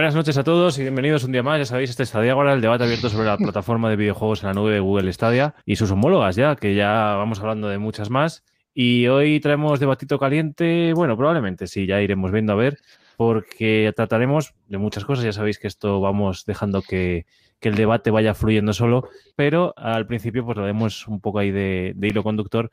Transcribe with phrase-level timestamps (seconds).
[0.00, 1.58] Buenas noches a todos y bienvenidos un día más.
[1.58, 4.46] Ya sabéis, este es Stadia ahora el debate abierto sobre la plataforma de videojuegos en
[4.46, 8.08] la nube de Google Stadia y sus homólogas ya, que ya vamos hablando de muchas
[8.08, 8.42] más.
[8.72, 12.78] Y hoy traemos debatito caliente, bueno, probablemente sí, ya iremos viendo a ver,
[13.18, 15.22] porque trataremos de muchas cosas.
[15.22, 17.26] Ya sabéis que esto vamos dejando que,
[17.60, 21.50] que el debate vaya fluyendo solo, pero al principio pues lo vemos un poco ahí
[21.50, 22.70] de, de hilo conductor.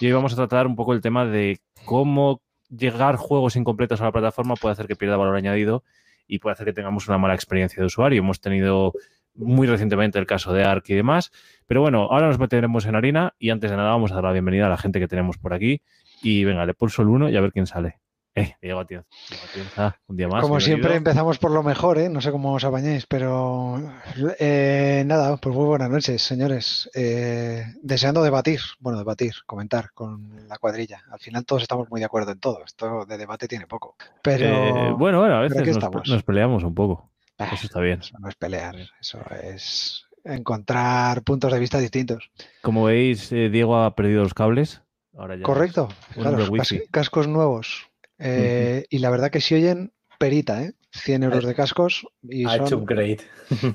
[0.00, 2.40] Y hoy vamos a tratar un poco el tema de cómo
[2.70, 5.84] llegar juegos incompletos a la plataforma puede hacer que pierda valor añadido
[6.30, 8.20] y puede hacer que tengamos una mala experiencia de usuario.
[8.20, 8.92] Hemos tenido
[9.34, 11.32] muy recientemente el caso de ARC y demás,
[11.66, 14.32] pero bueno, ahora nos meteremos en harina y antes de nada vamos a dar la
[14.32, 15.82] bienvenida a la gente que tenemos por aquí
[16.22, 17.99] y venga, le pulso el uno y a ver quién sale.
[18.34, 19.08] Eh, Diego Atienza,
[19.54, 20.42] Diego un día más.
[20.42, 22.08] Como siempre empezamos por lo mejor, ¿eh?
[22.08, 23.82] No sé cómo os apañáis, pero
[24.38, 26.88] eh, nada, pues muy buenas noches, señores.
[26.94, 31.02] Eh, deseando debatir, bueno, debatir, comentar con la cuadrilla.
[31.10, 32.64] Al final todos estamos muy de acuerdo en todo.
[32.64, 33.96] Esto de debate tiene poco.
[34.22, 37.10] Pero bueno, bueno, a veces nos, peleamos un poco.
[37.36, 37.98] bah, Eso está bien.
[37.98, 42.30] eso no es pelear, eso es encontrar puntos de vista distintos.
[42.62, 44.82] Como veis, Diego ha perdido los cables.
[45.18, 45.88] Ahora ya Correcto,
[46.48, 46.82] wifi.
[46.92, 47.89] cascos nuevos.
[48.20, 50.72] Eh, Y la verdad que si oyen perita, ¿eh?
[50.92, 53.18] 100 euros de cascos y Ha hecho son upgrade.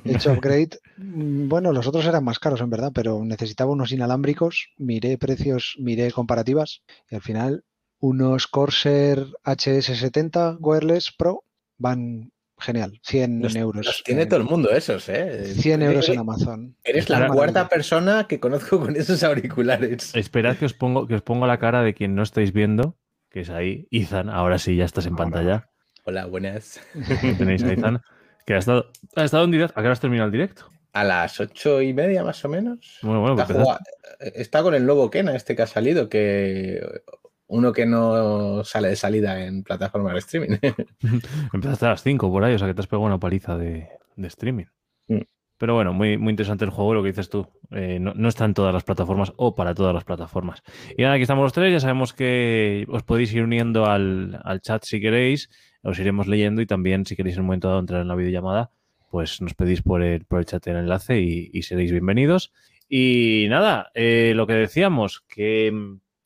[0.04, 0.80] hecho upgrade.
[0.98, 4.70] Mm, Bueno, los otros eran más caros en verdad, pero necesitaba unos inalámbricos.
[4.78, 7.64] Miré precios, miré comparativas y al final
[8.00, 11.44] unos Corsair HS70 Wireless Pro
[11.78, 13.86] van genial, 100 Los, euros.
[13.86, 15.44] los tiene en- todo el mundo esos, ¿eh?
[15.56, 16.76] 100 euros en Amazon.
[16.84, 20.14] Eres la cuarta persona que conozco con esos auriculares.
[20.16, 22.98] Esperad que os pongo, que os pongo la cara de quien no estáis viendo,
[23.36, 24.30] que es ahí, Ethan.
[24.30, 25.24] Ahora sí, ya estás en Ahora.
[25.26, 25.70] pantalla.
[26.06, 26.80] Hola, buenas.
[27.38, 28.02] Tenéis a Ethan,
[28.46, 29.74] que ha estado, ha estado en directo.
[29.78, 30.70] ¿A qué hora has terminado el directo?
[30.94, 32.98] A las ocho y media más o menos.
[33.02, 33.80] Bueno, bueno, Está, pues jugua-
[34.22, 36.82] está con el nuevo Kena este que ha salido, que
[37.48, 40.58] uno que no sale de salida en plataforma de streaming.
[41.54, 43.90] empezaste a las 5 por ahí, o sea que te has pegado una paliza de,
[44.16, 44.66] de streaming.
[45.10, 45.22] Mm.
[45.58, 47.48] Pero bueno, muy, muy interesante el juego, lo que dices tú.
[47.72, 50.62] Eh, no, no está en todas las plataformas o para todas las plataformas.
[50.98, 51.72] Y nada, aquí estamos los tres.
[51.72, 55.50] Ya sabemos que os podéis ir uniendo al, al chat si queréis.
[55.82, 58.72] Os iremos leyendo y también si queréis en un momento dado entrar en la videollamada,
[59.12, 62.52] pues nos pedís por el, por el chat el enlace y, y seréis bienvenidos.
[62.90, 65.72] Y nada, eh, lo que decíamos, que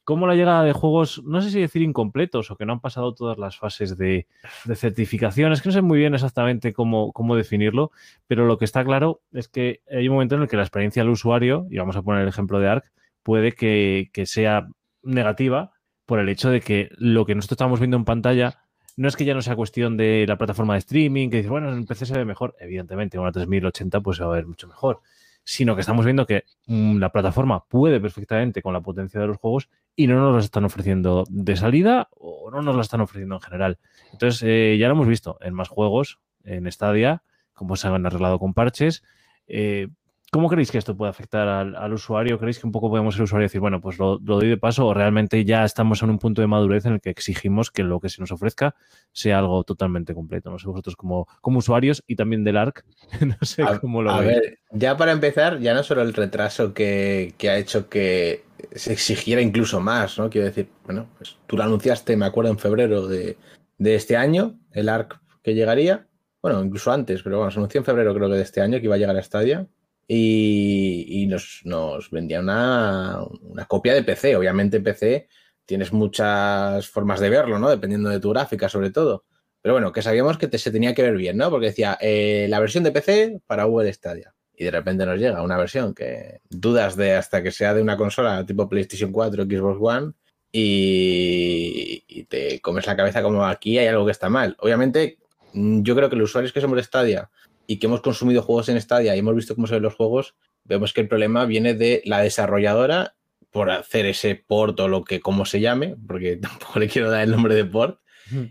[0.09, 3.13] como la llegada de juegos, no sé si decir incompletos o que no han pasado
[3.13, 4.25] todas las fases de,
[4.65, 7.91] de certificación, es que no sé muy bien exactamente cómo, cómo definirlo,
[8.25, 11.03] pero lo que está claro es que hay un momento en el que la experiencia
[11.03, 14.69] del usuario, y vamos a poner el ejemplo de ARC, puede que, que sea
[15.03, 15.73] negativa
[16.07, 18.63] por el hecho de que lo que nosotros estamos viendo en pantalla
[18.97, 21.71] no es que ya no sea cuestión de la plataforma de streaming, que dices, bueno,
[21.71, 25.01] en PC se ve mejor, evidentemente, una 3080 pues se va a ver mucho mejor,
[25.43, 29.37] sino que estamos viendo que mm, la plataforma puede perfectamente con la potencia de los
[29.37, 33.35] juegos y no nos las están ofreciendo de salida o no nos la están ofreciendo
[33.35, 33.79] en general.
[34.11, 37.23] Entonces, eh, ya lo hemos visto en más juegos, en Stadia,
[37.53, 39.03] cómo se han arreglado con parches.
[39.47, 39.89] Eh,
[40.31, 42.37] ¿Cómo creéis que esto puede afectar al, al usuario?
[42.37, 44.57] ¿Creéis que un poco podemos ser usuario y decir, bueno, pues lo, lo doy de
[44.57, 47.83] paso o realmente ya estamos en un punto de madurez en el que exigimos que
[47.83, 48.75] lo que se nos ofrezca
[49.11, 50.51] sea algo totalmente completo?
[50.51, 52.85] No sé vosotros como, como usuarios y también del ARC,
[53.25, 54.35] no sé A, cómo lo a veis.
[54.41, 58.93] ver, ya para empezar, ya no solo el retraso que, que ha hecho que se
[58.93, 60.29] exigiera incluso más, ¿no?
[60.29, 63.37] Quiero decir, bueno, pues tú lo anunciaste, me acuerdo, en febrero de,
[63.79, 66.07] de este año, el ARC que llegaría,
[66.41, 68.85] bueno, incluso antes, pero bueno, se anunció en febrero creo que de este año que
[68.85, 69.67] iba a llegar a Stadia
[70.11, 73.23] y, nos, nos vendía una,
[73.67, 74.35] copia de PC.
[74.35, 75.27] Obviamente PC
[75.65, 77.69] tienes muchas formas de verlo, ¿no?
[77.69, 79.25] Dependiendo de tu gráfica sobre todo.
[79.61, 81.51] Pero bueno, que sabíamos que te- se tenía que ver bien, ¿no?
[81.51, 84.33] Porque decía, eh, la versión de PC para Google Stadia.
[84.55, 87.95] Y de repente nos llega una versión que dudas de hasta que sea de una
[87.95, 90.13] consola tipo PlayStation 4 Xbox One
[90.51, 94.55] y, y te comes la cabeza como aquí hay algo que está mal.
[94.59, 95.19] Obviamente,
[95.53, 97.29] mm, yo creo que los usuarios que somos de Stadia
[97.69, 100.33] y que hemos consumido juegos en Stadia y hemos visto cómo se ven los juegos,
[100.63, 103.13] vemos que el problema viene de la desarrolladora
[103.51, 107.21] por hacer ese port o lo que como se llame, porque tampoco le quiero dar
[107.21, 107.99] el nombre de port,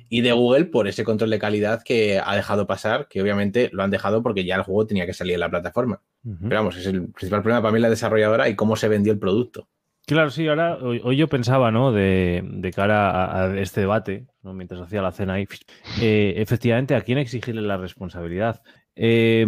[0.09, 3.85] y de Google por ese control de calidad que ha dejado pasar, que obviamente lo
[3.85, 6.01] han dejado porque ya el juego tenía que salir en la plataforma.
[6.23, 9.21] Pero vamos, es el principal problema para mí la desarrolladora y cómo se vendió el
[9.21, 9.69] producto.
[10.07, 11.93] Claro, sí, ahora hoy, hoy yo pensaba, ¿no?
[11.93, 14.55] De, de cara a, a este debate, ¿no?
[14.55, 15.47] mientras hacía la cena ahí,
[16.01, 18.63] eh, efectivamente, ¿a quién exigirle la responsabilidad?
[19.01, 19.47] Eh,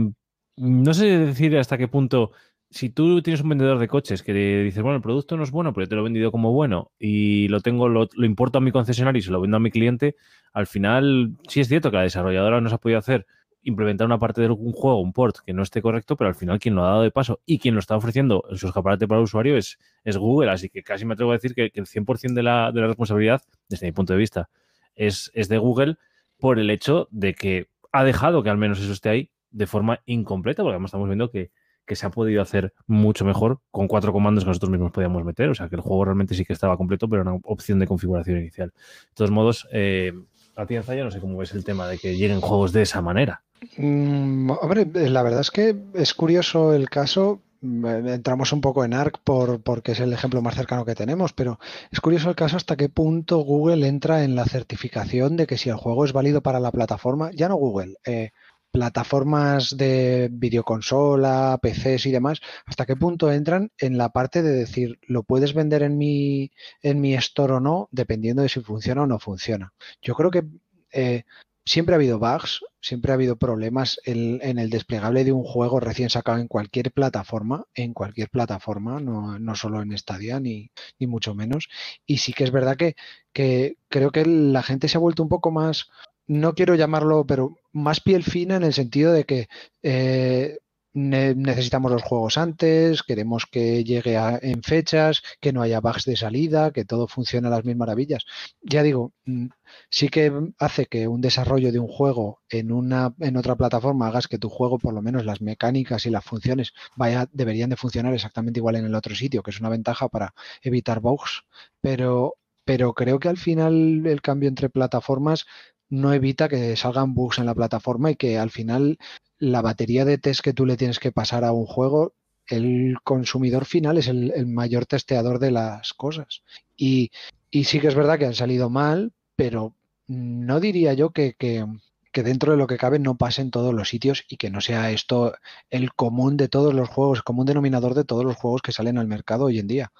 [0.56, 2.30] no sé decir hasta qué punto,
[2.70, 5.72] si tú tienes un vendedor de coches que dices, bueno, el producto no es bueno,
[5.72, 8.70] pero yo te lo he vendido como bueno y lo tengo, lo, importo a mi
[8.70, 10.14] concesionario y se lo vendo a mi cliente,
[10.52, 13.26] al final sí es cierto que la desarrolladora no se ha podido hacer
[13.62, 16.60] implementar una parte de un juego, un port que no esté correcto, pero al final
[16.60, 19.18] quien lo ha dado de paso y quien lo está ofreciendo en su escaparate para
[19.18, 20.50] el usuario es, es Google.
[20.50, 22.86] Así que casi me atrevo a decir que, que el 100% de la, de la
[22.86, 24.48] responsabilidad, desde mi punto de vista,
[24.94, 25.96] es, es de Google
[26.38, 30.00] por el hecho de que ha dejado que al menos eso esté ahí de forma
[30.06, 31.50] incompleta, porque además estamos viendo que,
[31.92, 35.48] se ha podido hacer mucho mejor con cuatro comandos que nosotros mismos podíamos meter.
[35.48, 37.88] O sea, que el juego realmente sí que estaba completo, pero era una opción de
[37.88, 38.68] configuración inicial.
[38.70, 40.12] De todos modos, eh,
[40.54, 43.42] a ti, no sé cómo ves el tema de que lleguen juegos de esa manera.
[43.76, 47.40] Mm, hombre, la verdad es que es curioso el caso.
[47.62, 51.32] Mm, entramos un poco en ARC por, porque es el ejemplo más cercano que tenemos,
[51.32, 51.58] pero
[51.90, 55.68] es curioso el caso hasta qué punto Google entra en la certificación de que si
[55.68, 58.30] el juego es válido para la plataforma, ya no Google, eh,
[58.70, 64.98] plataformas de videoconsola, PCs y demás, hasta qué punto entran en la parte de decir,
[65.02, 66.52] lo puedes vender en mi,
[66.82, 69.72] en mi store o no, dependiendo de si funciona o no funciona.
[70.02, 70.44] Yo creo que
[70.92, 71.24] eh,
[71.64, 76.10] siempre ha habido bugs, siempre ha habido problemas en, el desplegable de un juego recién
[76.10, 81.34] sacado en cualquier plataforma, en cualquier plataforma, no, no solo en Stadia ni, ni, mucho
[81.34, 81.68] menos.
[82.06, 82.96] Y sí que es verdad que,
[83.32, 85.90] que creo que la gente se ha vuelto un poco más
[86.30, 89.48] no quiero llamarlo, pero más piel fina en el sentido de que
[89.82, 90.58] eh,
[90.92, 96.70] necesitamos los juegos antes, queremos que llegue en fechas, que no haya bugs de salida,
[96.70, 98.24] que todo funcione a las mil maravillas.
[98.62, 99.48] Ya digo, mm,
[99.88, 104.28] sí que hace que un desarrollo de un juego en una en otra plataforma hagas
[104.28, 108.14] que tu juego, por lo menos las mecánicas y las funciones, vaya, deberían de funcionar
[108.14, 111.42] exactamente igual en el otro sitio, que es una ventaja para evitar bugs,
[111.80, 115.46] pero pero creo que al final el cambio entre plataformas
[115.90, 118.98] no evita que salgan bugs en la plataforma y que al final
[119.38, 122.14] la batería de test que tú le tienes que pasar a un juego,
[122.46, 126.42] el consumidor final es el, mayor testeador de las cosas.
[126.76, 127.10] Y,
[127.52, 129.74] sí que es verdad que han salido mal, pero
[130.06, 131.64] no diría yo que, que,
[132.12, 134.60] que, dentro de lo que cabe no pase en todos los sitios y que no
[134.60, 135.34] sea esto
[135.70, 138.98] el común de todos los juegos, el común denominador de todos los juegos que salen
[138.98, 139.92] al mercado hoy en día.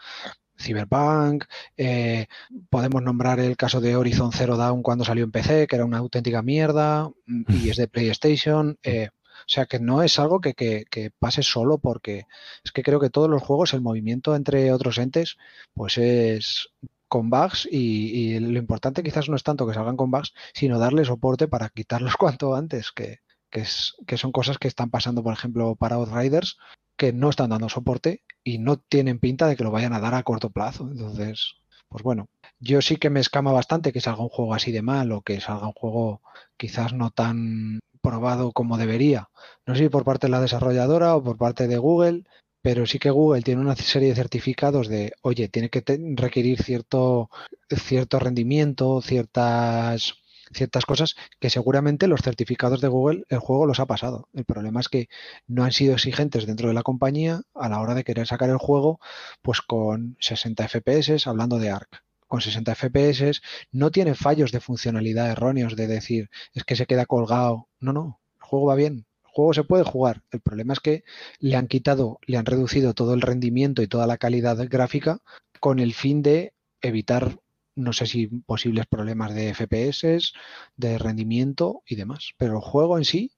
[0.60, 1.44] Cyberpunk,
[1.76, 2.26] eh,
[2.68, 5.98] podemos nombrar el caso de Horizon Zero Dawn cuando salió en PC, que era una
[5.98, 8.78] auténtica mierda, mm, y es de PlayStation.
[8.82, 9.08] Eh,
[9.40, 10.84] o sea que no es algo que,
[11.18, 12.26] pase solo porque
[12.64, 15.36] es que creo que todos los juegos, el movimiento entre otros entes,
[15.74, 16.68] pues es
[17.08, 21.04] con bugs y, lo importante quizás no es tanto que salgan con bugs, sino darle
[21.04, 23.20] soporte para quitarlos cuanto antes, que,
[23.50, 26.56] es, que son cosas que están pasando, por ejemplo, para Outriders,
[27.00, 30.14] que no están dando soporte y no tienen pinta de que lo vayan a dar
[30.14, 30.86] a corto plazo.
[30.92, 31.54] Entonces,
[31.88, 35.10] pues bueno, yo sí que me escama bastante que salga un juego así de mal
[35.12, 36.20] o que salga un juego
[36.58, 39.30] quizás no tan probado como debería.
[39.66, 42.24] No sé si por parte de la desarrolladora o por parte de Google,
[42.60, 45.82] pero sí que Google tiene una serie de certificados de, oye, tiene que
[46.16, 47.30] requerir cierto,
[47.70, 50.19] cierto rendimiento, ciertas
[50.52, 54.28] ciertas cosas que seguramente los certificados de Google el juego los ha pasado.
[54.32, 55.08] El problema es que
[55.46, 58.58] no han sido exigentes dentro de la compañía a la hora de querer sacar el
[58.58, 59.00] juego
[59.42, 62.02] pues con 60 FPS, hablando de ARC.
[62.26, 63.40] Con 60 FPS
[63.72, 67.68] no tiene fallos de funcionalidad erróneos de decir es que se queda colgado.
[67.80, 70.22] No, no, el juego va bien, el juego se puede jugar.
[70.30, 71.04] El problema es que
[71.38, 75.20] le han quitado, le han reducido todo el rendimiento y toda la calidad gráfica
[75.58, 77.38] con el fin de evitar
[77.80, 80.32] no sé si posibles problemas de FPS,
[80.76, 82.32] de rendimiento y demás.
[82.36, 83.32] Pero el juego en sí,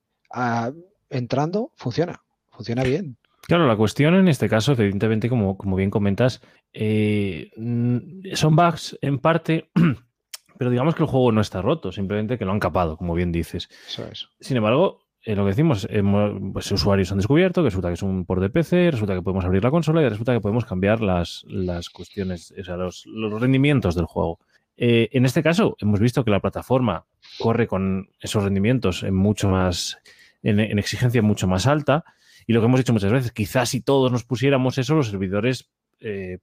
[1.10, 3.16] entrando, funciona, funciona bien.
[3.42, 6.40] Claro, la cuestión en este caso, evidentemente, como, como bien comentas,
[6.72, 7.50] eh,
[8.34, 9.70] son bugs en parte,
[10.58, 13.32] pero digamos que el juego no está roto, simplemente que lo han capado, como bien
[13.32, 13.68] dices.
[13.88, 14.28] Eso es.
[14.40, 15.86] Sin embargo, eh, lo que decimos,
[16.52, 19.44] pues usuarios han descubierto que resulta que es un port de PC, resulta que podemos
[19.44, 23.06] abrir la consola y resulta que podemos cambiar las, las cuestiones, o sea, los,
[23.40, 24.40] rendimientos del juego.
[24.76, 27.04] Eh, en este caso, hemos visto que la plataforma
[27.38, 29.98] corre con esos rendimientos en mucho más,
[30.42, 32.04] en, exigencia mucho más alta.
[32.48, 35.70] Y lo que hemos dicho muchas veces, quizás si todos nos pusiéramos eso, los servidores
[36.00, 36.38] eh,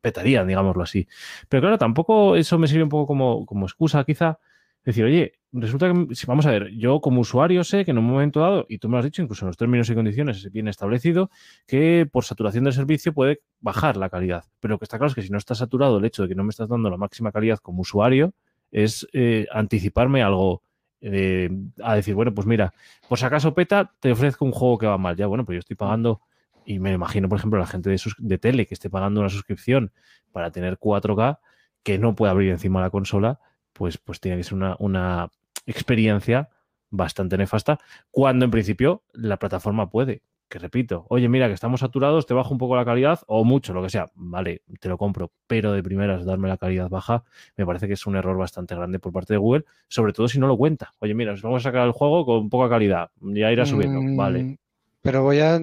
[0.00, 1.06] petarían, digámoslo así.
[1.48, 4.40] Pero claro, tampoco eso me sirve un poco como, como excusa, quizá,
[4.84, 8.40] decir, oye, resulta que, vamos a ver, yo como usuario sé que en un momento
[8.40, 11.30] dado, y tú me lo has dicho, incluso en los términos y condiciones viene establecido,
[11.66, 14.44] que por saturación del servicio puede bajar la calidad.
[14.60, 16.34] Pero lo que está claro es que si no está saturado el hecho de que
[16.34, 18.34] no me estás dando la máxima calidad como usuario,
[18.70, 20.62] es eh, anticiparme algo.
[21.00, 21.48] Eh,
[21.80, 22.74] a decir, bueno, pues mira,
[23.08, 25.14] por si acaso peta, te ofrezco un juego que va mal.
[25.16, 26.20] Ya, bueno, pues yo estoy pagando,
[26.66, 29.92] y me imagino, por ejemplo, la gente de, de tele que esté pagando una suscripción
[30.32, 31.38] para tener 4K,
[31.84, 33.38] que no puede abrir encima la consola,
[33.72, 35.30] pues, pues tiene que ser una,
[35.66, 36.48] experiencia
[36.90, 37.78] bastante nefasta,
[38.10, 40.22] cuando en principio la plataforma puede.
[40.48, 43.74] Que repito, oye, mira que estamos saturados, te bajo un poco la calidad o mucho,
[43.74, 47.22] lo que sea, vale, te lo compro, pero de primeras darme la calidad baja
[47.58, 50.38] me parece que es un error bastante grande por parte de Google, sobre todo si
[50.38, 50.94] no lo cuenta.
[51.00, 54.42] Oye, mira, vamos a sacar el juego con poca calidad, ya irá subiendo, vale.
[54.42, 54.56] Mm,
[55.02, 55.62] pero voy a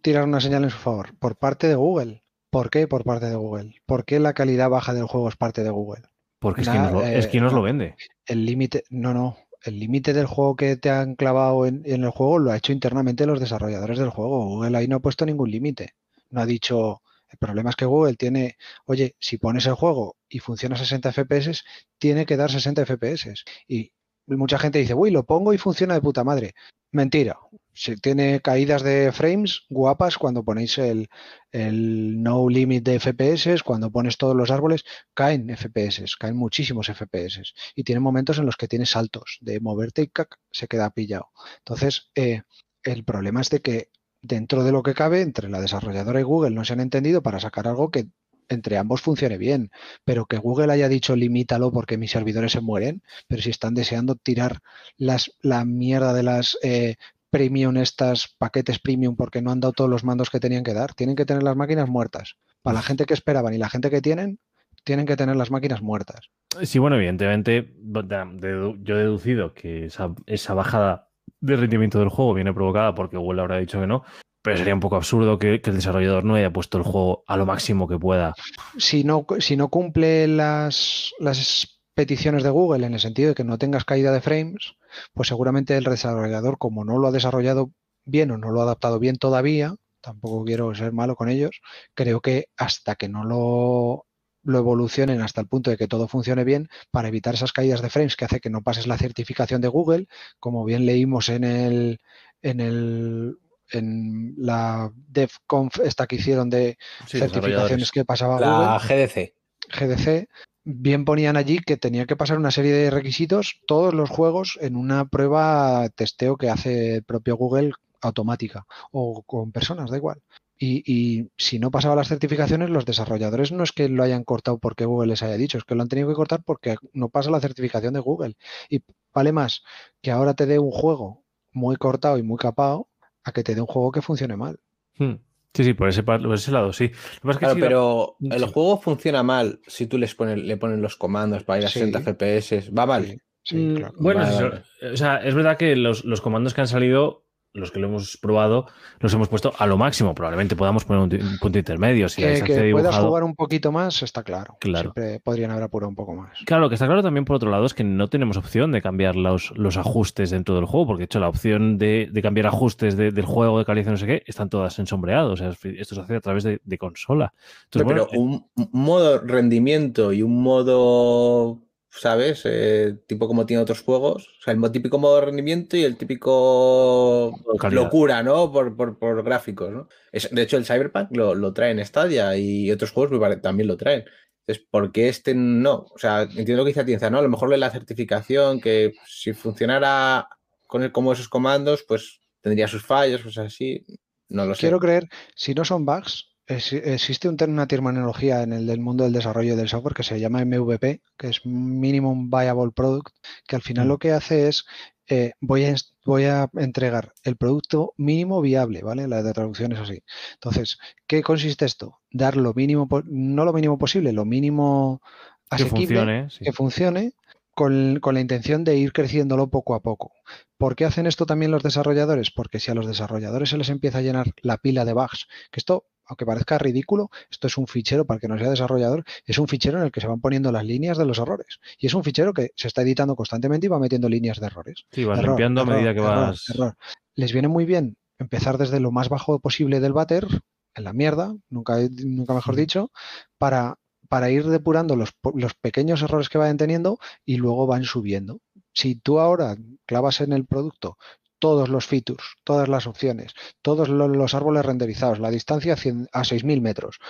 [0.00, 2.22] tirar una señal en su favor, por parte de Google.
[2.52, 3.76] ¿Por qué por parte de Google?
[3.86, 6.02] ¿Por qué la calidad baja del juego es parte de Google?
[6.42, 7.94] Porque es, quien nos lo, es, quien nos lo, vende.
[8.26, 9.38] El límite, no, no.
[9.62, 12.72] el límite del juego que te han clavado en, en, el juego lo ha hecho
[12.72, 14.44] internamente los desarrolladores del juego.
[14.46, 15.94] Google ahí no ha puesto ningún límite.
[16.30, 20.40] No ha dicho, el problema es que Google tiene, oye, si pones el juego y
[20.40, 21.62] funciona a 60 FPS,
[21.98, 23.44] tiene que dar 60 FPS.
[23.68, 23.92] Y
[24.26, 26.54] mucha gente dice, uy, lo pongo y funciona de puta madre.
[26.90, 27.38] Mentira.
[27.74, 31.08] Si tiene caídas de frames guapas cuando ponéis el,
[31.50, 37.42] el, no limit de FPS, cuando pones todos los árboles, caen FPS, caen muchísimos FPS.
[37.74, 41.30] Y tiene momentos en los que tienes saltos de moverte y cac, se queda pillado.
[41.58, 42.42] Entonces, eh,
[42.82, 46.54] el problema es de que dentro de lo que cabe, entre la desarrolladora y Google
[46.54, 48.06] no se han entendido para sacar algo que
[48.48, 49.70] entre ambos funcione bien,
[50.04, 54.14] pero que Google haya dicho limítalo porque mis servidores se mueren, pero si están deseando
[54.16, 54.60] tirar
[54.96, 56.96] las, la mierda de las eh,
[57.32, 60.92] premium, estas paquetes premium porque no han dado todos los mandos que tenían que dar,
[60.92, 62.34] tienen que tener las máquinas muertas.
[62.60, 64.38] Para la gente que esperaban y la gente que tienen,
[64.84, 66.28] tienen que tener las máquinas muertas.
[66.62, 71.08] Sí, bueno, evidentemente yo he deducido que esa, esa bajada
[71.40, 74.04] de rendimiento del juego viene provocada porque Google habrá dicho que no,
[74.42, 77.38] pero sería un poco absurdo que, que, el desarrollador no haya puesto el juego a
[77.38, 78.34] lo máximo que pueda.
[78.76, 83.44] Si no, si no cumple las, las peticiones de Google en el sentido de que
[83.44, 84.74] no tengas caída de frames,
[85.14, 87.70] pues seguramente el desarrollador, como no lo ha desarrollado
[88.04, 91.60] bien o no lo ha adaptado bien todavía, tampoco quiero ser malo con ellos,
[91.94, 94.06] creo que hasta que no lo,
[94.42, 97.90] lo evolucionen hasta el punto de que todo funcione bien, para evitar esas caídas de
[97.90, 100.08] frames que hace que no pases la certificación de Google,
[100.40, 102.00] como bien leímos en el,
[102.42, 103.36] en el
[103.70, 109.34] en la DevConf esta que hicieron de sí, certificaciones que pasaba la Google, GDC.
[109.70, 110.28] GDC,
[110.64, 114.76] bien ponían allí que tenía que pasar una serie de requisitos todos los juegos en
[114.76, 120.20] una prueba testeo que hace el propio Google automática o con personas, da igual.
[120.58, 124.58] Y, y, si no pasaba las certificaciones, los desarrolladores no es que lo hayan cortado
[124.58, 127.30] porque Google les haya dicho, es que lo han tenido que cortar porque no pasa
[127.32, 128.36] la certificación de Google.
[128.68, 129.62] Y vale más
[130.00, 132.88] que ahora te dé un juego muy cortado y muy capado
[133.24, 134.60] a que te dé un juego que funcione mal.
[134.98, 135.14] Hmm.
[135.54, 136.90] Sí, sí, por ese, por ese lado, sí.
[137.22, 138.50] Lo que es que claro, sí, pero el sí.
[138.52, 142.00] juego funciona mal si tú les pones, le pones los comandos para ir a 60
[142.00, 142.70] FPS.
[142.76, 143.20] Va mal.
[143.42, 143.94] Sí, claro.
[143.98, 144.48] Bueno, vale,
[144.80, 144.92] vale.
[144.92, 147.21] o sea, es verdad que los, los comandos que han salido
[147.54, 148.66] los que lo hemos probado,
[149.00, 150.14] los hemos puesto a lo máximo.
[150.14, 152.08] Probablemente podamos poner un, un punto intermedio.
[152.08, 152.90] Si que, que dibujado...
[152.90, 154.56] puedas jugar un poquito más, está claro.
[154.60, 154.92] claro.
[154.94, 156.38] Siempre podrían haber apurado un poco más.
[156.46, 158.80] Claro, lo que está claro también por otro lado es que no tenemos opción de
[158.80, 162.46] cambiar los, los ajustes dentro del juego, porque de hecho la opción de, de cambiar
[162.46, 165.30] ajustes de, del juego, de calidad, no sé qué, están todas ensombreadas.
[165.30, 167.32] O sea, esto se hace a través de, de consola.
[167.64, 171.58] Entonces, pero, bueno, pero un, un modo rendimiento y un modo
[171.92, 172.42] ¿sabes?
[172.44, 174.28] Eh, tipo como tiene otros juegos.
[174.40, 177.32] O sea, el típico modo de rendimiento y el típico
[177.70, 178.50] locura, ¿no?
[178.50, 179.88] Por, por, por gráficos, ¿no?
[180.10, 183.76] Es, de hecho, el Cyberpunk lo, lo trae en Stadia y otros juegos también lo
[183.76, 184.04] traen.
[184.40, 185.86] Entonces, ¿por qué este no?
[185.94, 187.18] O sea, entiendo lo que dice Atienza, ¿no?
[187.18, 190.28] A lo mejor la certificación, que si funcionara
[190.66, 193.86] con el, como esos comandos, pues tendría sus fallos, cosas así.
[194.28, 194.60] No lo sé.
[194.60, 199.56] Quiero creer, si no son bugs, existe una terminología en el del mundo del desarrollo
[199.56, 203.14] del software que se llama MVP, que es Minimum Viable Product,
[203.46, 204.64] que al final lo que hace es
[205.08, 205.74] eh, voy, a,
[206.06, 209.08] voy a entregar el producto mínimo viable, ¿vale?
[209.08, 210.02] La de traducción es así.
[210.34, 212.00] Entonces, ¿qué consiste esto?
[212.10, 215.02] Dar lo mínimo, no lo mínimo posible, lo mínimo
[215.50, 216.44] asequible, que funcione, sí.
[216.44, 217.12] que funcione
[217.54, 220.12] con, con, la intención de ir creciéndolo poco a poco.
[220.56, 222.30] ¿Por qué hacen esto también los desarrolladores?
[222.30, 225.60] Porque si a los desarrolladores se les empieza a llenar la pila de bugs, que
[225.60, 229.38] esto aunque parezca ridículo, esto es un fichero para el que no sea desarrollador, es
[229.38, 231.58] un fichero en el que se van poniendo las líneas de los errores.
[231.78, 234.84] Y es un fichero que se está editando constantemente y va metiendo líneas de errores.
[234.92, 236.76] Sí, vas error, limpiando error, a medida que error, vas.
[237.14, 240.26] Les viene muy bien empezar desde lo más bajo posible del váter,
[240.74, 242.90] en la mierda, nunca, nunca mejor dicho,
[243.38, 243.78] para,
[244.08, 248.40] para ir depurando los, los pequeños errores que vayan teniendo y luego van subiendo.
[248.74, 250.98] Si tú ahora clavas en el producto
[251.42, 257.00] todos los features, todas las opciones, todos los árboles renderizados, la distancia a 6.000 metros.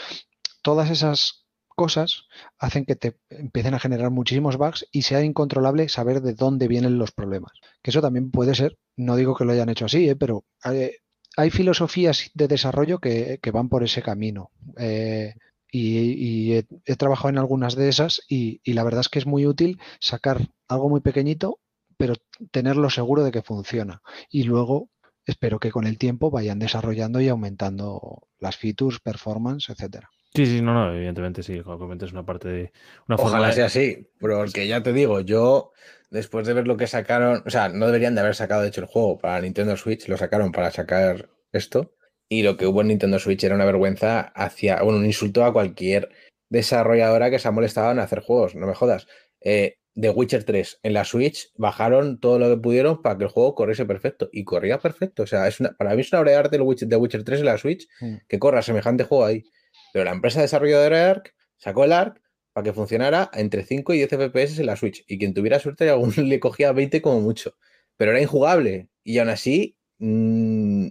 [0.62, 2.22] Todas esas cosas
[2.58, 6.96] hacen que te empiecen a generar muchísimos bugs y sea incontrolable saber de dónde vienen
[6.96, 7.52] los problemas.
[7.82, 10.16] Que eso también puede ser, no digo que lo hayan hecho así, ¿eh?
[10.16, 10.92] pero hay,
[11.36, 14.50] hay, filosofías de desarrollo que, van por ese camino.
[14.78, 15.34] Eh,
[15.70, 19.78] y, he, trabajado en algunas de esas y la verdad es que es muy útil
[20.00, 21.58] sacar algo muy pequeñito
[21.96, 22.14] pero
[22.50, 24.02] tenerlo seguro de que funciona.
[24.30, 24.90] Y luego
[25.24, 30.10] espero que con el tiempo vayan desarrollando y aumentando las features, performance, etcétera.
[30.34, 32.72] Sí, sí, no, no, evidentemente sí, como comentas una parte de
[33.06, 33.52] una Ojalá de...
[33.52, 35.72] sea así, porque ya te digo, yo
[36.10, 38.80] después de ver lo que sacaron, o sea, no deberían de haber sacado de hecho
[38.80, 41.94] el juego para Nintendo Switch, lo sacaron para sacar esto
[42.30, 45.52] y lo que hubo en Nintendo Switch era una vergüenza hacia, bueno, un insulto a
[45.52, 46.08] cualquier
[46.48, 49.06] desarrolladora que se ha molestado en hacer juegos, no me jodas.
[49.42, 53.30] Eh, de Witcher 3 en la Switch bajaron todo lo que pudieron para que el
[53.30, 54.28] juego corriese perfecto.
[54.32, 55.24] Y corría perfecto.
[55.24, 57.40] O sea, es una, para mí es una obra de arte el de Witcher 3
[57.40, 58.16] en la Switch Mm.
[58.28, 59.44] que corra semejante juego ahí.
[59.92, 62.20] Pero la empresa desarrolladora de Ark sacó el Ark
[62.52, 65.04] para que funcionara entre 5 y 10 FPS en la Switch.
[65.06, 67.56] Y quien tuviera suerte, algún le cogía 20 como mucho.
[67.96, 68.88] Pero era injugable.
[69.04, 70.86] Y aún así, mm,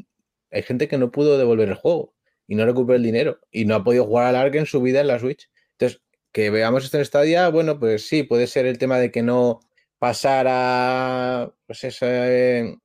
[0.52, 2.14] hay gente que no pudo devolver el juego
[2.48, 3.40] y no recuperó el dinero.
[3.52, 5.50] Y no ha podido jugar al Ark en su vida en la Switch.
[5.80, 9.22] Entonces, que veamos esto en Stadia, bueno, pues sí, puede ser el tema de que
[9.22, 9.60] no
[10.00, 12.78] pasara pues esa, eh,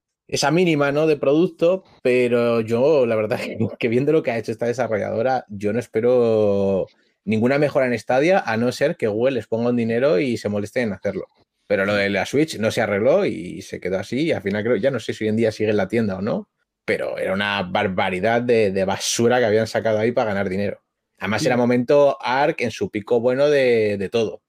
[0.52, 1.06] mínima ¿no?
[1.06, 3.40] de producto, pero yo la verdad
[3.78, 6.86] que, viendo lo que ha hecho esta desarrolladora, yo no espero
[7.24, 10.48] ninguna mejora en Stadia, a no ser que Google les ponga un dinero y se
[10.48, 11.26] moleste en hacerlo.
[11.68, 14.26] Pero lo de la Switch no se arregló y se quedó así.
[14.26, 16.16] Y al final creo, ya no sé si hoy en día sigue en la tienda
[16.16, 16.48] o no,
[16.84, 20.85] pero era una barbaridad de basura que habían sacado ahí para ganar dinero.
[21.18, 24.42] Además, era momento ARC en su pico bueno de, de todo.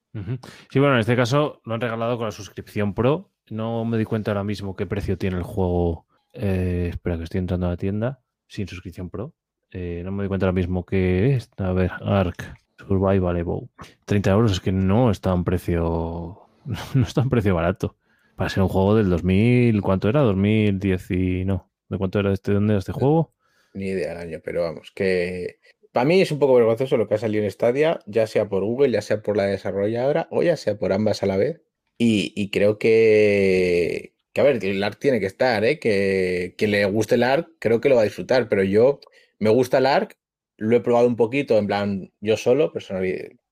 [0.69, 3.29] Sí, bueno, en este caso lo han regalado con la suscripción Pro.
[3.49, 6.05] No me di cuenta ahora mismo qué precio tiene el juego.
[6.33, 9.33] Eh, espera, que estoy entrando a la tienda sin suscripción Pro.
[9.71, 11.49] Eh, no me di cuenta ahora mismo que es.
[11.57, 13.69] A ver, Ark Survival Evo.
[14.05, 16.41] 30 euros es que no está un precio.
[16.95, 17.95] No está un precio barato.
[18.35, 19.81] Para ser un juego del 2000.
[19.81, 20.21] ¿Cuánto era?
[20.21, 21.71] 2010 y no.
[21.87, 22.53] ¿De cuánto era este?
[22.53, 23.33] ¿Dónde era este juego?
[23.73, 25.59] Ni idea del año, pero vamos, que
[25.97, 28.63] para mí es un poco vergonzoso lo que ha salido en Stadia, ya sea por
[28.63, 31.63] Google, ya sea por la desarrolladora o ya sea por ambas a la vez.
[31.97, 35.79] Y, creo que, que, a ver, el ARC tiene que estar, ¿eh?
[35.79, 38.99] que, le guste el ARC, creo que lo va a disfrutar, pero yo
[39.39, 40.15] me gusta el ARC,
[40.57, 43.03] lo he probado un poquito, en plan, yo solo, personal,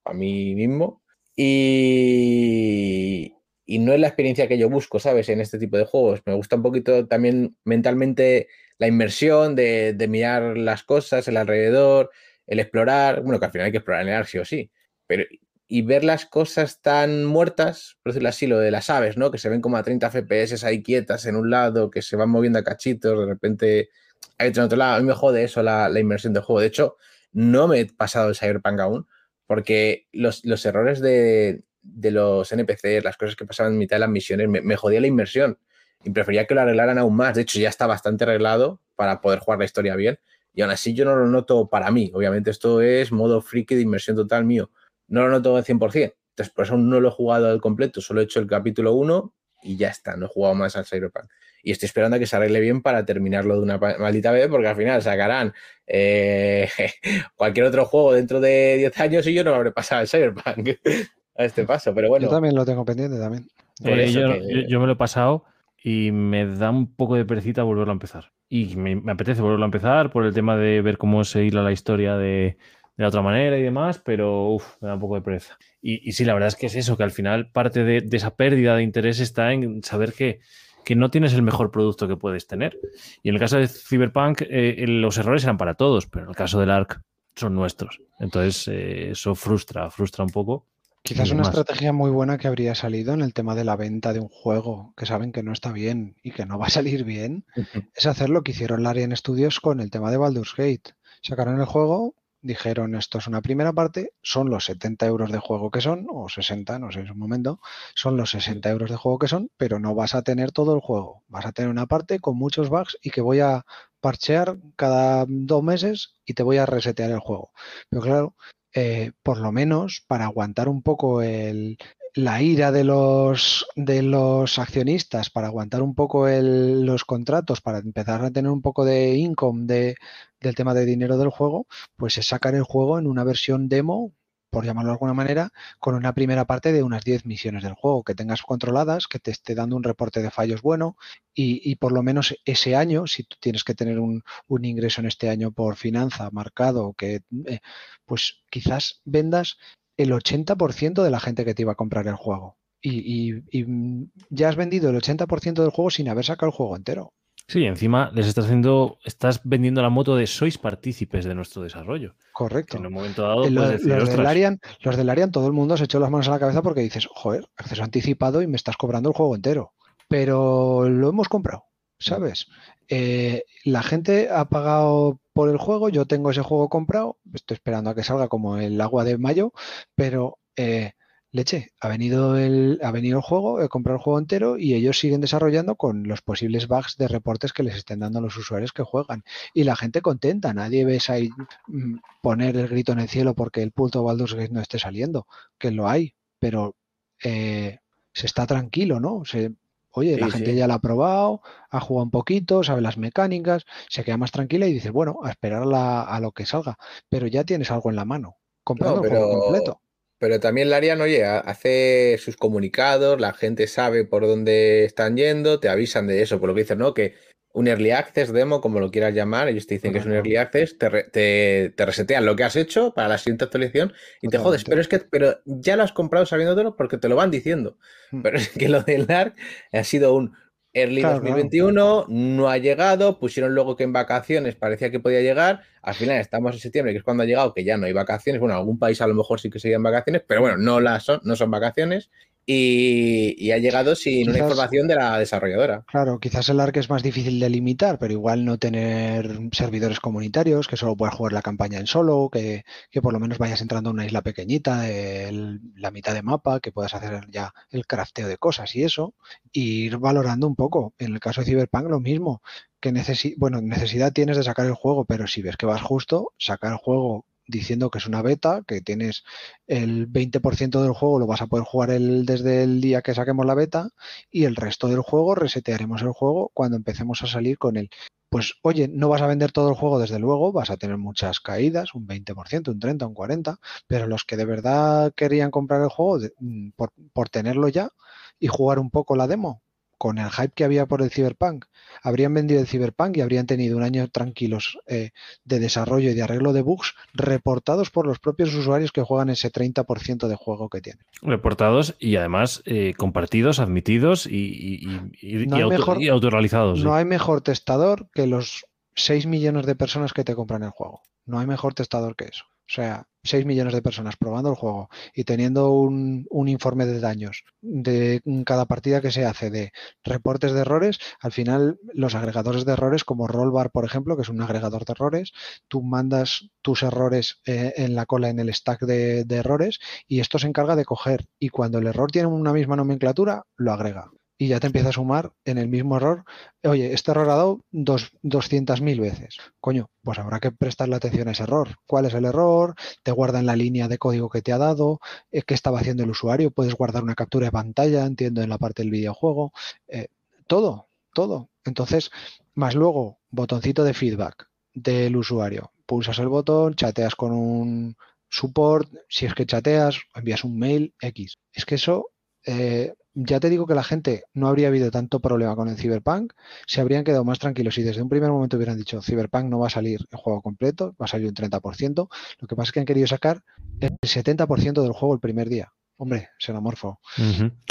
[0.03, 1.01] a mí mismo,
[1.35, 3.33] y,
[3.65, 5.29] y no es la experiencia que yo busco, ¿sabes?
[5.29, 6.21] En este tipo de juegos.
[6.27, 12.11] Me gusta un poquito también mentalmente la inmersión de, de mirar las cosas, el alrededor,
[12.47, 14.71] el explorar, bueno, que al final hay que explorar en el ARC sí o sí,
[15.07, 15.23] pero
[15.67, 19.31] y ver las cosas tan muertas, por decirlo así, lo de las aves, ¿no?
[19.31, 22.29] Que se ven como a 30 FPS ahí quietas en un lado, que se van
[22.29, 23.89] moviendo a cachitos, de repente
[24.37, 24.95] hay otro en otro lado.
[24.95, 26.59] A mí me jode eso la, la inmersión del juego.
[26.59, 26.97] De hecho,
[27.33, 29.07] no me he pasado el Cyberpunk aún,
[29.47, 34.01] porque los, los errores de, de, los NPCs, las cosas que pasaban en mitad de
[34.01, 35.57] las misiones, me, me jodía la inmersión
[36.03, 37.35] y prefería que lo arreglaran aún más.
[37.35, 40.19] De hecho, ya está bastante arreglado para poder jugar la historia bien.
[40.55, 42.11] Y aún así yo no lo noto para mí.
[42.13, 44.71] Obviamente esto es modo friki de inmersión total mío.
[45.07, 46.15] No lo noto al 100%.
[46.29, 47.99] Entonces por eso no lo he jugado al completo.
[47.99, 50.15] Solo he hecho el capítulo 1 y ya está.
[50.15, 51.25] No he jugado más al Cyberpunk.
[51.61, 54.67] Y estoy esperando a que se arregle bien para terminarlo de una maldita vez porque
[54.67, 55.53] al final sacarán
[55.87, 56.69] eh,
[57.35, 60.69] cualquier otro juego dentro de 10 años y yo no me habré pasado el Cyberpunk
[61.35, 61.93] a este paso.
[61.93, 62.27] Pero bueno.
[62.27, 63.45] Yo también lo tengo pendiente también.
[63.83, 64.41] Eh, yo, que...
[64.47, 65.43] yo, yo me lo he pasado
[65.87, 68.31] y me da un poco de perecita volverlo a empezar.
[68.49, 71.71] Y me, apetece volverlo a empezar por el tema de ver cómo se hila la
[71.71, 72.57] historia de,
[72.97, 75.59] de la otra manera y demás, pero uf, me da un poco de pereza.
[75.83, 78.17] Y, y, sí, la verdad es que es eso, que al final parte de, de
[78.17, 80.39] esa pérdida de interés está en saber que,
[80.83, 82.79] que, no tienes el mejor producto que puedes tener.
[83.21, 86.35] Y en el caso de Cyberpunk, eh, los errores eran para todos, pero en el
[86.35, 86.99] caso del ARC
[87.35, 88.01] son nuestros.
[88.19, 90.65] Entonces, eh, eso frustra, frustra un poco.
[91.05, 94.19] Quizás una estrategia muy buena que habría salido en el tema de la venta de
[94.19, 97.45] un juego que saben que no está bien y que no va a salir bien,
[97.55, 97.89] uh -huh.
[97.93, 100.95] es hacer lo que hicieron Larian Studios con el tema de Baldur's Gate.
[101.21, 105.69] Sacaron el juego, dijeron esto es una primera parte, son los 70 euros de juego
[105.69, 107.59] que son, o 60, no sé en su momento,
[107.93, 110.81] son los 60 euros de juego que son, pero no vas a tener todo el
[110.81, 111.21] juego.
[111.27, 113.63] Vas a tener una parte con muchos bugs y que voy a
[113.99, 117.51] parchear cada dos meses y te voy a resetear el juego.
[117.89, 118.35] Pero claro,
[118.75, 121.77] eh, por lo menos para aguantar un poco el,
[122.13, 127.79] la ira de los, de los accionistas, para aguantar un poco el, los contratos, para
[127.79, 129.95] empezar a tener un poco de income de,
[130.39, 134.13] del tema de dinero del juego, pues es sacar el juego en una versión demo,
[134.55, 138.05] por llamarlo de alguna manera, con una primera parte de unas 10 misiones del juego,
[138.05, 140.95] que tengas controladas, que te esté dando un reporte de fallos bueno
[141.33, 144.23] y, por lo menos ese año, si tú tienes que tener un,
[144.63, 147.59] ingreso en este año por finanza marcado, que eh,
[148.05, 149.57] pues quizás vendas
[149.97, 152.57] el 80% de la gente que te iba a comprar el juego.
[152.81, 156.77] Y, y, y, ya has vendido el 80% del juego sin haber sacado el juego
[156.77, 157.13] entero.
[157.47, 162.15] Sí, encima les estás haciendo, estás vendiendo la moto de sois partícipes de nuestro desarrollo.
[162.33, 162.71] Correcto.
[162.71, 165.53] Que en un momento dado, los, decir, los, del Arian, los del Arian, todo el
[165.53, 168.55] mundo se echó las manos a la cabeza porque dices, joder, acceso anticipado y me
[168.55, 169.73] estás cobrando el juego entero.
[170.07, 171.65] Pero lo hemos comprado,
[171.99, 172.47] ¿sabes?
[172.87, 177.91] Eh, la gente ha pagado por el juego, yo tengo ese juego comprado, estoy esperando
[177.91, 179.53] a que salga como el agua de mayo,
[179.95, 180.93] pero eh,
[181.35, 184.97] leche, ha venido, el, ha venido el juego, he comprado el juego entero y ellos
[184.99, 188.71] siguen desarrollando con los posibles bugs de reportes que les estén dando a los usuarios
[188.73, 189.23] que juegan.
[189.53, 191.29] Y la gente contenta, nadie ves ahí
[191.67, 195.27] mm, poner el grito en el cielo porque el puto Baldur's Gate no esté saliendo,
[195.57, 196.75] que lo hay, pero
[197.23, 197.79] eh,
[198.13, 199.25] se está tranquilo, ¿no?
[199.25, 199.53] Se,
[199.91, 200.57] oye, la gente sí.
[200.57, 204.67] ya la ha probado, ha jugado un poquito, sabe las mecánicas, se queda más tranquila
[204.67, 206.77] y dices, bueno, a esperar a, la- a lo que salga.
[207.09, 209.81] Pero ya tienes algo en la mano, comprando No, el juego completo.
[210.25, 215.59] Pero también Larian, oye, ha- hace sus comunicados, la gente sabe por dónde están yendo,
[215.59, 216.95] te avisan de eso, por lo que dices, ¿no?
[216.95, 217.13] Que
[217.53, 220.35] un early access demo, como lo quieras llamar, ellos te dicen que es un early
[220.37, 224.29] access, te, re- te, te resetean lo que has hecho para la siguiente actualización y
[224.29, 227.29] te jodes, pero es que pero ya lo has comprado sabiéndotelo porque te lo van
[227.29, 227.77] diciendo.
[228.11, 228.21] Mm.
[228.23, 229.37] Pero es que lo del ARC
[229.71, 230.33] ha sido un
[230.75, 231.35] early Claro, claro.
[231.37, 236.17] 2021, no ha llegado, pusieron luego que en vacaciones parecía que podía llegar, al final
[236.19, 238.77] estamos en septiembre, que es cuando ha llegado, que ya no hay vacaciones, bueno, algún
[238.77, 241.49] país a lo mejor sí que seguían vacaciones, pero bueno, no las son, no son
[241.49, 242.11] vacaciones,
[242.45, 245.85] y, y ha llegado sin una información de la desarrolladora.
[245.87, 250.67] Claro, quizás el ARC es más difícil de limitar, pero igual no tener servidores comunitarios,
[250.67, 253.89] que solo puedas jugar la campaña en solo, que, que por lo menos vayas entrando
[253.91, 258.27] a una isla pequeñita, el- la mitad de mapa, que puedas hacer ya el crafteo
[258.27, 259.13] de cosas y eso,
[259.51, 260.93] y ir valorando un poco.
[260.97, 262.41] En el caso de Cyberpunk lo mismo,
[262.79, 266.33] que necesi bueno, necesidad tienes de sacar el juego, pero si ves que vas justo,
[266.39, 269.23] sacar el juego diciendo que es una beta, que tienes
[269.67, 273.45] el 20% del juego lo vas a poder jugar el, desde el día que saquemos
[273.45, 273.89] la beta
[274.31, 277.89] y el resto del juego resetearemos el juego cuando empecemos a salir con él.
[278.29, 281.39] Pues oye, no vas a vender todo el juego desde luego, vas a tener muchas
[281.39, 285.89] caídas, un 20%, un 30, un 40, pero los que de verdad querían comprar el
[285.89, 287.91] juego mm, por, por tenerlo ya
[288.39, 289.61] y jugar un poco la demo,
[289.97, 291.65] con el hype que había por el Cyberpunk,
[292.03, 295.11] habrían vendido el Cyberpunk y habrían tenido un año tranquilos eh,
[295.43, 299.51] de desarrollo y de arreglo de bugs reportados por los propios usuarios que juegan ese
[299.51, 301.05] 30% de juego que tienen.
[301.21, 306.79] Reportados y además eh, compartidos, admitidos y, y, y- y No auto- mejor- y autorrealizados.
[306.79, 306.83] sí.
[306.85, 311.01] No hay mejor testador que los 6 millones de personas que te compran el juego.
[311.25, 312.43] No hay mejor testador que eso.
[312.47, 316.99] O sea, 6 millones de personas probando el juego y teniendo un, un informe de
[316.99, 319.71] daños de cada partida que se hace, de
[320.03, 324.29] reportes de errores, al final los agregadores de errores como Rollbar, por ejemplo, que es
[324.29, 325.33] un agregador de errores,
[325.67, 330.19] tú mandas tus errores eh, en la cola, en el stack de, de errores y
[330.19, 334.11] esto se encarga de coger y cuando el error tiene una misma nomenclatura, lo agrega.
[334.37, 336.25] Y ya te empieza a sumar en el mismo error
[336.63, 339.37] oye, este error ha dado dos, 200.000 veces.
[339.59, 341.75] Coño, pues habrá que prestarle atención a ese error.
[341.85, 342.75] ¿Cuál es el error?
[343.03, 344.99] Te guarda en la línea de código que te ha dado,
[345.31, 348.57] eh, qué estaba haciendo el usuario, puedes guardar una captura de pantalla, entiendo, en la
[348.57, 349.53] parte del videojuego.
[349.87, 350.07] Eh,
[350.47, 351.49] todo, todo.
[351.63, 352.11] Entonces,
[352.53, 355.71] más luego, botoncito de feedback del usuario.
[355.85, 357.95] Pulsas el botón, chateas con un
[358.29, 361.37] support, si es que chateas, envías un mail, X.
[361.53, 362.09] Es que eso...
[362.45, 366.33] eh, ya te digo que la gente no habría habido tanto problema con el Cyberpunk,
[366.67, 369.67] se habrían quedado más tranquilos si desde un primer momento hubieran dicho Cyberpunk no va
[369.67, 372.09] a salir el juego completo, va a salir un 30%.
[372.39, 373.41] Lo que pasa es que han querido sacar
[373.79, 375.71] el 70% del juego el primer día.
[375.97, 376.99] Hombre, xenomorfo.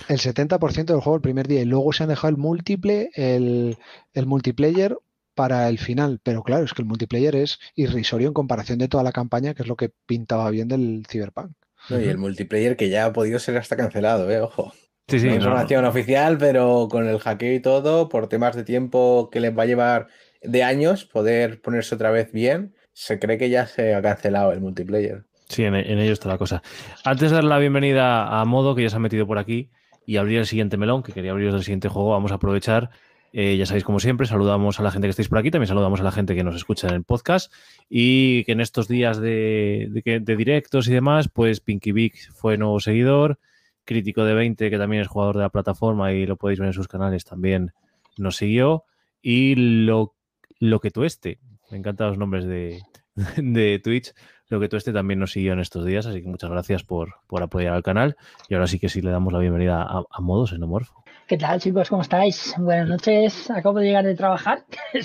[0.08, 3.76] El 70% del juego el primer día y luego se han dejado el múltiple, el,
[4.14, 4.96] el multiplayer
[5.34, 6.20] para el final.
[6.22, 9.62] Pero claro, es que el multiplayer es irrisorio en comparación de toda la campaña, que
[9.62, 11.52] es lo que pintaba bien del Cyberpunk.
[11.90, 14.40] No, y el multiplayer que ya ha podido ser hasta cancelado, ¿eh?
[14.40, 14.72] Ojo.
[15.08, 18.64] Sí, sí, no no, información oficial, pero con el hackeo y todo, por temas de
[18.64, 20.06] tiempo que les va a llevar
[20.42, 24.60] de años poder ponerse otra vez bien, se cree que ya se ha cancelado el
[24.60, 25.24] multiplayer.
[25.48, 26.62] Sí, en, en ello está la cosa.
[27.04, 29.70] Antes de dar la bienvenida a Modo, que ya se ha metido por aquí,
[30.06, 32.90] y abrir el siguiente melón, que quería abriros del siguiente juego, vamos a aprovechar.
[33.32, 36.00] eh, ya sabéis, como siempre, saludamos a la gente que estáis por aquí, también saludamos
[36.00, 37.52] a la gente que nos escucha en el podcast
[37.88, 42.78] y que en estos días de, de directos y demás, pues Pinky Vic fue nuevo
[42.80, 43.38] seguidor,
[43.84, 46.72] Crítico de 20, que también es jugador de la plataforma y lo podéis ver en
[46.72, 47.72] sus canales, también
[48.16, 48.84] nos siguió.
[49.22, 50.14] Y lo,
[50.58, 51.38] lo que tueste,
[51.70, 52.82] me encantan los nombres de,
[53.36, 54.14] de Twitch,
[54.48, 57.42] lo que tueste también nos siguió en estos días, así que muchas gracias por, por
[57.42, 58.16] apoyar al canal.
[58.48, 61.04] Y ahora sí que sí le damos la bienvenida a, a Modo Xenomorfo.
[61.26, 61.88] ¿Qué tal, chicos?
[61.88, 62.54] ¿Cómo estáis?
[62.58, 63.50] Buenas noches.
[63.50, 64.64] Acabo de llegar de trabajar.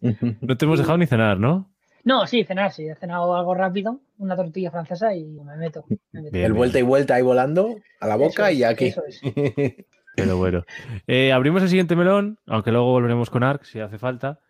[0.40, 1.70] No te hemos dejado ni cenar, ¿no?
[2.04, 2.88] No, sí, cenar, sí.
[2.88, 5.84] He cenado algo rápido, una tortilla francesa y me meto.
[6.12, 6.32] me meto.
[6.32, 6.54] Bien, el bien.
[6.54, 8.86] vuelta y vuelta ahí volando a la boca Eso es, y aquí.
[8.86, 9.20] eso es.
[10.16, 10.64] Pero bueno.
[11.06, 14.40] Eh, abrimos el siguiente melón, aunque luego volveremos con Ark si hace falta.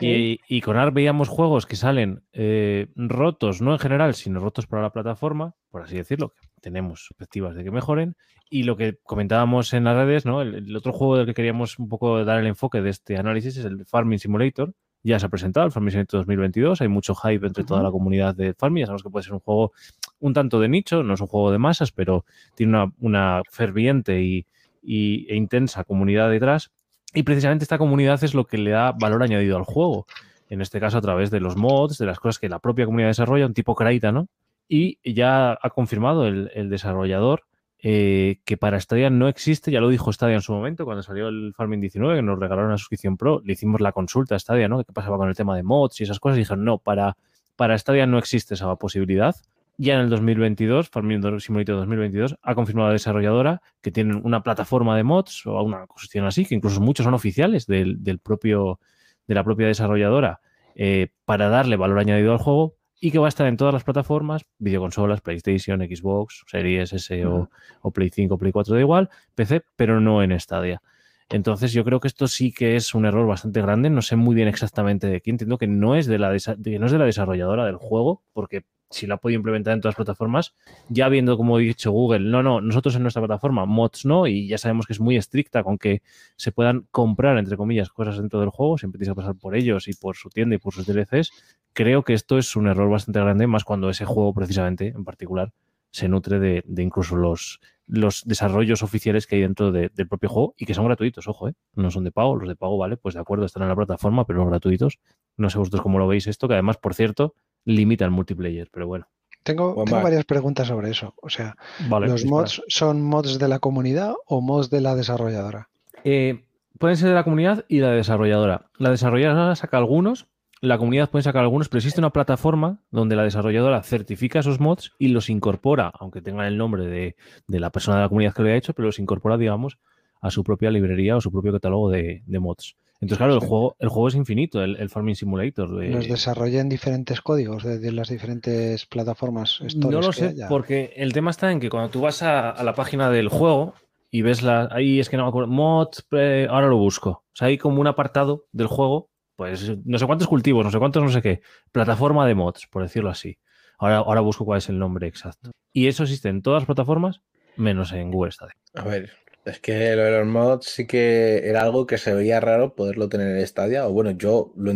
[0.00, 4.66] Y, y con ARC veíamos juegos que salen eh, rotos, no en general, sino rotos
[4.66, 8.14] para la plataforma, por así decirlo, que tenemos perspectivas de que mejoren.
[8.50, 10.42] Y lo que comentábamos en las redes, ¿no?
[10.42, 13.56] El, el otro juego del que queríamos un poco dar el enfoque de este análisis
[13.56, 14.74] es el Farming Simulator.
[15.08, 16.80] Ya se ha presentado el Farming Simulator 2022.
[16.80, 18.82] Hay mucho hype entre toda la comunidad de Farming.
[18.82, 19.72] Ya sabemos que puede ser un juego
[20.20, 24.22] un tanto de nicho, no es un juego de masas, pero tiene una, una ferviente
[24.22, 24.46] y,
[24.82, 26.70] y- e intensa comunidad detrás.
[27.14, 30.06] Y precisamente esta comunidad es lo que le da valor añadido al juego.
[30.50, 33.08] En este caso, a través de los mods, de las cosas que la propia comunidad
[33.08, 34.28] desarrolla, un tipo Kraita, ¿no?
[34.68, 37.44] Y ya ha confirmado el, el desarrollador
[37.80, 41.28] eh, que para Stadia no existe, ya lo dijo Stadia en su momento, cuando salió
[41.28, 44.68] el Farming 19, que nos regalaron la suscripción Pro, le hicimos la consulta a Stadia,
[44.68, 44.82] ¿no?
[44.82, 46.38] ¿Qué pasaba con el tema de mods y esas cosas?
[46.38, 47.16] Y dijeron, no, para,
[47.56, 49.36] para Stadia no existe esa posibilidad.
[49.76, 54.96] Ya en el 2022, Farming Simulator 2022, ha confirmado la desarrolladora que tienen una plataforma
[54.96, 58.80] de mods o una cuestión así, que incluso muchos son oficiales del, del propio,
[59.28, 60.40] de la propia desarrolladora,
[60.74, 63.84] eh, para darle valor añadido al juego y que va a estar en todas las
[63.84, 67.48] plataformas, videoconsolas, PlayStation, Xbox, Series S o,
[67.82, 70.82] o Play 5, Play 4, da igual, PC, pero no en Stadia.
[71.30, 73.90] Entonces yo creo que esto sí que es un error bastante grande.
[73.90, 75.34] No sé muy bien exactamente de quién.
[75.34, 78.64] Entiendo que no es de la, de- no es de la desarrolladora del juego, porque
[78.90, 80.54] si la ha podido implementar en todas las plataformas,
[80.88, 84.48] ya viendo, como he dicho Google, no, no, nosotros en nuestra plataforma, mods no, y
[84.48, 86.02] ya sabemos que es muy estricta con que
[86.36, 89.88] se puedan comprar, entre comillas, cosas dentro del juego, siempre tienes que pasar por ellos
[89.88, 91.30] y por su tienda y por sus DLCs.
[91.74, 95.52] Creo que esto es un error bastante grande, más cuando ese juego precisamente, en particular,
[95.90, 100.54] se nutre de, incluso los, los desarrollos oficiales que hay dentro de- del propio juego
[100.58, 101.54] y que son gratuitos, ojo, ¿eh?
[101.74, 104.26] no son de pago, los de pago, vale, pues de acuerdo, están en la plataforma,
[104.26, 104.98] pero los gratuitos,
[105.36, 107.34] no sé vosotros cómo lo veis esto, que además, por cierto,
[107.68, 109.06] limita el multiplayer, pero bueno,
[109.42, 111.14] Tengo, varias preguntas sobre eso.
[111.22, 111.56] O sea,
[111.88, 112.08] vale.
[112.08, 112.42] ¿los dispara.
[112.42, 115.68] mods son mods de la comunidad o mods de la desarrolladora?
[116.04, 116.44] Eh,
[116.78, 118.70] pueden ser de la comunidad y la desarrolladora.
[118.78, 120.26] La desarrolladora saca algunos,
[120.60, 124.92] la comunidad puede sacar algunos, pero existe una plataforma donde la desarrolladora certifica esos mods
[124.98, 128.42] y los incorpora, aunque tengan el nombre de, de la persona de la comunidad que
[128.42, 129.78] lo haya hecho, pero los incorpora, digamos,
[130.20, 132.76] a su propia librería o su propio catálogo de, de mods.
[133.00, 133.46] Entonces, claro, el Sí.
[133.46, 135.76] juego, el juego es infinito, el, el Farming Simulator.
[135.78, 139.60] de- ¿Los desarrollan diferentes códigos de, de las diferentes plataformas?
[139.76, 140.48] No lo sé, haya?
[140.48, 143.74] porque el tema está en que cuando tú vas a, a la página del juego
[144.10, 144.68] y ves la.
[144.72, 145.48] Ahí es que no me acuerdo.
[145.48, 147.10] Mods, eh, ahora lo busco.
[147.10, 150.78] O sea, hay como un apartado del juego, pues no sé cuántos cultivos, no sé
[150.78, 151.40] cuántos, no sé qué.
[151.70, 153.38] Plataforma de mods, por decirlo así.
[153.78, 155.52] Ahora, ahora busco cuál es el nombre exacto.
[155.72, 157.20] Y eso existe en todas las plataformas,
[157.56, 158.54] menos en Google Stadia.
[158.74, 159.12] A ver,
[159.48, 163.08] es que lo de los mods sí que era algo que se veía raro poderlo
[163.08, 163.86] tener en Stadia.
[163.86, 164.72] O bueno, yo lo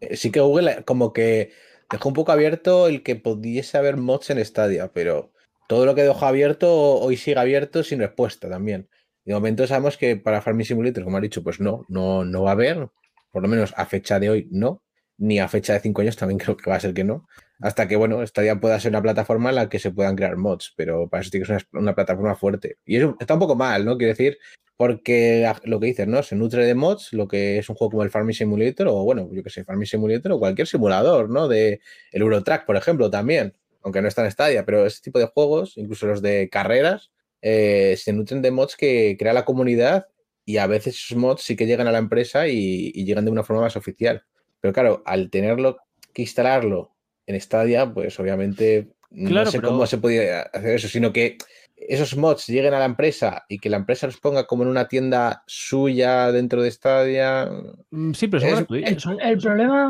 [0.00, 1.52] eh, sí que Google como que
[1.90, 5.32] dejó un poco abierto el que pudiese haber mods en Stadia, pero
[5.68, 8.88] todo lo que dejó abierto hoy sigue abierto sin respuesta también.
[9.24, 12.50] De momento sabemos que para Farming Simulator, como ha dicho, pues no, no, no va
[12.50, 12.88] a haber,
[13.32, 14.82] por lo menos a fecha de hoy no,
[15.18, 17.26] ni a fecha de cinco años también creo que va a ser que no.
[17.60, 20.74] Hasta que, bueno, Stadia pueda ser una plataforma en la que se puedan crear mods,
[20.76, 22.78] pero para eso tiene que ser una, plataforma fuerte.
[22.84, 23.96] Y eso está un poco mal, ¿no?
[23.96, 24.38] Quiero decir,
[24.76, 26.22] porque lo que dices, ¿no?
[26.22, 29.28] Se nutre de mods, lo que es un juego como el Farming Simulator, o bueno,
[29.32, 31.48] yo que sé, Farming Simulator, o cualquier simulador, ¿no?
[31.48, 31.80] De
[32.12, 35.78] el Eurotrack, por ejemplo, también, aunque no está en Stadia, pero ese tipo de juegos,
[35.78, 40.08] incluso los de carreras, eh, se nutren de mods que crea la comunidad
[40.44, 43.30] y a veces esos mods sí que llegan a la empresa y, y llegan de
[43.30, 44.24] una forma más oficial.
[44.60, 45.78] Pero claro, al tenerlo
[46.12, 46.95] que instalarlo
[47.26, 51.38] en Stadia, pues obviamente Claro, no sé pero- cómo se podía hacer eso, sino que
[51.76, 54.88] esos mods lleguen a la empresa y que la empresa los ponga como en una
[54.88, 57.48] tienda suya dentro de Stadia.
[57.90, 58.90] Mm, Sí, pero son Es- gratuitos.
[58.92, 59.88] El, son- el problema,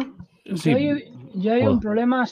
[0.57, 2.25] sí, yo hay, yo hay un problema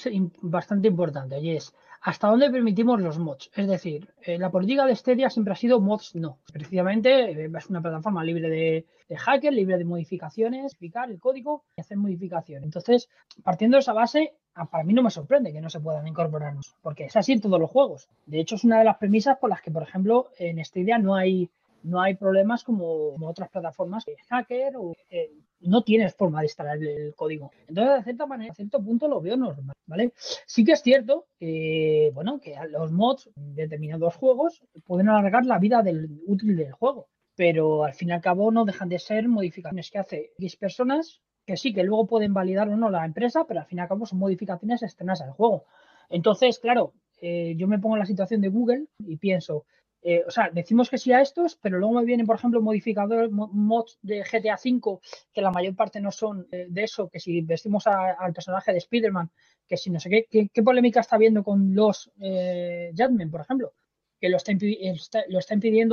[0.43, 1.73] bastante importante y es
[2.07, 3.51] hasta dónde permitimos los mods.
[3.55, 6.39] Es decir, eh, la política de Stadia siempre ha sido mods no.
[6.53, 7.11] Precisamente
[7.47, 11.81] eh, es una plataforma libre de, de hackers, libre de modificaciones, picar el código y
[11.81, 12.65] hacer modificaciones.
[12.65, 13.09] Entonces,
[13.43, 16.75] partiendo de esa base, a- para mí no me sorprende que no se puedan incorporarnos,
[16.83, 18.09] porque es así en todos los juegos.
[18.27, 21.15] De hecho, es una de las premisas por las que, por ejemplo, en Stadia no
[21.15, 21.51] hay
[21.83, 25.31] no hay problemas como, otras plataformas de hacker o eh,
[25.65, 27.51] no tienes forma de instalar el, código.
[27.67, 30.13] Entonces, de cierta manera, a cierto punto lo veo normal, ¿vale?
[30.47, 35.59] Sí que es cierto que, bueno, que los mods de determinados juegos pueden alargar la
[35.59, 39.29] vida del útil del juego, pero al fin y al cabo no dejan de ser
[39.29, 43.45] modificaciones que hace X personas que sí, que luego pueden validar o no la empresa,
[43.47, 45.67] pero al fin y al cabo son modificaciones externas al juego.
[46.09, 49.67] Entonces, claro, eh, yo me pongo en la situación de Google y pienso,
[50.05, 53.31] eh, o sea, decimos que sí a estos, pero luego me vienen, por ejemplo, modificadores,
[53.33, 55.01] mo- mods de GTA V,
[55.33, 58.73] que la mayor parte no son eh, de eso, que si vestimos a- al personaje
[58.73, 59.31] de Spider-Man,
[59.67, 63.73] que si no sé qué, qué, polémica está habiendo con los eh, Jetmen, por ejemplo,
[64.21, 65.25] que lo está, está-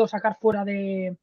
[0.07, 1.17] sacar fuera de,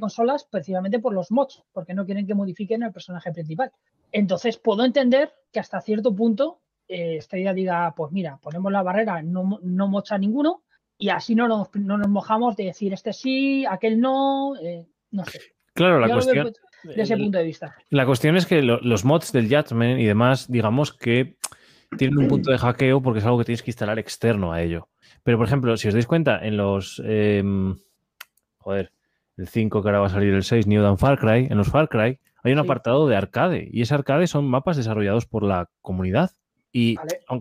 [0.00, 3.72] consolas precisamente por los mods, porque no quieren que modifiquen el personaje principal.
[4.12, 8.82] Entonces, puedo entender que hasta cierto punto eh, esta idea diga, pues mira, ponemos la
[8.82, 10.62] barrera, no, no mocha ninguno,
[11.00, 15.24] y así no nos, no nos mojamos de decir este sí, aquel no, eh, no
[15.24, 15.40] sé.
[15.74, 16.52] Claro, la Yo cuestión.
[16.84, 17.74] desde ese punto de vista.
[17.88, 21.36] La cuestión es que lo- los mods del Judgment y demás, digamos que
[21.96, 24.88] tienen un punto de hackeo porque es algo que tienes que instalar externo a ello.
[25.24, 27.02] Pero, por ejemplo, si os dais cuenta, en los.
[27.04, 27.76] em,
[28.58, 28.92] joder,
[29.36, 31.68] el 5 que ahora va a salir el 6, New Dawn Far Cry, en los
[31.68, 32.64] Far Cry hay un Sí.
[32.64, 36.30] apartado de arcade y ese arcade son mapas desarrollados por la comunidad.
[36.72, 36.96] Y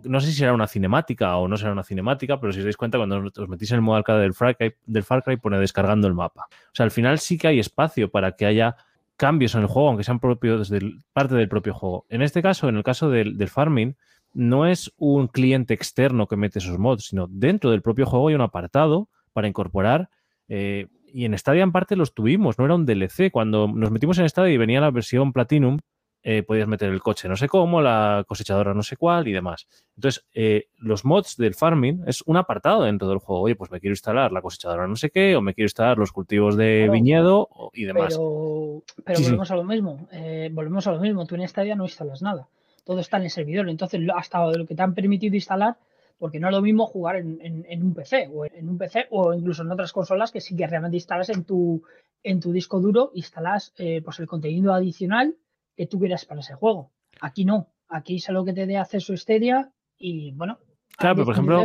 [0.06, 2.78] no sé si será una cinemática o no será una cinemática, pero si os dais
[2.78, 5.60] cuenta, cuando os metís en el modo arcade del Far, Cry, del Far Cry, pone
[5.60, 6.48] descargando el mapa.
[6.50, 8.76] O sea, al final sí que hay espacio para que haya
[9.18, 12.06] cambios en el juego, aunque sean propios desde parte del propio juego.
[12.10, 13.96] En este caso, en el caso del, farming,
[14.34, 18.36] no es un cliente externo que mete esos mods, sino dentro del propio juego hay
[18.36, 20.10] un apartado para incorporar.
[20.48, 23.30] Eh, y en Stadia en parte los tuvimos, no era un DLC.
[23.32, 25.80] Cuando nos metimos en Stadia y venía la versión Platinum,
[26.22, 29.68] eh, podías meter el coche no sé cómo, la cosechadora no sé cuál y demás.
[29.96, 33.44] Entonces, eh, los mods del farming es un apartado dentro del juego.
[33.44, 36.12] Oye, pues me quiero instalar la cosechadora no sé qué, o me quiero instalar los
[36.12, 38.18] cultivos de viñedo y demás.
[38.18, 38.84] Pero,
[39.22, 40.10] volvemos a lo mismo.
[40.12, 41.26] Eh, volvemos a lo mismo.
[41.26, 42.50] Tú en Stadia no instalas nada.
[42.84, 43.70] Todo está en el servidor.
[43.70, 45.78] Entonces, hasta lo que te han permitido instalar,
[46.18, 49.62] porque no es lo mismo jugar en, un PC o en un PC o incluso
[49.62, 51.82] en otras consolas que sí que realmente instalas en tu,
[52.24, 55.36] en tu disco duro, instalas pues el contenido adicional
[55.80, 56.92] que tú quieras para ese juego.
[57.22, 57.70] Aquí no.
[57.88, 60.60] Aquí es lo que te dé acceso Stadia y bueno.
[60.98, 61.64] Claro, pero por ejemplo,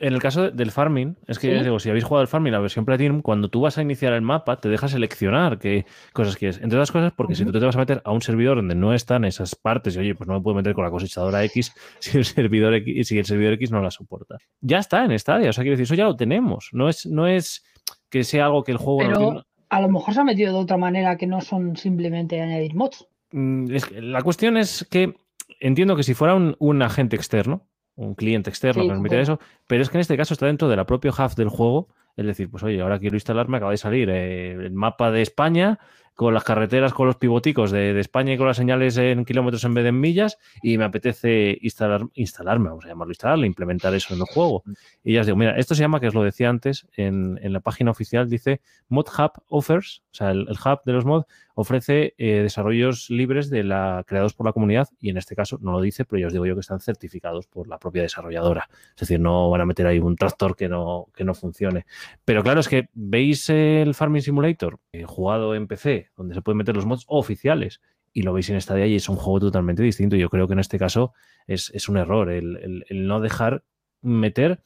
[0.00, 2.84] en el caso del farming, es que digo, si habéis jugado el farming, la versión
[2.84, 6.56] Platinum, cuando tú vas a iniciar el mapa, te deja seleccionar qué cosas quieres.
[6.56, 8.92] Entre otras cosas, porque si tú te vas a meter a un servidor donde no
[8.92, 12.18] están esas partes, y oye, pues no me puedo meter con la cosechadora X si
[12.18, 14.38] el servidor X, si el servidor X no la soporta.
[14.60, 16.70] Ya está en Stadia, o sea, quiero decir, eso ya lo tenemos.
[16.72, 17.64] No es, no es
[18.10, 20.76] que sea algo que el juego no A lo mejor se ha metido de otra
[20.76, 23.06] manera que no son simplemente añadir mods.
[23.32, 23.66] Mm,
[24.00, 25.16] la cuestión es que
[25.60, 29.82] entiendo que si fuera un, agente externo, un cliente externo que nos permite eso, pero
[29.82, 31.88] es que en este caso está dentro de la propia hub del juego.
[32.16, 35.78] Es decir, pues oye, ahora quiero instalarme, acaba de salir eh, el mapa de España
[36.14, 39.74] con las carreteras, con los pivoticos de, España y con las señales en kilómetros en
[39.74, 44.14] vez de en millas y me apetece instalar, instalarme, vamos a llamarlo instalarle, implementar eso
[44.14, 44.62] en el juego.
[45.02, 47.60] Y ya os digo, mira, esto se llama, que os lo decía antes, en, la
[47.60, 52.40] página oficial dice Mod Hub Offers, o sea, el, hub de los mods ofrece eh,
[52.42, 56.04] desarrollos libres de la creados por la comunidad y en este caso no lo dice,
[56.04, 58.68] pero ya os digo yo que están certificados por la propia desarrolladora.
[58.94, 61.84] Es decir, no van a meter ahí un tractor que no, que no funcione.
[62.24, 66.74] Pero claro, es que veis el Farming Simulator jugado en PC donde se pueden meter
[66.74, 67.80] los mods oficiales
[68.12, 70.16] y lo veis en Stadia y es un juego totalmente distinto.
[70.16, 71.12] Yo creo que en este caso
[71.46, 73.64] es, un error el, no dejar
[74.00, 74.62] meter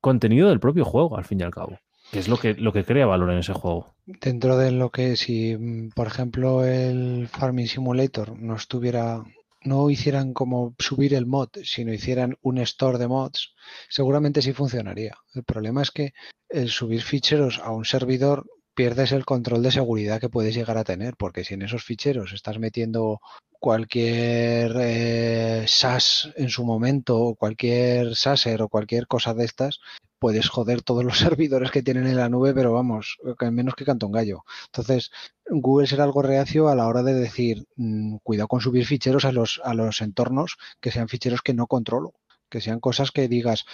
[0.00, 1.78] contenido del propio juego, al fin y al cabo,
[2.12, 3.94] que es lo que, lo que crea valor en ese juego.
[4.04, 5.56] Dentro de lo que si,
[5.94, 9.24] por ejemplo, el Farming Simulator no estuviera
[9.64, 13.54] no hicieran como subir el mod, sino hicieran un store de mods,
[13.88, 15.16] seguramente sí funcionaría.
[15.34, 16.12] El problema es que
[16.50, 20.84] el subir ficheros a un servidor pierdes el control de seguridad que puedes llegar a
[20.84, 23.20] tener, porque si en esos ficheros estás metiendo
[23.60, 29.80] cualquier eh, SAS en su momento, o cualquier SASer o cualquier cosa de estas,
[30.18, 33.18] puedes joder todos los servidores que tienen en la nube, pero vamos,
[33.52, 34.44] menos que canto un gallo.
[34.66, 35.10] Entonces,
[35.46, 39.32] Google será algo reacio a la hora de decir, mm, cuidado con subir ficheros a
[39.32, 42.14] los, a los entornos que sean ficheros que no controlo
[42.54, 43.64] que sean cosas que digas,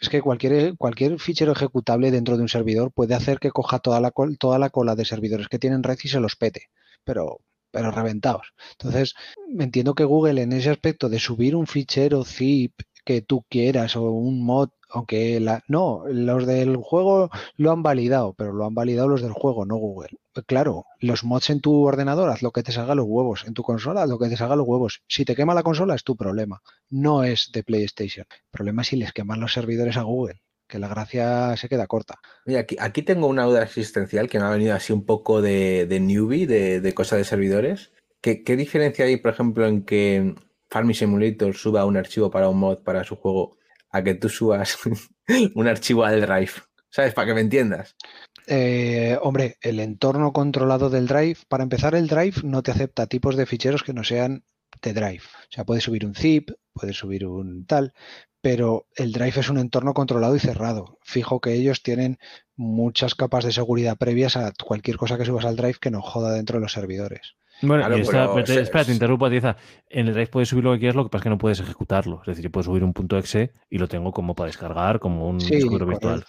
[0.00, 4.00] es que cualquier, cualquier fichero ejecutable dentro de un servidor puede hacer que coja toda
[4.00, 6.70] la, toda la cola de servidores que tienen red y se los pete,
[7.04, 8.52] pero, pero reventados.
[8.72, 9.14] Entonces,
[9.58, 12.72] entiendo que Google en ese aspecto de subir un fichero zip
[13.04, 18.32] que tú quieras o un mod aunque la, no, los del juego lo han validado,
[18.34, 20.10] pero lo han validado los del juego, no Google.
[20.46, 23.44] Claro, los mods en tu ordenador, haz lo que te salga los huevos.
[23.46, 25.02] En tu consola, haz lo que te salga los huevos.
[25.06, 26.60] Si te quema la consola, es tu problema.
[26.90, 28.26] No es de PlayStation.
[28.30, 31.86] El problema es si les queman los servidores a Google que la gracia se queda
[31.86, 32.18] corta.
[32.46, 35.86] Mira, aquí, aquí tengo una duda existencial que me ha venido así un poco de,
[35.86, 37.92] de newbie, de, de cosa de servidores.
[38.20, 40.34] ¿Qué, ¿Qué, diferencia hay, por ejemplo, en que
[40.70, 43.58] Farming Simulator suba un archivo para un mod para su juego
[43.90, 44.78] a que tú subas
[45.54, 46.52] un archivo al Drive.
[46.90, 47.14] ¿Sabes?
[47.14, 47.96] Para que me entiendas.
[48.46, 53.36] Eh, hombre, el entorno controlado del Drive, para empezar, el Drive no te acepta tipos
[53.36, 54.44] de ficheros que no sean
[54.82, 55.24] de Drive.
[55.24, 57.94] O sea, puedes subir un zip, puedes subir un tal,
[58.40, 60.98] pero el Drive es un entorno controlado y cerrado.
[61.02, 62.18] Fijo que ellos tienen
[62.56, 66.32] muchas capas de seguridad previas a cualquier cosa que subas al Drive que no joda
[66.32, 67.36] dentro de los servidores.
[67.66, 69.56] Bueno, espera, te interrumpo, Tiza.
[69.88, 71.60] En el Drive puedes subir lo que quieras, lo que pasa es que no puedes
[71.60, 72.20] ejecutarlo.
[72.22, 75.38] Es decir, puedes subir un punto .exe y lo tengo como para descargar, como un
[75.38, 76.24] disco virtual.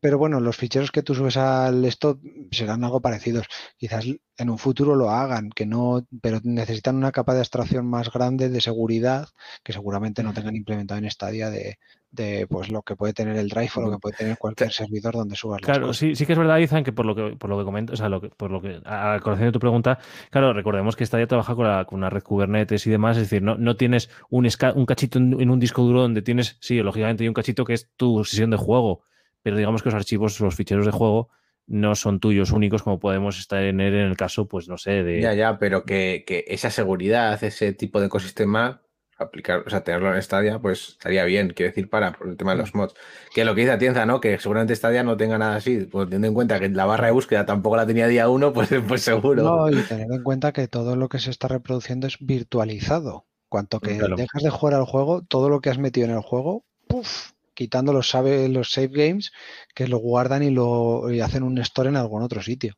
[0.00, 3.46] Pero, bueno, los ficheros que tú subes al stock serán algo parecidos.
[3.76, 4.06] Quizás
[4.36, 8.48] en un futuro lo hagan, que no, pero necesitan una capa de abstracción más grande
[8.48, 9.28] de seguridad
[9.62, 11.78] que seguramente no tengan implementado en Stadia de,
[12.14, 15.14] de pues lo que puede tener el Drive o lo que puede tener cualquier servidor
[15.14, 17.58] donde subas Claro, sí, sí que es verdad, Izan, que por lo que por lo
[17.58, 19.98] que comentas, o sea, lo que, por lo que a colación de tu pregunta,
[20.30, 23.42] claro, recordemos que Stadia trabaja con, la, con una red Kubernetes y demás, es decir,
[23.42, 27.28] no, no tienes un, un cachito en, un disco duro donde tienes, sí, lógicamente hay
[27.28, 29.02] un cachito que es tu sesión de juego,
[29.42, 31.30] pero digamos que los archivos, los ficheros de juego
[31.66, 35.20] no son tuyos únicos como podemos estar en el caso, pues no sé, de...
[35.20, 38.83] Ya, ya, pero que, que esa seguridad, ese tipo de ecosistema
[39.18, 42.58] aplicar, o sea, tenerlo en Stadia, pues estaría bien, quiero decir, para el tema de
[42.58, 42.94] los mods.
[43.34, 44.20] Que lo que dice Atienza, ¿no?
[44.20, 47.12] Que seguramente Stadia no tenga nada así, pues teniendo en cuenta que la barra de
[47.12, 49.42] búsqueda tampoco la tenía día uno, pues, pues seguro.
[49.42, 53.26] No, y tener en cuenta que todo lo que se está reproduciendo es virtualizado.
[53.48, 56.64] Cuanto que dejas de jugar al juego, todo lo que has metido en el juego,
[56.88, 59.32] puff, quitando los, sabe, los save games
[59.74, 62.74] que lo guardan y lo hacen un store en algún otro sitio.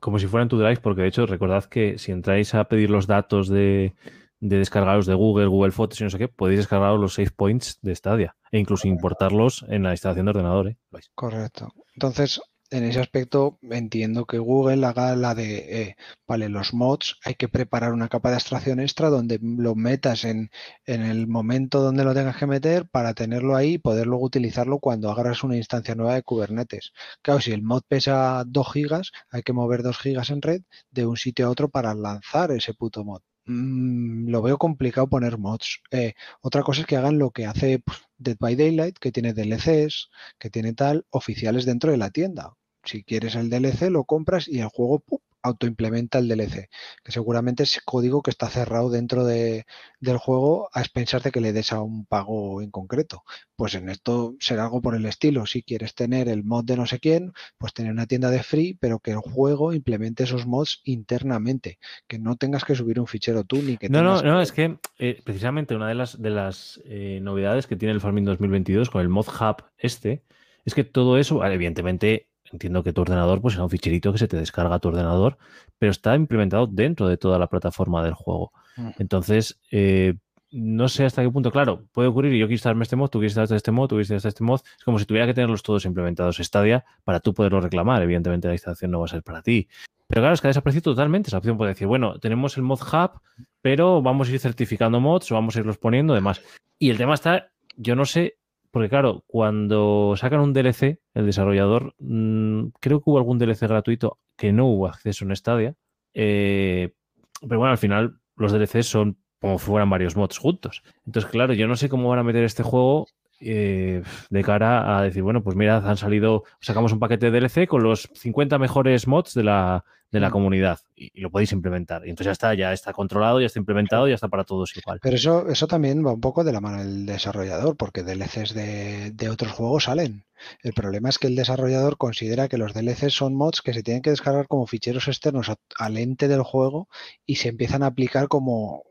[0.00, 3.06] como si fueran tu drive, porque de hecho recordad que si entráis a pedir los
[3.06, 3.94] datos de,
[4.40, 7.78] de descargaros de Google, Google Fotos y no sé qué, podéis descargar los save points
[7.82, 10.68] de Stadia e incluso importarlos en la instalación de ordenador.
[10.68, 10.76] ¿eh?
[11.14, 11.72] Correcto.
[11.94, 17.34] Entonces, en ese aspecto entiendo que Google haga la de, eh, vale, los mods, hay
[17.34, 20.50] que preparar una capa de abstracción extra donde lo metas en,
[20.84, 24.80] en, el momento donde lo tengas que meter para tenerlo ahí y poder luego utilizarlo
[24.80, 26.92] cuando agarras una instancia nueva de Kubernetes.
[27.22, 31.06] Claro, si el mod pesa 2 gigas, hay que mover 2 gigas en red de
[31.06, 33.22] un sitio a otro para lanzar ese puto mod.
[33.48, 35.80] Mm, lo veo complicado poner mods.
[35.90, 39.32] Eh, otra cosa es que hagan lo que hace pues, Dead by Daylight, que tiene
[39.32, 42.54] DLCs, que tiene tal, oficiales dentro de la tienda.
[42.84, 45.02] Si quieres el DLC, lo compras y el juego
[45.42, 46.68] autoimplementa el DLC,
[47.04, 49.64] que seguramente es código que está cerrado dentro de,
[50.00, 53.24] del juego a expensar de que le des a un pago en concreto.
[53.56, 55.46] Pues en esto será algo por el estilo.
[55.46, 58.76] Si quieres tener el mod de no sé quién, pues tener una tienda de free,
[58.80, 63.44] pero que el juego implemente esos mods internamente, que no tengas que subir un fichero
[63.44, 63.88] tú ni que...
[63.88, 67.76] No, no, no, es que eh, precisamente una de las, de las eh, novedades que
[67.76, 70.22] tiene el Farming 2022 con el mod hub este,
[70.64, 74.28] es que todo eso, evidentemente entiendo que tu ordenador pues será un ficherito que se
[74.28, 75.38] te descarga a tu ordenador,
[75.78, 78.52] pero está implementado dentro de toda la plataforma del juego.
[78.76, 78.90] Mm.
[78.98, 80.14] Entonces, eh,
[80.50, 83.18] no sé hasta qué punto, claro, puede ocurrir y yo quiero instalarme este mod, tú
[83.18, 84.60] quieres instalar este mod, tú quieres instalar este mod.
[84.78, 88.02] Es como si tuviera que tenerlos todos implementados Stadia para tú poderlo reclamar.
[88.02, 89.68] Evidentemente la instalación no va a ser para ti.
[90.06, 91.58] Pero claro, es que ha desaparecido totalmente esa opción.
[91.58, 93.20] Puede decir, bueno, tenemos el mod hub,
[93.60, 96.40] pero vamos a ir certificando mods o vamos a irlos poniendo demás.
[96.78, 98.37] Y el tema está, yo no sé
[98.70, 104.18] porque claro, cuando sacan un DLC, el desarrollador, mm, creo que hubo algún DLC gratuito
[104.36, 105.74] que no hubo acceso en Stadia.
[106.14, 106.92] Eh,
[107.40, 110.82] pero bueno, al final los DLCs son como si fueran varios mods juntos.
[111.06, 113.06] Entonces, claro, yo no sé cómo van a meter este juego
[113.40, 117.68] eh, de cara a decir, bueno, pues mirad, han salido, sacamos un paquete de DLC
[117.68, 122.06] con los 50 mejores mods de la, de la comunidad y, lo podéis implementar.
[122.06, 125.00] Y entonces ya está, ya está controlado, ya está implementado, ya está para todos igual.
[125.02, 129.10] Pero eso, eso también va un poco de la mano del desarrollador, porque DLCs de,
[129.12, 130.24] de otros juegos salen.
[130.62, 134.02] El problema es que el desarrollador considera que los DLCs son mods que se tienen
[134.02, 136.88] que descargar como ficheros externos al ente del juego
[137.26, 138.84] y se empiezan a aplicar como,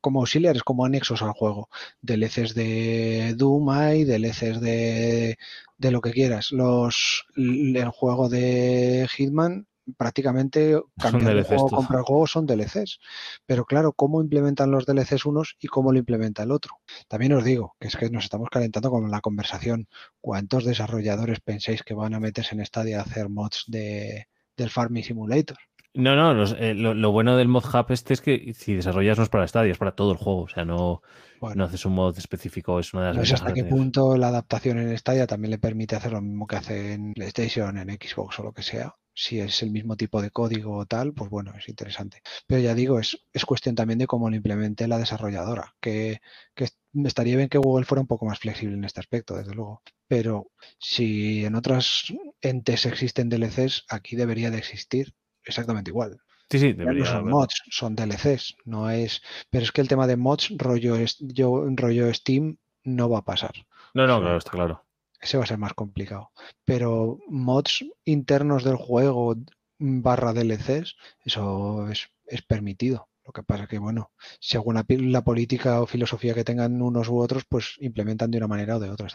[0.00, 1.68] como auxiliares, como anexos al juego.
[2.00, 5.38] DLCs de Doom hay, DLCs de,
[5.78, 6.52] de lo que quieras.
[6.52, 9.66] Los, el juego de Hitman
[9.96, 12.98] prácticamente cambiar el juego, comprar el juego son DLCs.
[13.46, 16.80] Pero claro, ¿cómo implementan los DLCs unos y cómo lo implementa el otro?
[17.08, 19.88] También os digo que es que nos estamos calentando con la conversación.
[20.20, 25.04] ¿Cuántos desarrolladores pensáis que van a meterse en Stadia a hacer mods de, del Farming
[25.04, 25.58] Simulator?
[25.94, 29.28] No, no, eh, lo, bueno del mod hub este es que si desarrollas no es
[29.28, 30.42] para Stadia, es para todo el juego.
[30.42, 31.02] O sea, no,
[31.54, 34.28] no haces un mod específico, es una de las No sé hasta qué punto la
[34.28, 38.38] adaptación en Stadia también le permite hacer lo mismo que hace en PlayStation, en Xbox
[38.38, 38.94] o lo que sea.
[39.14, 42.22] Si es el mismo tipo de código o tal, pues bueno, es interesante.
[42.46, 45.74] Pero ya digo, es, es cuestión también de cómo lo implemente la desarrolladora.
[45.80, 46.20] Que,
[46.54, 46.68] que
[47.04, 49.82] estaría bien que Google fuera un poco más flexible en este aspecto, desde luego.
[50.08, 56.20] Pero si en otras entes existen DLCs, aquí debería de existir exactamente igual.
[56.50, 57.04] Sí, sí, debería.
[57.04, 59.22] No son mods, son DLCs, no es.
[59.50, 60.96] Pero es que el tema de mods, rollo,
[61.76, 63.52] rollo Steam, no va a pasar.
[63.94, 64.84] No, no, claro, está claro.
[65.22, 66.30] Ese va a ser más complicado.
[66.64, 69.36] Pero mods internos del juego
[69.78, 73.08] barra DLCs, eso es, es permitido.
[73.24, 74.10] Lo que pasa que, bueno,
[74.40, 78.76] según la, política o filosofía que tengan unos u otros, pues implementan de una manera
[78.76, 79.08] o de otra.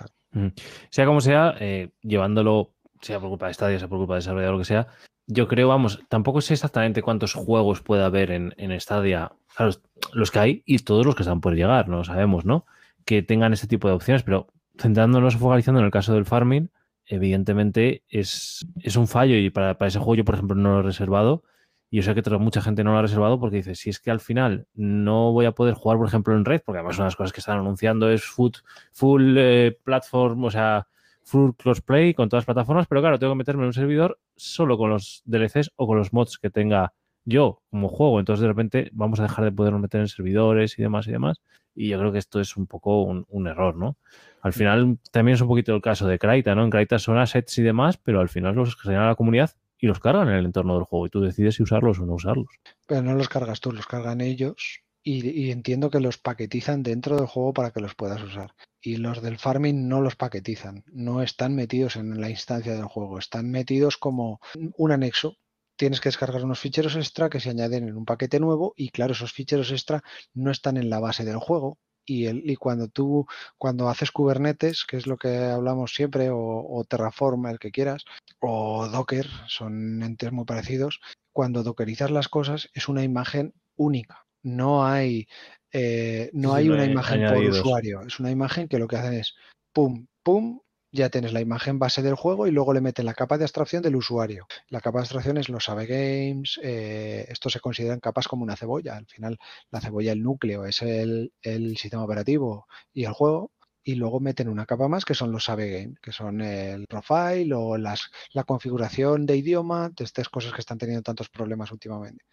[0.89, 4.53] Sea como sea, eh, llevándolo, sea por culpa de Stadia, sea por culpa de desarrollador,
[4.53, 4.87] lo que sea,
[5.27, 8.77] yo creo, vamos, tampoco sé exactamente cuántos juegos puede haber en, en.
[8.79, 9.73] Claro,
[10.13, 12.65] los que hay y todos los que están por llegar, no lo sabemos, ¿no?
[13.03, 14.47] Que tengan este tipo de opciones, pero
[14.77, 16.69] centrándonos, focalizando en el caso del farming,
[17.05, 20.79] evidentemente es, es un fallo y para, para, ese juego yo, por ejemplo, no lo
[20.79, 21.43] he reservado.
[21.89, 24.11] Y yo sé que mucha gente no lo ha reservado porque dice, si es que
[24.11, 27.07] al final no voy a poder jugar, por ejemplo, en red, porque además una de
[27.07, 28.51] las cosas que están anunciando es full,
[28.91, 30.87] full eh, platform, o sea,
[31.23, 34.77] full crossplay con todas las plataformas, pero claro, tengo que meterme en un servidor solo
[34.77, 36.93] con los DLCs o con los mods que tenga
[37.27, 38.19] yo como juego.
[38.19, 41.41] Entonces, de repente, vamos a dejar de podernos meter en servidores y demás y demás.
[41.75, 43.97] Y yo creo que esto es un poco un, error, ¿no?
[44.41, 46.63] Al final, también es un poquito el caso de Kraita, ¿no?
[46.63, 49.85] En Kraita son assets y demás, pero al final los generan a la comunidad y
[49.85, 52.47] los cargan en el entorno del juego y tú decides si usarlos o no usarlos.
[52.87, 57.17] Pero no los cargas tú, los cargan ellos y, y entiendo que los paquetizan dentro
[57.17, 58.55] del juego para que los puedas usar.
[58.81, 63.19] Y los del farming no los paquetizan, no están metidos en la instancia del juego,
[63.19, 64.39] están metidos como
[64.77, 65.37] un anexo.
[65.77, 69.13] Tienes que descargar unos ficheros extra que se añaden en un paquete nuevo y claro,
[69.13, 70.03] esos ficheros extra
[70.33, 74.85] no están en la base del juego, y, el, y, cuando tú, cuando haces Kubernetes,
[74.85, 78.05] que es lo que hablamos siempre, o, o, Terraform, el que quieras,
[78.39, 81.01] o Docker, son entes muy parecidos,
[81.33, 84.25] cuando dockerizas las cosas es una imagen única.
[84.41, 85.27] No hay,
[85.73, 87.57] eh, no hay una imagen añadidos.
[87.57, 89.35] por usuario, es una imagen que lo que hacen es
[89.73, 90.61] pum, pum,
[90.91, 93.81] ya tienes la imagen base del juego y luego le meten la capa de abstracción
[93.83, 94.47] del usuario.
[94.69, 98.55] La capa de abstracción es los AVE Games, eh, estos se consideran capas como una
[98.55, 98.95] cebolla.
[98.97, 99.37] Al final,
[99.71, 103.51] la cebolla, el núcleo, es el, el sistema operativo y el juego,
[103.87, 107.53] y luego meten una capa más que son los AVE Game, que son el profile
[107.55, 112.25] o las, la configuración de idioma, de estas cosas que están teniendo tantos problemas últimamente.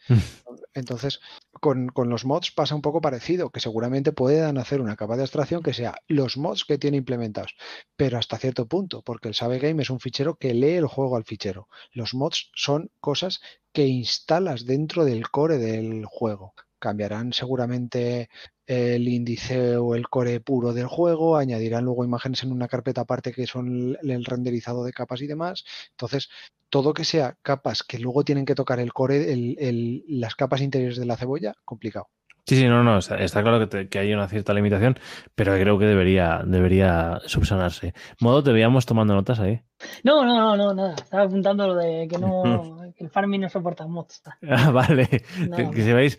[0.75, 1.21] Entonces,
[1.53, 5.23] con, con, los mods pasa un poco parecido, que seguramente puedan hacer una capa de
[5.23, 7.55] abstracción que sea los mods que tiene implementados,
[7.95, 11.17] pero hasta cierto punto, porque el Save Game es un fichero que lee el juego
[11.17, 11.69] al fichero.
[11.93, 13.41] Los mods son cosas
[13.73, 16.53] que instalas dentro del core del juego
[16.85, 18.29] cambiarán seguramente
[18.67, 23.33] el índice o el core puro del juego, añadirán luego imágenes en una carpeta aparte
[23.33, 25.65] que son el renderizado de capas y demás.
[25.93, 26.29] Entonces,
[26.69, 30.99] todo que sea capas que luego tienen que tocar el core, el, las capas interiores
[30.99, 32.09] de la cebolla, complicado.
[32.47, 34.99] Sí, sí, no, no, está, está claro que, te, que, hay una cierta limitación,
[35.35, 37.95] pero creo que debería, debería subsanarse.
[38.21, 39.63] Modo, te veíamos tomando notas ahí.
[40.03, 40.95] No, no, no, no, nada.
[40.95, 44.23] Estaba apuntando lo de que no, que el farming no soporta mods.
[44.47, 45.09] Ah, vale.
[45.49, 46.19] No, que, que si veis,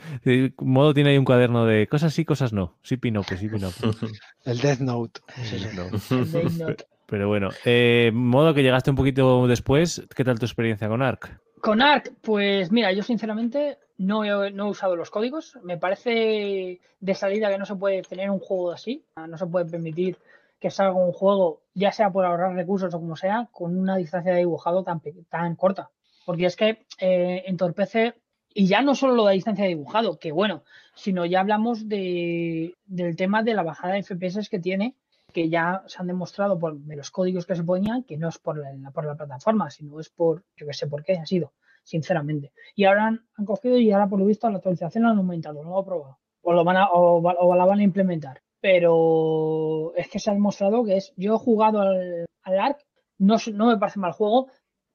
[0.58, 2.80] Modo tiene ahí un cuaderno de cosas sí, cosas no.
[2.82, 3.76] Sí, pinope, sí, pinope.
[4.46, 5.22] el Death Note.
[5.54, 6.86] El Death Note.
[7.08, 11.40] Pero bueno, eh, modo que llegaste un poquito después, ¿qué tal tu experiencia con Ark?
[11.62, 15.58] Con Ark, pues mira, yo sinceramente no he, no he, usado los códigos.
[15.64, 19.06] Me parece de salida que no se puede tener un juego así.
[19.16, 20.18] No se puede permitir
[20.60, 24.32] que salga un juego, ya sea por ahorrar recursos o como sea, con una distancia
[24.32, 25.92] de dibujado tan, tan corta.
[26.26, 28.16] Porque es que eh, entorpece,
[28.54, 30.64] y ya no solo lo de distancia de dibujado, que bueno,
[30.96, 34.96] sino ya hablamos de, del tema de la bajada de FPS que tiene,
[35.34, 38.40] que ya se han demostrado por de los códigos que se ponían, que no es
[38.40, 41.52] por la, por la plataforma, sino es por, yo que sé por qué ha sido
[41.86, 42.52] sinceramente.
[42.76, 45.70] Y ahora han, cogido y ahora por lo visto la actualización la han aumentado, no
[45.70, 46.20] lo he probado.
[46.42, 48.42] O, lo van a, o, o, la van a implementar.
[48.60, 51.14] Pero es que se ha demostrado que es.
[51.16, 52.80] Yo he jugado al, al ARC,
[53.20, 54.48] no, no me parece mal juego,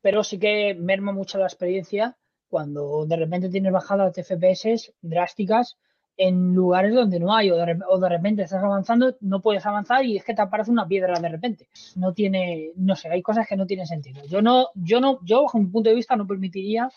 [0.02, 2.16] pero sí que merma mucho la experiencia
[2.48, 5.78] cuando de repente tienes bajadas de FPS drásticas
[6.20, 10.04] en lugares donde no hay o de, o de, repente estás avanzando, no puedes avanzar
[10.04, 11.66] y es que te aparece una piedra de repente.
[11.96, 14.20] No tiene, no sé, hay cosas que no tienen sentido.
[14.28, 16.90] Yo no, yo no, yo bajo mi punto de vista no permitiría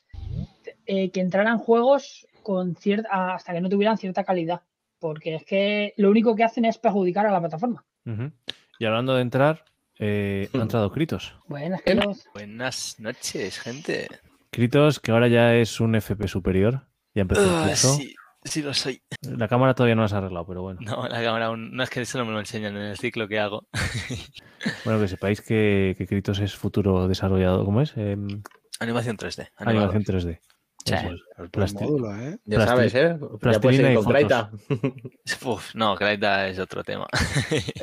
[0.85, 4.63] eh, que entraran juegos con cierta, hasta que no tuvieran cierta calidad,
[4.99, 7.85] porque es que lo único que hacen es perjudicar a la plataforma.
[8.05, 8.31] Uh -huh.
[8.77, 9.63] Y hablando de entrar,
[9.99, 11.33] eh, ha entrado Kritos.
[11.47, 12.27] Buenas, Kritos.
[12.33, 14.07] Buenas noches, gente.
[14.49, 16.81] Kritos, que ahora ya es un FP superior.
[17.15, 17.93] Ya empezó el curso.
[17.93, 18.15] Uh, sí.
[18.45, 19.01] Sí, lo soy.
[19.21, 20.79] La cámara todavía no la has arreglado, pero bueno.
[20.83, 21.71] No, la cámara aún.
[21.71, 23.67] No es que eso no me lo enseñan en el ciclo que hago.
[24.85, 27.63] bueno, que sepáis que, que Kritos es futuro desarrollado.
[27.65, 27.93] ¿Cómo es?
[27.95, 28.17] Eh...
[28.79, 29.49] Animación 3D.
[29.57, 29.89] Animador.
[29.89, 30.39] Animación 3D.
[30.85, 30.95] Sí.
[31.37, 32.37] El Plasti módulo, ¿eh?
[32.43, 33.17] Ya Plasti sabes, ¿eh?
[33.41, 34.51] Ya puedes ir con Kraita.
[35.45, 37.07] Uf, no, Kraita es otro tema.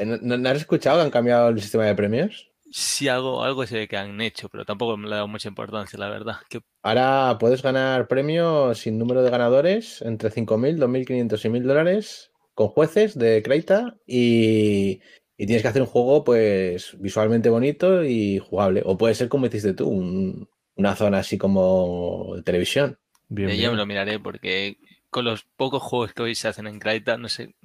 [0.04, 2.50] ¿No, ¿No has escuchado que han cambiado el sistema de premios?
[2.72, 5.98] Sí, algo, algo sé que han hecho, pero tampoco me le he dado mucha importancia,
[5.98, 6.36] la verdad.
[6.48, 6.60] ¿Qué...
[6.82, 12.68] Ahora puedes ganar premios sin número de ganadores entre 5.000, 2.500 y 1.000 dólares con
[12.68, 15.00] jueces de Kreita y,
[15.36, 18.82] y, tienes que hacer un juego pues visualmente bonito y jugable.
[18.84, 22.98] O puede ser como hiciste tú, un, una zona así como de televisión.
[23.28, 23.60] Bien, bien.
[23.60, 24.78] Yo me lo miraré porque
[25.10, 27.56] con los pocos juegos que hoy se hacen en Kreita, no sé...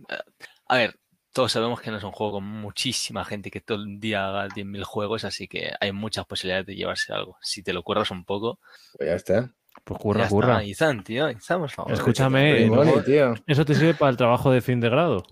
[0.68, 0.96] A ver,
[1.36, 4.48] todos sabemos que no es un juego con muchísima gente que todo el día haga
[4.48, 7.38] 10.000 juegos, así que hay muchas posibilidades de llevarse algo.
[7.42, 8.58] Si te lo curras un poco.
[8.98, 9.52] Pues ya está.
[9.84, 10.64] Pues curra, curra.
[10.64, 11.92] Izan, tío, Izan, por favor.
[11.92, 13.34] Escúchame, no, tío.
[13.46, 15.26] ¿eso te sirve para el trabajo de fin de grado?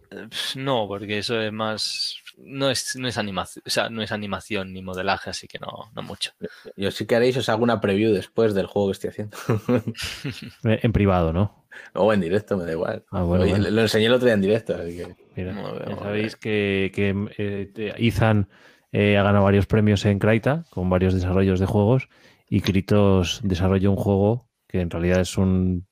[0.56, 2.18] No, porque eso es más.
[2.36, 5.90] No es, no es animación, o sea, no es animación ni modelaje, así que no,
[5.96, 6.34] no mucho.
[6.76, 9.38] Yo sí que haréis, os hago una preview después del juego que estoy haciendo.
[10.64, 11.63] en privado, ¿no?
[11.94, 13.04] O en directo, me da igual.
[13.12, 13.70] Ah, bueno, Oye, bueno.
[13.70, 15.16] Lo enseñé el otro día en directo, así que.
[15.36, 18.48] Mira, no, ya sabéis que, que eh, Ethan
[18.92, 22.08] eh, ha ganado varios premios en Kraita con varios desarrollos de juegos
[22.50, 25.88] y Kritos desarrolló un juego que en realidad es un...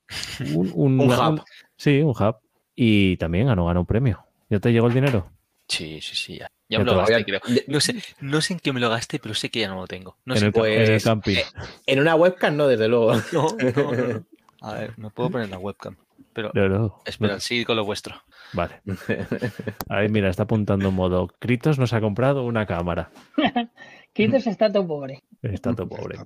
[0.54, 1.30] Un, un, un hub.
[1.30, 1.42] Un,
[1.76, 2.36] sí, un hub.
[2.74, 4.24] Y también ganó, ganó un premio.
[4.48, 5.30] ¿Ya te llegó el dinero?
[5.68, 6.50] Sí, sí, sí, ya.
[6.68, 7.40] Ya me lo gasté, creo.
[7.66, 9.86] No sé, no sé en qué me lo gasté, pero sé que ya no lo
[9.86, 10.16] tengo.
[10.24, 11.36] No en, sé el, pues, en el camping.
[11.86, 13.14] En una webcam no, desde luego.
[13.32, 14.26] No, no, no.
[14.62, 15.96] A ver, me puedo poner la webcam.
[16.32, 17.02] pero No, no.
[17.04, 18.14] espera, sigue con lo vuestro.
[18.52, 18.80] Vale.
[19.88, 21.28] Ahí, mira, está apuntando en modo.
[21.38, 23.10] Kritos nos ha comprado una cámara.
[24.14, 25.22] Kritos está todo pobre.
[25.42, 26.18] Está todo pobre.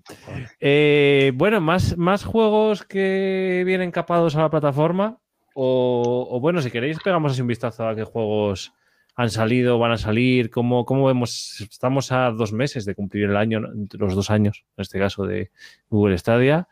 [0.61, 5.19] Eh, bueno, más, más juegos que vienen capados a la plataforma.
[5.55, 8.75] O, o bueno, si queréis, pegamos así un vistazo a qué juegos
[9.15, 10.51] han salido, van a salir.
[10.51, 11.61] ¿Cómo, cómo vemos?
[11.61, 13.61] Estamos a dos meses de cumplir el año,
[13.93, 15.51] los dos años, en este caso, de
[15.89, 16.69] Google Stadia.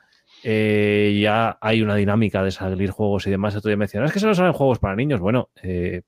[0.46, 3.56] Eh, ya hay una dinámica de salir juegos y demás.
[3.56, 5.18] Otro día me decían, "No, es que solo salen juegos para niños.
[5.20, 6.02] Bueno, eh,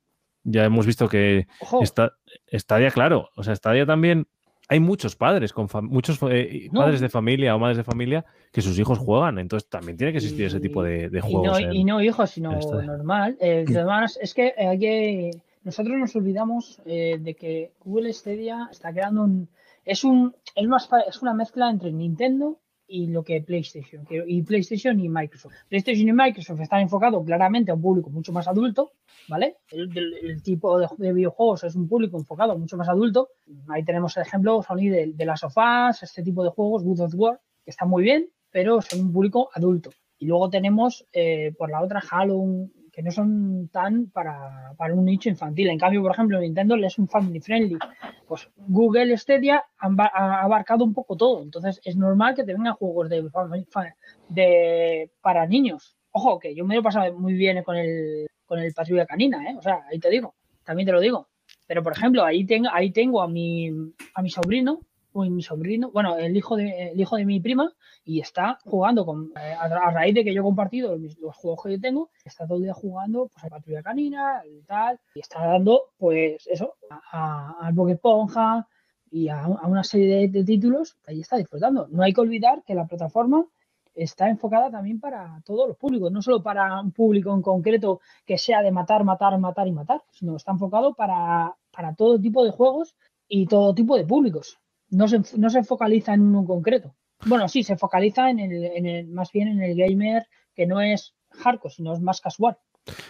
[0.45, 2.13] ya hemos visto que Ojo, está,
[2.53, 3.31] Stadia, claro.
[3.37, 4.27] O sea, Stadia también.
[4.69, 6.81] Hay muchos padres, con muchos eh, No.
[6.81, 9.39] padres de familia o madres de familia que sus hijos juegan.
[9.39, 11.47] Entonces también tiene que existir ese tipo de, de y juegos.
[11.47, 13.37] no, en- y no hijos, sino normal.
[13.41, 15.31] Eh, además, es que hay que.
[15.63, 19.49] Nosotros nos olvidamos eh, de que Google Stadia está creando un.
[19.85, 20.35] Es un.
[20.57, 22.59] Es, más, pa- es una mezcla entre Nintendo
[22.89, 24.07] y lo que PlayStation.
[24.11, 25.55] y PlayStation y Microsoft.
[25.69, 28.93] PlayStation y Microsoft están enfocados claramente a un público mucho más adulto,
[29.29, 29.57] ¿vale?
[29.71, 33.31] El, tipo de, de videojuegos es un público enfocado mucho más adulto.
[33.69, 37.15] Ahí tenemos el ejemplo, Sony, de, de las sofás, este tipo de juegos, Good of
[37.15, 39.91] War, que está muy bien, pero son un público adulto.
[40.19, 42.43] Y luego tenemos eh, por la otra Halo,
[42.97, 45.69] que no son tan para, para un nicho infantil.
[45.69, 47.77] En cambio, por ejemplo, Nintendo es un family friendly.
[48.27, 51.43] Pues Google Stadia ha abarcado un poco todo.
[51.43, 55.99] Entonces es normal que te vengan juegos de, para niños.
[56.11, 59.51] Ojo, que yo me lo he pasado muy bien con el, con el patrulla canina,
[59.51, 59.57] ¿eh?
[59.59, 60.35] O sea, ahí te digo,
[60.65, 61.29] también te lo digo.
[61.67, 63.69] Pero, por ejemplo, ahí tengo, ahí tengo a mi,
[64.15, 64.81] a mi sobrino,
[65.25, 67.73] mi sobrino, bueno, el hijo de, el hijo de mi prima,
[68.05, 71.63] y está jugando con, eh, a, raíz de que yo he compartido mis- los juegos
[71.65, 75.21] que yo tengo, está todo el día jugando pues a Patrulla Canina y tal, y
[75.21, 76.75] está dando pues eso,
[77.13, 78.67] al Bob Esponja
[79.11, 81.87] y a, a una serie de, de títulos, ahí está disfrutando.
[81.91, 83.45] No hay que olvidar que la plataforma
[83.95, 88.37] está enfocada también para todos los públicos, no solo para un público en concreto que
[88.37, 92.51] sea de matar, matar, matar y matar, sino está enfocado para, para todo tipo de
[92.51, 92.95] juegos
[93.29, 94.59] y todo tipo de públicos.
[94.91, 96.95] No se, no se focaliza en uno en concreto.
[97.27, 100.81] Bueno, sí, se focaliza en el, en el, más bien en el gamer que no
[100.81, 102.59] es hardcore, sino es más casual.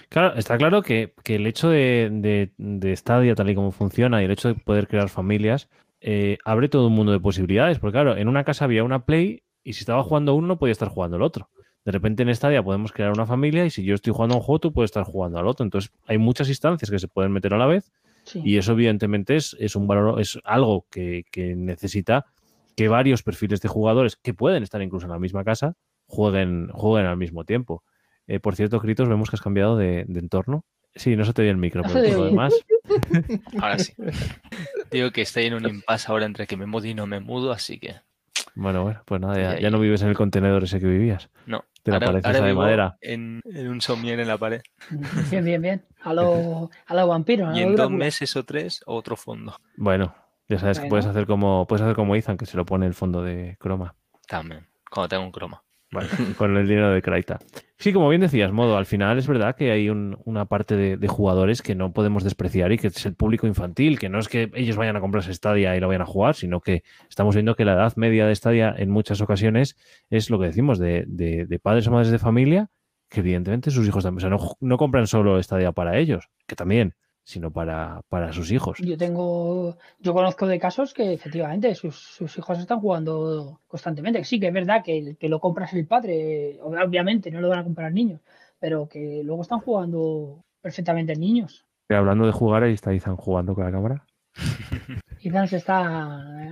[0.08, 4.24] Claro, está claro que, que el hecho de, de, de tal y como funciona, y
[4.24, 5.68] el hecho de poder crear familias,
[6.00, 7.78] eh, abre todo un mundo de posibilidades.
[7.78, 10.72] Porque, claro, en una casa había una Play y si estaba jugando uno, no podía
[10.72, 11.50] estar jugando el otro.
[11.84, 14.44] De repente en Stadia podemos crear una familia y si yo estoy jugando a un
[14.44, 15.64] juego, tú puedes estar jugando al otro.
[15.64, 17.92] Entonces, hay muchas instancias que se pueden meter a la vez
[18.26, 18.42] Sí.
[18.44, 22.26] y eso, evidentemente, es, es un valor, es algo que, que necesita
[22.76, 27.06] que varios perfiles de jugadores que pueden estar incluso en la misma casa jueguen, jueguen
[27.06, 27.82] al mismo tiempo.
[28.26, 30.64] Eh, por cierto, Critos, vemos que has cambiado de, de entorno.
[30.94, 32.54] Sí, no se te oye el micro, pero por lo demás.
[33.60, 33.92] Ahora sí.
[34.90, 37.52] Digo que estoy en un impasse ahora entre que me mudo y no me mudo,
[37.52, 37.96] así que
[38.56, 41.28] Bueno, bueno, pues nada, ya, no vives en el contenedor ese que vivías.
[41.46, 41.64] no.
[41.82, 42.98] Te la ahora, ahora de madera.
[43.00, 44.60] En, en un somier en la pared.
[45.30, 45.84] Bien, bien, bien.
[46.02, 47.54] A los a lo vampiros.
[47.54, 49.54] a Y en dos meses o tres, otro fondo.
[49.76, 50.12] Bueno,
[50.48, 52.94] ya sabes que puedes hacer como puedes hacer como Ethan, que se lo pone el
[52.94, 53.94] fondo de croma.
[54.26, 54.66] También.
[54.90, 55.62] Cuando tengo un croma.
[56.38, 57.38] Con el dinero de Kraita.
[57.78, 61.08] Sí, como bien decías, Modo, al final es verdad que hay un- una parte de,
[61.08, 64.50] jugadores que no podemos despreciar y que es el público infantil, que no es que
[64.54, 67.64] ellos vayan a comprarse Stadia y lo vayan a jugar, sino que estamos viendo que
[67.64, 69.76] la edad media de Stadia en muchas ocasiones
[70.10, 72.68] es lo que decimos, de, de- padres o madres de familia,
[73.08, 76.94] que evidentemente sus hijos también, o sea, no compran solo Stadia para ellos, que también,
[77.26, 78.78] sino para, para sus hijos.
[78.78, 84.22] Yo tengo, yo conozco de casos que efectivamente sus, sus hijos están jugando constantemente.
[84.24, 87.58] Sí, que es verdad que, el- que lo compras el padre, obviamente no lo van
[87.58, 88.20] a comprar niños,
[88.60, 91.66] pero que luego están jugando perfectamente niños.
[91.88, 94.05] Hablando de jugar, ahí está Ethan jugando con la cámara.
[95.20, 95.80] Quizás está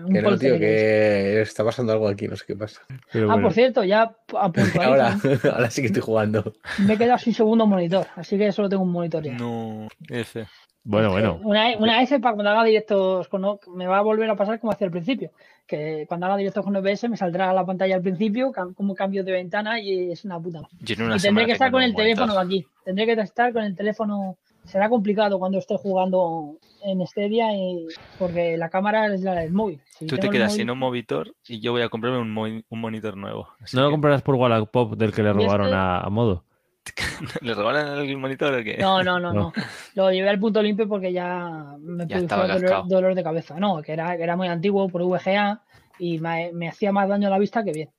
[0.05, 2.80] un Que no, tío, que está pasando algo aquí, no sé qué pasa.
[3.12, 4.03] Pero Ah, bueno, por cierto, ya
[4.37, 4.53] a
[4.85, 5.16] Ahora,
[5.53, 6.53] ahora sí que estoy jugando.
[6.78, 9.35] me he quedado sin segundo monitor, así que solo tengo un monitor ya.
[9.35, 10.47] No, F.
[10.82, 11.39] bueno, bueno.
[11.45, 14.72] Una, una F para cuando haga directos con me va a volver a pasar como
[14.72, 15.30] hacía al principio.
[15.66, 19.32] Que cuando haga directos con OBS me saldrá la pantalla al principio como cambio de
[19.32, 20.62] ventana y es una puta.
[20.80, 22.66] Yo en una Y tendré que estar con un el teléfono aquí.
[22.85, 24.37] Tendré que estar con el teléfono.
[24.65, 27.87] Será complicado cuando esté jugando en Stadia y-
[28.19, 29.81] porque la cámara es la del móvil.
[29.99, 32.45] Si Tú te quedas móvil- sin un monitor y yo voy a comprarme un, mo-
[32.47, 33.49] un monitor nuevo.
[33.61, 36.45] Así ¿No lo comprarás por Wallapop del que le este- robaron a, a Modo?
[37.41, 38.77] ¿Le regalan el monitor o qué?
[38.79, 39.41] No, no, no, No.
[39.41, 39.53] no.
[39.95, 42.47] Lo llevé al punto limpio porque ya me Ya estaba
[42.87, 43.59] dolor, de cabeza.
[43.59, 45.62] No, que era, que era muy antiguo por VGA
[45.99, 47.91] y me, me hacía más daño a la vista que bien.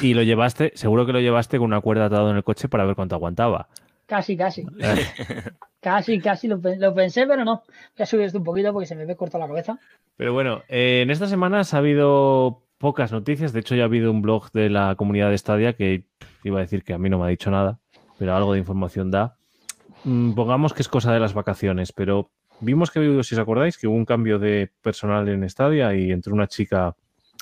[0.00, 2.84] Y lo llevaste, seguro que lo llevaste con una cuerda atado en el coche para
[2.84, 3.68] ver cuánto aguantaba.
[4.06, 4.64] Casi, casi.
[5.80, 7.62] Casi, casi lo, pe- lo pensé, pero no.
[7.96, 9.78] Voy a subir esto un poquito porque se me ve corta la cabeza.
[10.16, 13.52] Pero bueno, eh, en estas semanas ha habido pocas noticias.
[13.52, 16.04] De hecho, ya ha habido un blog de la comunidad de Stadia que
[16.42, 17.78] iba a decir que a mí no me ha dicho nada.
[18.18, 19.36] pero algo de información da.
[20.04, 22.30] Mm, pongamos que es cosa de las vacaciones, pero
[22.60, 26.32] vimos que, si os acordáis, que hubo un cambio de personal en Stadia y entró
[26.32, 26.96] una chica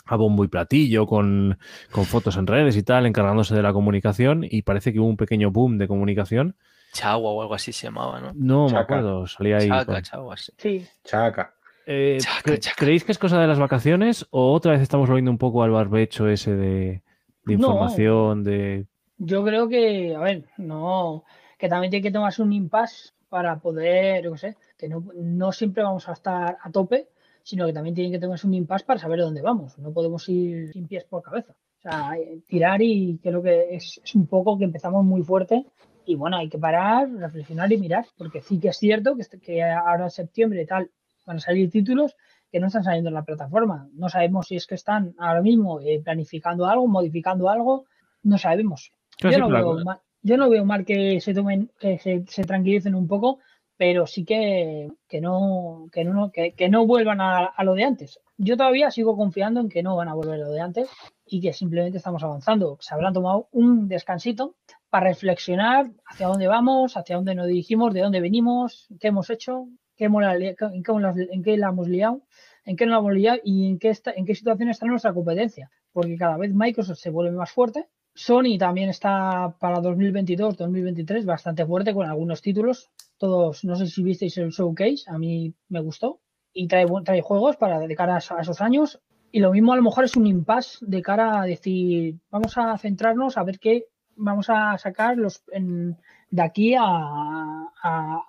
[0.05, 1.59] a bombo y platillo con,
[1.91, 5.17] con fotos en redes y tal, encargándose de la comunicación y parece que hubo un
[5.17, 6.57] pequeño boom de comunicación.
[6.93, 8.33] Chagua o algo así se llamaba, ¿no?
[8.35, 9.69] No me acuerdo, salía ahí.
[9.69, 10.53] Chaca, con- chagua, sí.
[10.59, 11.55] Sí, Chaca.
[11.87, 12.77] Eh, Chaca, cre- chaca.
[12.79, 15.71] ¿Creéis que es cosa de las vacaciones o otra vez estamos volviendo un poco al
[15.71, 17.03] barbecho ese de, de
[17.45, 17.53] No.
[17.55, 18.87] información, de...
[19.19, 21.25] yo creo que, a ver, no,
[21.59, 25.51] que también tiene que tomarse un impasse para poder, yo qué sé, que no, no
[25.53, 27.09] siempre vamos a estar a tope,
[27.45, 29.79] sino que también tiene que tomarse un impasse para saber dónde vamos.
[29.79, 31.53] No podemos ir sin pies por cabeza.
[31.79, 35.67] O sea, eh, tirar y creo que es, es un poco que empezamos muy fuerte
[36.07, 39.41] y bueno, hay que parar, reflexionar y mirar, porque sí que es cierto que, este-
[39.41, 40.91] que ahora en septiembre y tal
[41.27, 42.15] van a salir títulos
[42.51, 43.89] que no están saliendo en la plataforma.
[43.95, 47.87] No sabemos si es que están ahora mismo eh, planificando algo, modificando algo,
[48.23, 48.93] no sabemos.
[49.31, 52.95] Yo no, veo mal, yo no veo mal que se tomen, que se, se tranquilicen
[52.95, 53.39] un poco,
[53.83, 58.21] pero sí que, que no, que no, que, no vuelvan a, a lo de antes.
[58.39, 60.89] Yo todavía sigo confiando en que no van a volver a lo de antes
[61.27, 62.79] y que simplemente estamos avanzando.
[62.81, 64.55] Se habrán tomado un descansito
[64.89, 69.67] para reflexionar hacia dónde vamos, hacia dónde nos dirigimos, de dónde venimos, qué hemos hecho,
[69.97, 72.23] qué hemos en qué la hemos liado,
[72.65, 75.13] en qué no la hemos liado y en qué, está, en qué situación está nuestra
[75.13, 75.73] competencia.
[75.93, 77.89] Porque cada vez Microsoft se vuelve más fuerte.
[78.15, 82.91] Sony también está para 2022-2023 bastante fuerte con algunos títulos.
[83.23, 86.19] Todos, no sé si visteis el showcase, a mí me gustó.
[86.53, 89.01] Y trae, trae juegos para de cara a esos años.
[89.31, 92.77] Y lo mismo a lo mejor es un impasse de cara a decir, vamos a
[92.79, 95.97] centrarnos a ver qué vamos a sacar los, en-
[96.31, 98.23] de aquí a, a-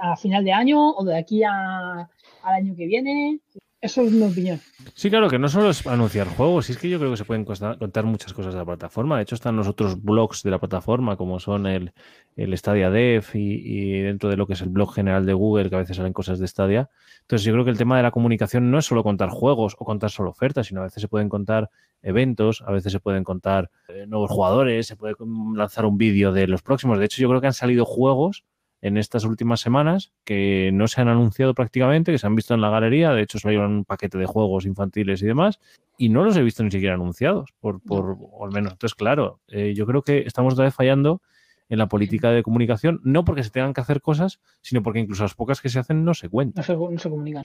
[0.00, 2.08] a final de año o de aquí a,
[2.42, 3.40] al año que viene.
[3.82, 4.60] Eso es mi opinión.
[4.94, 7.44] Sí, claro, que no solo es anunciar juegos, es que yo creo que se pueden
[7.44, 9.16] contar muchas cosas de la plataforma.
[9.16, 11.92] De hecho, están los otros blogs de la plataforma, como son el,
[12.36, 15.74] el Stadia Dev y, dentro de lo que es el blog general de Google, que
[15.74, 16.90] a veces salen cosas de Stadia.
[17.22, 19.84] Entonces, yo creo que el tema de la comunicación no es solo contar juegos o
[19.84, 21.68] contar solo ofertas, sino a veces se pueden contar
[22.02, 25.16] eventos, a veces se pueden contar eh, nuevos jugadores, se puede
[25.56, 27.00] lanzar un vídeo de los próximos.
[27.00, 28.44] De hecho, yo creo que han salido juegos
[28.82, 32.60] en estas últimas semanas que no se han anunciado prácticamente, que se han visto en
[32.60, 33.12] la galería.
[33.12, 35.60] De hecho, salieron un paquete de juegos infantiles y demás,
[35.96, 38.72] y no los he visto ni siquiera anunciados, por, por o al menos.
[38.72, 41.22] Entonces, claro, eh, yo creo que estamos otra vez fallando
[41.68, 45.22] en la política de comunicación, no porque se tengan que hacer cosas, sino porque incluso
[45.22, 46.60] las pocas que se hacen no se cuentan.
[46.60, 47.44] No se, no se comunican.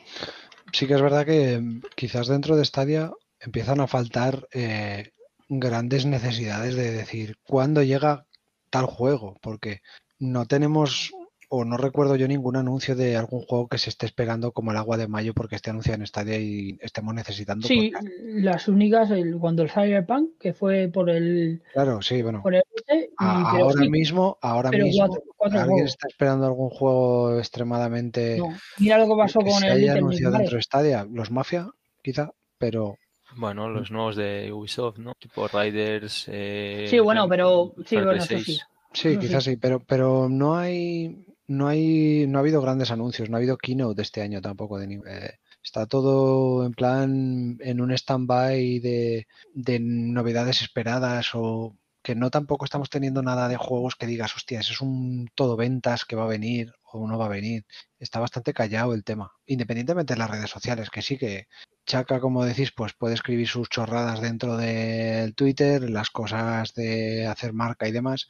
[0.73, 5.11] Sí que es verdad que mm, quizás dentro de Stadia empiezan a faltar eh,
[5.47, 8.25] grandes necesidades de decir cuándo llega
[8.69, 9.81] tal juego, porque
[10.19, 11.13] no tenemos
[11.50, 14.78] o no recuerdo yo ningún anuncio de algún juego que se esté esperando como el
[14.78, 17.68] agua de mayo porque esté anunciado en Stadia y estemos necesitando.
[17.68, 18.10] Sí, porque-
[18.41, 22.41] las únicas, el, cuando el Cyberpunk, que fue por el, claro, sí, bueno.
[22.43, 23.32] por el y- pero
[23.64, 25.91] ahora sí, mismo, ahora mismo, cuatro, cuatro alguien juegos.
[25.91, 28.50] está esperando algún juego extremadamente No.
[28.80, 31.70] Mira lo que pasó que con se el haya anunciado dentro de Stadia, los Mafia,
[32.04, 32.98] quizá, pero
[33.36, 35.14] Bueno, los nuevos de Ubisoft, ¿no?
[35.20, 36.26] Tipo Riders.
[36.30, 38.45] Eh, Sí, bueno, pero sí, bueno, eso 6.
[38.45, 38.60] sí.
[38.93, 39.52] Sí, quizás sí.
[39.52, 43.58] sí, pero, pero no hay, no hay, no ha habido grandes anuncios, no ha habido
[43.58, 49.80] keynote este año tampoco de eh, Está todo en plan en un stand-by de, de
[49.80, 54.72] novedades esperadas o que no tampoco estamos teniendo nada de juegos que digas, hostia, ese
[54.74, 57.66] es un todo ventas que va a venir o no va a venir.
[58.00, 61.48] Está bastante callado el tema, independientemente de las redes sociales, que sí que
[61.86, 67.54] Chaca, como decís, pues puede escribir sus chorradas dentro del Twitter, las cosas de hacer
[67.54, 68.28] marca y demás,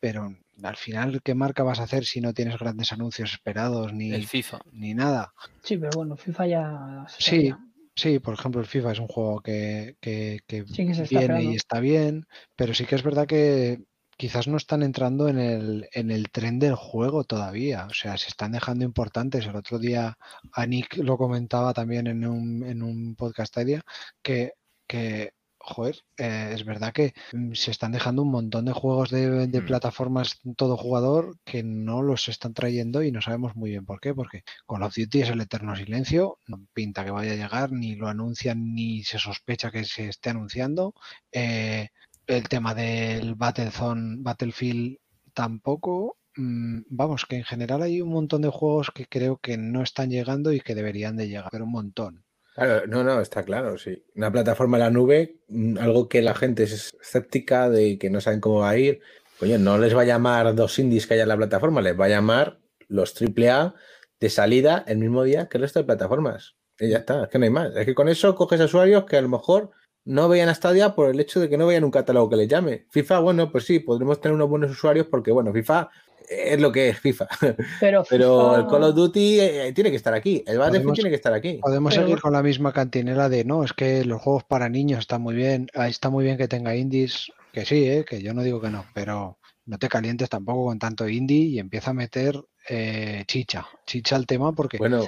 [0.00, 4.12] pero al final, ¿qué marca vas a hacer si no tienes grandes anuncios esperados ni,
[4.12, 4.58] El FIFA.
[4.72, 5.32] ni nada?
[5.62, 7.06] Sí, pero bueno, FIFA ya.
[7.18, 7.52] Sí,
[7.94, 11.18] sí, por ejemplo, el FIFA es un juego que, que- que Sí que se está
[11.20, 12.26] viene y está bien,
[12.56, 13.82] pero sí que es verdad que
[14.18, 17.86] quizás no están entrando en el, en el tren del juego todavía.
[17.86, 19.46] O sea, se están dejando importantes.
[19.46, 20.18] El otro día
[20.52, 23.80] Anik lo comentaba también en un, en un podcast idea
[24.22, 24.52] que,
[24.86, 29.46] que joder, eh, es verdad que mm, se están dejando un montón de juegos de,
[29.46, 29.66] de Mm.
[29.66, 34.14] plataformas todo jugador que no los están trayendo y no sabemos muy bien por qué.
[34.14, 37.94] Porque Call of Duty es el eterno silencio, no pinta que vaya a llegar, ni
[37.96, 40.94] lo anuncian, ni se sospecha que se esté anunciando.
[41.32, 41.88] Eh,
[42.26, 44.98] el tema del Battlezone, Battlefield
[45.34, 46.16] tampoco.
[46.36, 50.10] Mm, Vamos, que en general hay un montón de juegos que creo que no están
[50.10, 52.24] llegando y que deberían de llegar, pero un montón.
[52.60, 54.04] Claro, no, no, está claro, sí.
[54.14, 58.20] Una plataforma en la nube, mm, algo que la gente es escéptica de que no
[58.20, 59.00] saben cómo va a ir.
[59.38, 62.04] Coño, no les va a llamar dos indies que haya en la plataforma, les va
[62.04, 63.74] a llamar los AAA
[64.20, 66.56] de salida el mismo día que el resto de plataformas.
[66.78, 67.74] Y ya está, es que no hay más.
[67.74, 69.70] Es que con eso coges usuarios que a lo mejor
[70.10, 72.48] no veían a Stadia por el hecho de que no veían un catálogo que les
[72.48, 72.86] llame.
[72.90, 75.88] FIFA, bueno, pues sí, podremos tener unos buenos usuarios porque, bueno, FIFA
[76.28, 77.26] es lo que es FIFA.
[77.80, 80.42] Pero, Pero FIFA- el Call of Duty eh, tiene que estar aquí.
[80.46, 81.58] El Battlefield tiene que estar aquí.
[81.62, 85.00] Podemos Pero- seguir con la misma cantinela de no, es que los juegos para niños
[85.00, 88.04] están muy bien, está muy bien que tenga indies, que sí, ¿eh?
[88.08, 91.58] que yo no digo que no, pero no te calientes tampoco con tanto indie y
[91.58, 95.04] empieza a meter eh, chicha, chicha al tema porque Bueno,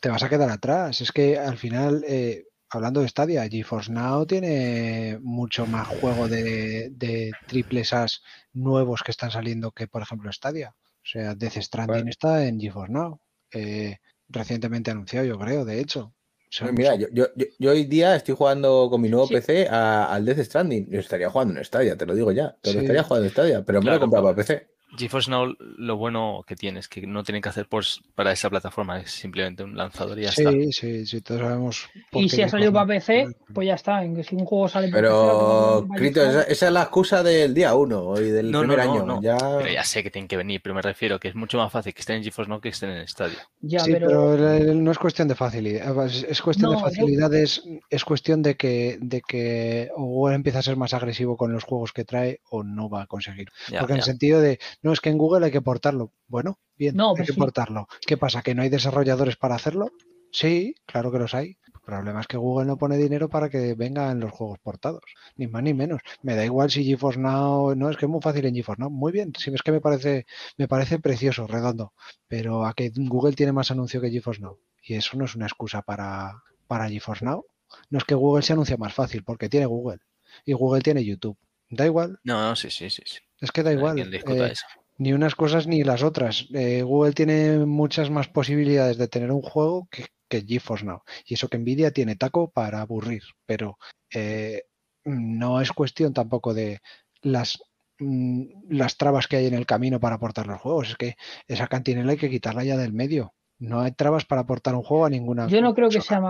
[0.00, 1.00] te vas a quedar atrás.
[1.00, 6.90] Es que al final, eh, hablando de Stadia, GeForce Now tiene mucho más juego de,
[6.90, 10.74] de triples As nuevos que están saliendo que, por ejemplo, Stadia.
[10.78, 12.10] O sea, Death Stranding Bueno.
[12.10, 13.20] está en GeForce Now.
[13.52, 13.98] eh,
[14.28, 16.12] recientemente anunciado, yo creo, de hecho.
[16.50, 19.34] Son- mira, yo, yo, yo- yo hoy día estoy jugando con mi nuevo Sí.
[19.34, 20.88] PC a- al Death Stranding.
[20.90, 22.56] Yo estaría jugando en Stadia, te lo digo ya.
[22.60, 22.84] Te lo Sí.
[22.86, 24.68] estaría jugando en Stadia, pero me lo he comprado para PC.
[24.96, 28.48] GeForce Now lo bueno que tiene es que no tienen que hacer ports para esa
[28.48, 30.50] plataforma, es simplemente un lanzador y ya está.
[30.50, 31.88] Sí, sí, sí, todos sabemos.
[32.12, 32.86] Y si ha salido para.
[32.86, 34.04] PC, pues ya está.
[34.04, 36.82] En que si un juego sale para PC, Pero, a Crito, esa, esa es la
[36.82, 39.06] excusa del día uno y del No, primer no, año.
[39.06, 39.22] no.
[39.22, 39.36] Ya...
[39.36, 41.92] Pero ya sé que tienen que venir, pero me refiero que es mucho más fácil
[41.92, 43.38] que estén en GeForce Now que estén en Stadia.
[43.60, 46.76] Ya, sí, pero, pero, el- el- no es cuestión de facilidad, es, es cuestión de
[46.76, 51.36] yo- facilidades, es cuestión de que, de que o Google empieza a ser más agresivo
[51.36, 53.48] con los juegos que trae o no va a conseguir.
[53.70, 56.12] Ya, Porque en el sentido de, no, es que en Google hay que portarlo.
[56.28, 57.38] Bueno, bien, No, hay pues que sí.
[57.40, 57.88] portarlo.
[58.06, 58.42] ¿Qué pasa?
[58.42, 59.90] ¿Que no hay desarrolladores para hacerlo?
[60.32, 61.56] Sí, claro que los hay.
[61.74, 65.02] El problema es que Google no pone dinero para que vengan los juegos portados,
[65.36, 66.00] ni más ni menos.
[66.22, 68.90] Me da igual si GeForce Now, no, es que es muy fácil en GeForce Now.
[68.90, 70.26] Muy bien, si es que me parece,
[70.58, 71.92] me parece precioso, redondo,
[72.26, 74.58] pero a que Google tiene más anuncio que GeForce Now.
[74.82, 77.44] Y eso no es una excusa para, para GeForce Now.
[77.90, 79.98] No es que Google se anuncia más fácil, porque tiene Google.
[80.44, 81.38] Y Google tiene YouTube.
[81.70, 83.02] Da igual, No, no, sí, sí, sí.
[83.06, 83.18] sí.
[83.40, 83.98] Es que da igual.
[84.48, 84.66] eh, eso.
[84.98, 86.46] ni unas cosas ni las otras.
[86.54, 91.02] Eh, Google tiene muchas más posibilidades de tener un juego que, que GeForce Now.
[91.26, 93.22] Y eso que Nvidia tiene taco para aburrir.
[93.44, 93.78] Pero
[94.12, 94.62] eh,
[95.04, 96.80] no es cuestión tampoco de
[97.22, 97.58] las,
[97.98, 100.90] mm, las trabas que hay en el camino para aportar los juegos.
[100.90, 101.16] Es que
[101.46, 103.34] esa cantinela hay que quitarla ya del medio.
[103.58, 105.46] No hay trabas para aportar un juego a ninguna.
[105.46, 106.20] yo no creo que sea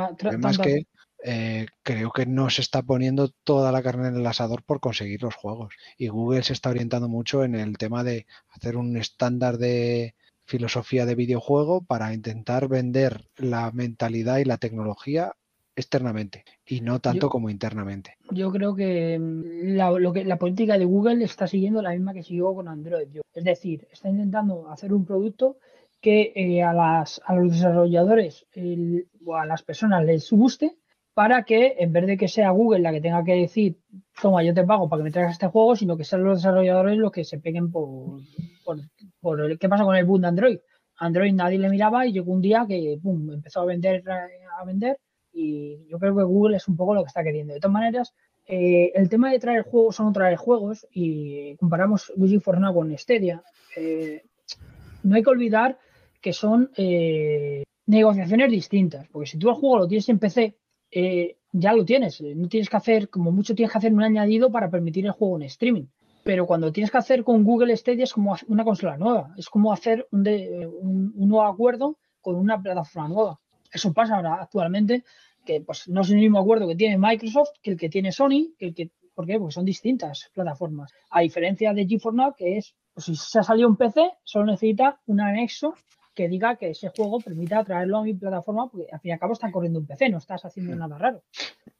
[0.54, 0.86] tanta- que
[1.28, 5.22] eh, creo que no se está poniendo toda la carne en el asador por conseguir
[5.22, 5.74] los juegos.
[5.98, 10.14] Y Google se está orientando mucho en el tema de hacer un estándar de
[10.44, 15.32] filosofía de videojuego para intentar vender la mentalidad y la tecnología
[15.74, 18.16] externamente y no tanto Yo- como internamente.
[18.30, 22.14] Yo creo que mm, la, lo que la política de Google está siguiendo la misma
[22.14, 23.08] que siguió con Android.
[23.12, 25.58] Yo- Es decir, está intentando hacer un producto
[26.00, 30.76] que eh, a, las, a los desarrolladores el- o a las personas les guste
[31.16, 33.78] para que en vez de que sea Google la que tenga que decir,
[34.20, 36.98] toma, yo te pago para que me traigas este juego, sino que sean los desarrolladores
[36.98, 38.20] los que se peguen por,
[39.40, 40.58] el, ¿qué pasa con el boom de Android?
[40.98, 44.98] Android nadie le miraba y llegó un día que pum, empezó a vender, a vender
[45.32, 47.54] y yo creo que Google es un poco lo que está queriendo.
[47.54, 48.14] De todas maneras,
[48.46, 52.98] eh, el tema de traer juegos o no traer juegos, y comparamos GeForce Now con
[52.98, 53.42] Stadia,
[53.74, 54.22] eh,
[55.02, 55.78] no hay que olvidar
[56.20, 60.58] que son eh, negociaciones distintas, porque si tú el juego lo tienes en PC,
[60.90, 64.02] eh, ya lo tienes, eh, no tienes que hacer, como mucho tienes que hacer un
[64.02, 65.86] añadido para permitir el juego en streaming.
[66.24, 69.72] Pero cuando tienes que hacer con Google Stadia es como una consola nueva, es como
[69.72, 73.40] hacer un- un nuevo acuerdo con una plataforma nueva.
[73.72, 75.04] Eso pasa ahora actualmente,
[75.44, 78.54] que pues no es el mismo acuerdo que tiene Microsoft que el que tiene Sony,
[78.58, 79.38] que el que, ¿por qué?
[79.38, 80.92] Porque son distintas plataformas.
[81.10, 84.46] A diferencia de GeForce Now, que es, pues si se ha salido un PC, solo
[84.46, 85.74] necesita un anexo
[86.16, 89.20] que diga que ese juego permita traerlo a mi plataforma, porque al fin y al
[89.20, 91.22] cabo está corriendo un PC, no estás haciendo nada raro.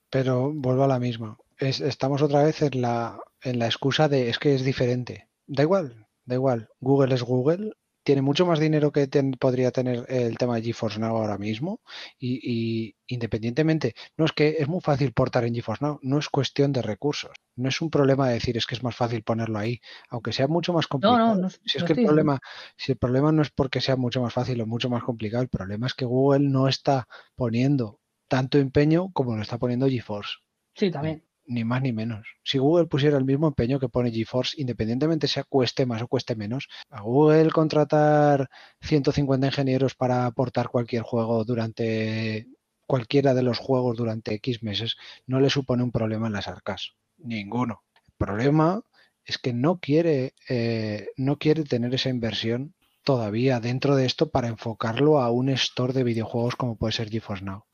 [0.09, 1.37] Pero vuelvo a la misma.
[1.57, 5.27] Es- estamos otra vez en la, en la excusa de es que es diferente.
[5.47, 6.69] Da igual, da igual.
[6.79, 7.73] Google es Google.
[8.07, 11.81] Tiene mucho más dinero que ten- podría tener el tema de GeForce Now ahora mismo.
[12.17, 16.29] Y, y independientemente, no es que es muy fácil portar en GeForce Now, no es
[16.29, 17.31] cuestión de recursos.
[17.57, 20.47] No es un problema de decir es que es más fácil ponerlo ahí, aunque sea
[20.47, 21.35] mucho más No, complicado.
[21.35, 22.39] no, no, Si es no que el problema,
[22.77, 25.49] si el problema no es porque sea mucho más fácil o mucho más complicado, el
[25.49, 27.99] problema es que Google no está poniendo
[28.29, 30.35] tanto empeño como lo está poniendo GeForce,
[30.75, 31.26] Sí, también.
[31.47, 32.27] Ni más ni menos.
[32.43, 36.35] Si Google pusiera el mismo empeño que pone GeForce, independientemente sea cueste más o cueste
[36.35, 38.49] menos, a Google contratar
[38.81, 42.47] 150 ingenieros para aportar cualquier juego durante
[42.85, 44.95] cualquiera de los juegos durante X meses
[45.27, 46.93] no le supone un problema en las arcas.
[47.17, 47.83] Ninguno.
[47.95, 48.81] El problema
[49.25, 52.73] es que no quiere, eh, no quiere tener esa inversión
[53.03, 57.43] todavía dentro de esto para enfocarlo a un store de videojuegos como puede ser GeForce
[57.43, 57.65] Now.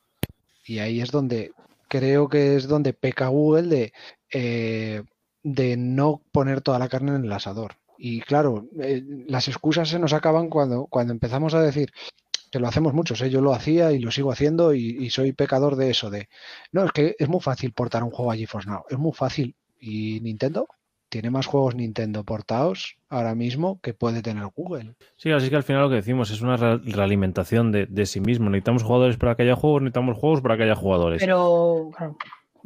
[0.66, 1.52] Y ahí es donde
[1.94, 3.94] creo que es donde peca Google de,
[4.32, 5.04] eh,
[5.44, 7.76] de no poner toda la carne en el asador.
[8.00, 11.92] Y claro, eh, las excusas se nos acaban cuando, cuando empezamos a decir
[12.52, 13.30] que lo hacemos muchos, ¿eh?
[13.30, 16.30] yo lo hacía y lo sigo haciendo y, y soy pecador de eso, de,
[16.72, 19.56] no, es que es muy fácil portar un juego a GeForce Now, es muy fácil.
[19.80, 20.68] ¿Y Nintendo?
[21.14, 24.96] Tiene más juegos Nintendo portados ahora mismo que puede tener Google.
[25.16, 28.20] Sí, así que al final lo que decimos es una re- realimentación de, de sí
[28.20, 28.50] mismo.
[28.50, 31.22] Necesitamos jugadores para que haya juegos, necesitamos juegos para que haya jugadores.
[31.22, 32.18] Pero, claro,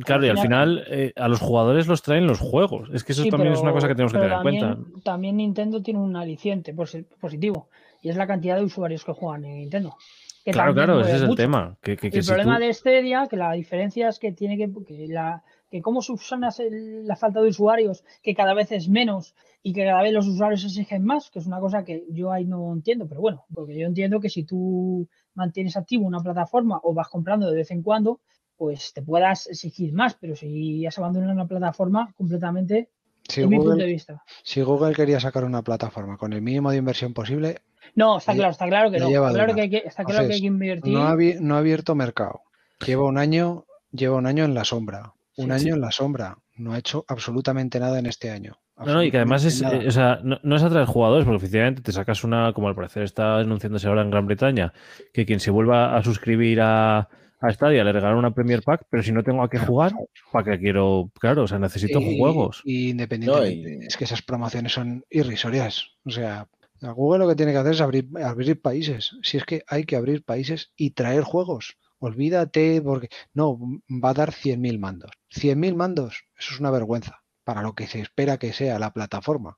[0.05, 2.89] claro, y al al final eh, a los jugadores los traen los juegos.
[2.93, 4.77] Es que eso sí, también es una cosa que tenemos que tener en cuenta.
[5.03, 7.67] También Nintendo tiene un aliciente posi- positivo
[8.01, 9.97] y es la cantidad de usuarios que juegan en Nintendo.
[10.45, 11.75] que Claro, claro, ese es el tema.
[11.81, 14.55] Que, que- que el si problema tú- de Stadia, que la diferencia es que tiene
[14.55, 18.87] que, que la que cómo subsanas el- la falta de usuarios, que cada vez es
[18.89, 22.31] menos y que cada vez los usuarios exigen más, que es una cosa que yo
[22.31, 26.79] ahí no entiendo, pero bueno, porque yo entiendo que si tú mantienes activo una plataforma
[26.83, 28.21] o vas comprando de vez en cuando,
[28.55, 32.89] pues te puedas exigir más, pero si has abandonado una plataforma completamente,
[33.27, 34.23] Si es mi punto de Google, vista.
[34.43, 37.59] si Google quería sacar una plataforma con el mínimo de inversión posible,
[37.93, 39.07] No, está La claro, está claro que no.
[39.09, 40.93] Está claro que hay que, está claro que hay Entonces, que invertir.
[40.93, 42.41] no ha, no ha abierto mercado.
[42.85, 45.13] Lleva un año, lleva un año en la sombra.
[45.37, 45.69] Un Sí, año sí.
[45.69, 46.37] en la sombra.
[46.55, 48.57] No ha hecho absolutamente nada en este año.
[48.77, 51.37] No, no, y que además es, eh, o sea, no, no es atraer jugadores, porque
[51.37, 54.71] efectivamente te sacas una, como al parecer está anunciándose ahora en Gran Bretaña,
[55.13, 56.99] que quien se vuelva a suscribir a,
[57.39, 59.93] a Stadia le regalan una Premier Pack, pero si no tengo a qué jugar,
[60.31, 61.11] ¿para qué quiero?
[61.19, 62.61] Claro, o sea, necesito Y- juegos.
[62.65, 65.87] Y independientemente, No, y- es que esas promociones son irrisorias.
[66.05, 66.47] O sea,
[66.81, 69.15] Google lo que tiene que hacer es abrir, abrir países.
[69.23, 71.77] Si es que hay que abrir países y traer juegos.
[71.99, 73.57] Olvídate, porque no,
[73.89, 75.11] va a dar 100.000 mandos.
[75.29, 79.57] 100.000 mandos, eso es una vergüenza para lo que se espera que sea la plataforma.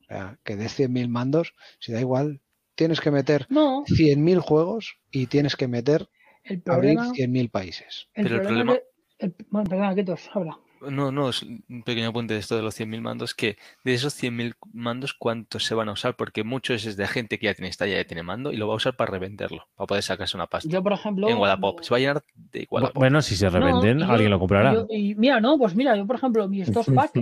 [0.00, 2.40] O sea, que des 100.000 mandos, si da igual,
[2.74, 6.08] tienes que meter No, 100.000 juegos y tienes que meter,
[6.44, 8.08] el abrir problema, 100.000 países.
[8.14, 8.84] el Pero el problema problema-
[9.18, 10.58] que- el- bueno, perdona, que tos, habla.
[10.80, 14.14] No, no, es un pequeño apunte de esto de los 100.000 mandos, que de esos
[14.14, 16.14] 100.000 mandos, ¿cuántos se van a usar?
[16.16, 18.74] Porque muchos es de gente que ya tiene Stadia, ya tiene mando, y lo va
[18.74, 20.68] a usar para revenderlo, para poder sacarse una pasta.
[20.70, 21.28] Yo, por ejemplo.
[21.28, 21.80] en Wallapop.
[21.82, 22.96] Se va a llenar de Wallapop.
[22.96, 24.72] Bueno, si se No, revenden, yo- alguien lo comprará.
[24.72, 27.12] y yo- y mira, no, pues mira, yo, por ejemplo, mis dos packs,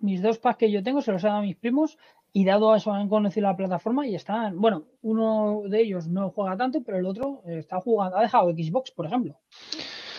[0.00, 1.98] mis dos packs que yo tengo se los he dado a mis primos
[2.32, 4.56] y dado a eso han conocido la plataforma y están.
[4.60, 8.92] Bueno, uno de ellos no juega tanto, pero el otro está jugando, ha dejado Xbox,
[8.92, 9.36] por ejemplo.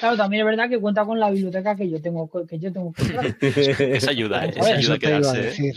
[0.02, 2.92] Claro, también es verdad que cuenta con la biblioteca que yo tengo que yo tengo
[2.92, 3.36] comprada.
[3.42, 5.40] Esa ayuda, Esa ayuda Eso a te iba a quedarse.
[5.40, 5.44] ¿eh?
[5.44, 5.76] decir.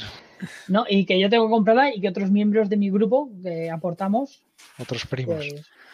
[0.69, 0.85] ¿no?
[0.89, 4.43] Y que yo tengo comprada y que otros miembros de mi grupo que aportamos,
[4.79, 5.45] Otros primos.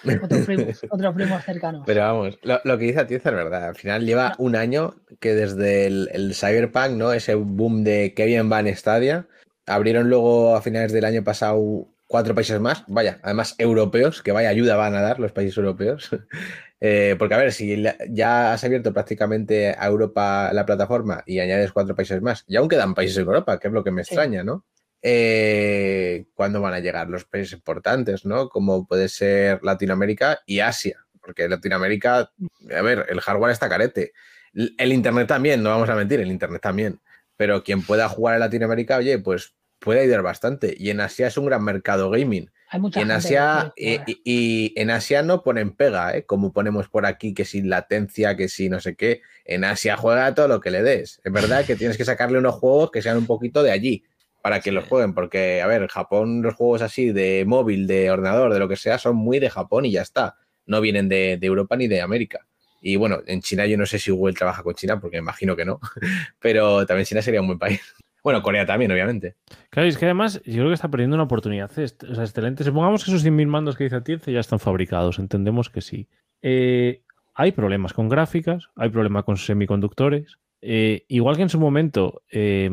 [0.02, 1.82] pues otros primos, otros primos cercanos.
[1.84, 3.64] Pero vamos, lo, lo que dice Atienza es verdad.
[3.68, 7.12] Al final lleva un año que desde el, el Cyberpunk, ¿no?
[7.12, 9.26] Ese boom de que bien va en Stadia,
[9.66, 14.48] abrieron luego a finales del año pasado cuatro países más, vaya, además europeos, que vaya
[14.48, 16.10] ayuda van a dar los países europeos.
[16.80, 21.38] Eh, porque a ver, si la- ya has abierto prácticamente a Europa la plataforma y
[21.40, 24.02] añades cuatro países más, y aún quedan países en Europa, que es lo que me
[24.04, 24.14] Sí.
[24.14, 24.64] extraña, ¿no?
[25.02, 28.48] Eh, ¿Cuándo van a llegar los países importantes, ¿no?
[28.48, 32.30] Como puede ser Latinoamérica y Asia, porque Latinoamérica,
[32.76, 34.12] a ver, el hardware está carete.
[34.52, 37.00] El Internet también, no vamos a mentir, el Internet también.
[37.36, 40.74] Pero quien pueda jugar en Latinoamérica, oye, pues puede ayudar bastante.
[40.76, 42.50] Y en Asia es un gran mercado gaming.
[42.72, 44.08] Hay mucha Y en gente Asia, quiere y, jugar.
[44.08, 46.24] y- y en Asia no ponen pega, ¿eh?
[46.24, 49.22] como ponemos por aquí, que sin latencia, que si no sé qué.
[49.44, 51.20] En Asia juega todo lo que le des.
[51.24, 54.04] Es verdad que tienes que sacarle unos juegos que sean un poquito de allí
[54.42, 54.74] para que Sí.
[54.74, 58.58] los jueguen, porque, a ver, en Japón los juegos así de móvil, de ordenador, de
[58.60, 60.36] lo que sea, son muy de Japón y ya está.
[60.66, 62.46] No vienen de, de Europa ni de América.
[62.80, 65.54] Y bueno, en China yo no sé si Google trabaja con China, porque me imagino
[65.56, 65.80] que no,
[66.40, 67.80] pero también China sería un buen país.
[68.22, 69.36] Bueno, Corea también, obviamente.
[69.70, 72.64] Claro, y es que además yo creo que está perdiendo una oportunidad o sea, excelente.
[72.64, 76.08] Supongamos que esos 100.000 mandos que dice Atienza ya están fabricados, entendemos que sí.
[76.42, 77.02] Eh,
[77.34, 80.38] hay problemas con gráficas, hay problemas con semiconductores.
[80.60, 82.70] Eh, igual que en su momento, eh,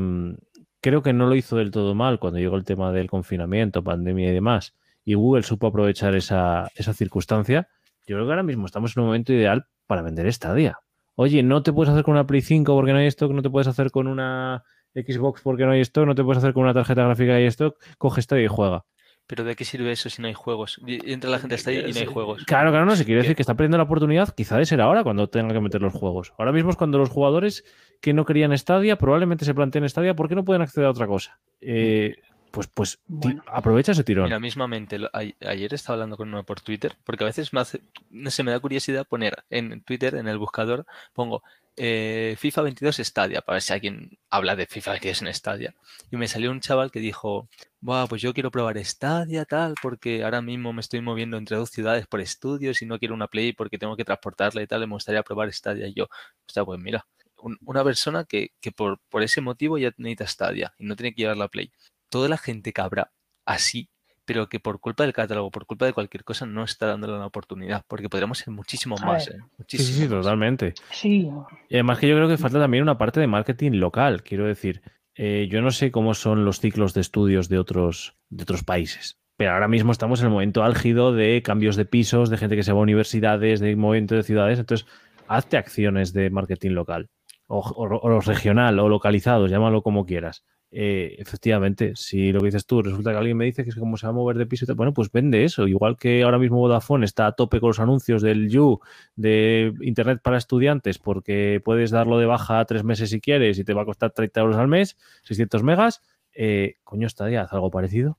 [0.82, 4.30] creo que no lo hizo del todo mal cuando llegó el tema del confinamiento, pandemia
[4.30, 4.76] y demás,
[5.06, 7.70] y Google supo aprovechar esa, esa circunstancia.
[8.06, 10.80] Yo creo que ahora mismo estamos en un momento ideal para vender Stadia.
[11.16, 13.50] Oye, no te puedes hacer con una Play 5 porque no hay stock, no te
[13.50, 14.64] puedes hacer con una
[15.06, 17.45] Xbox porque no hay stock, no te puedes hacer con una tarjeta gráfica y hay
[17.48, 18.86] stock, coge Stadia y juega.
[19.30, 20.80] Pero ¿de qué sirve eso si no hay juegos?
[20.88, 22.45] Y- Entra la gente hasta ahí y no hay juegos.
[22.45, 25.04] Claro, claro, no, se quiere decir que está perdiendo la oportunidad, quizá de ser ahora
[25.04, 26.34] cuando tenga que meter los juegos.
[26.38, 27.66] Ahora mismo es cuando los jugadores
[28.00, 31.39] que no querían Stadia probablemente se planteen Stadia porque no pueden acceder a otra cosa.
[31.60, 32.16] Eh,
[32.58, 33.43] pues pues Bueno.
[33.47, 34.26] aprovecha ese tirón.
[34.26, 37.60] Mira, mismamente, lo- a- ayer estaba hablando con uno por Twitter, porque a veces me
[37.62, 41.43] hace, no sé, me da curiosidad poner en Twitter, en el buscador, pongo
[41.80, 45.76] eh, FIFA 22 Stadia, para ver si alguien habla de FIFA 22 en Stadia.
[46.10, 47.47] Y me salió un chaval que dijo,
[47.82, 51.70] Buah, pues yo quiero probar Stadia, tal, porque ahora mismo me estoy moviendo entre dos
[51.70, 54.88] ciudades por estudios y no quiero una Play porque tengo que transportarla y tal, y
[54.88, 55.86] me gustaría probar Stadia.
[55.88, 56.10] Y yo, o
[56.51, 57.05] sea, pues mira,
[57.43, 61.14] un- una persona que, que por, por ese motivo ya necesita Stadia y no tiene
[61.14, 61.72] que llevar la Play.
[62.10, 63.12] Toda la gente que habrá
[63.45, 63.89] así
[64.26, 67.28] pero que por culpa del catálogo, por culpa de cualquier cosa, no está dándole una
[67.28, 69.30] oportunidad, porque podríamos ser muchísimo A más.
[69.30, 69.38] ¿eh?
[69.70, 70.10] Sí, sí, sí, más.
[70.10, 70.74] totalmente.
[70.91, 71.30] Sí,
[71.70, 74.24] Y además que yo creo que falta también una parte de marketing local.
[74.24, 74.82] Quiero decir,
[75.16, 79.18] eh, yo no sé cómo son los ciclos de estudios de otros, de otros países.
[79.38, 82.64] Pero ahora mismo estamos en el momento álgido de cambios de pisos, de gente que
[82.64, 84.60] se va a universidades, de movimiento de ciudades.
[84.60, 84.86] Entonces,
[85.30, 87.08] hazte acciones de marketing local
[87.47, 90.43] o, o- o regional o localizados, llámalo como quieras.
[90.70, 93.95] Eh, efectivamente, si lo que dices tú, resulta que alguien me dice que es como
[93.95, 95.68] se va a mover de piso, y tal, bueno, pues vende eso.
[95.68, 98.80] Igual que ahora mismo Vodafone está a tope con los anuncios del You,
[99.15, 103.74] de Internet para estudiantes, porque puedes darlo de baja tres meses si quieres y te
[103.74, 106.01] va a costar 30 euros al mes, 600 megas.
[106.34, 108.18] Eh, coño, está haz algo parecido.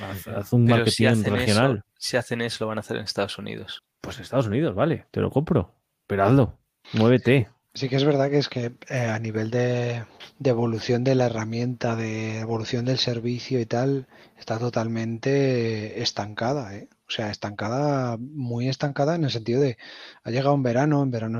[0.00, 1.76] Haz, haz un Pero marketing si regional.
[1.78, 3.82] eso, si hacen eso, lo van a hacer en Estados Unidos.
[4.00, 5.74] Pues Estados Unidos, vale, te lo compro.
[6.06, 6.58] Pero hazlo,
[6.92, 7.48] muévete.
[7.78, 10.04] Sí que es verdad que es que eh, a nivel de,
[10.44, 14.06] evolución de la herramienta, de evolución del servicio y tal,
[14.38, 16.88] está totalmente estancada, ¿eh?
[17.08, 19.78] O sea, estancada, muy estancada en el sentido de,
[20.24, 21.38] ha llegado un verano, en verano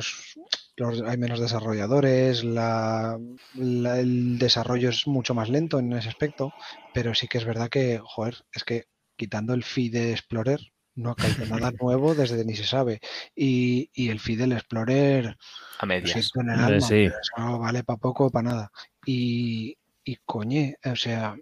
[1.06, 3.18] hay menos desarrolladores, la-
[3.54, 6.54] la- el desarrollo es mucho más lento en ese aspecto,
[6.92, 8.84] pero sí que es verdad que, joder, es que
[9.16, 10.60] quitando el feed de Explorer,
[10.98, 13.00] no ha caído nada nuevo desde ni se sabe.
[13.34, 15.36] Y, y el feed del Explorer,
[15.78, 16.10] A medias.
[16.12, 17.06] siento en el alma, sí.
[17.08, 18.72] pero eso no vale para poco, para nada.
[19.06, 21.36] Y, y coñe, o sea,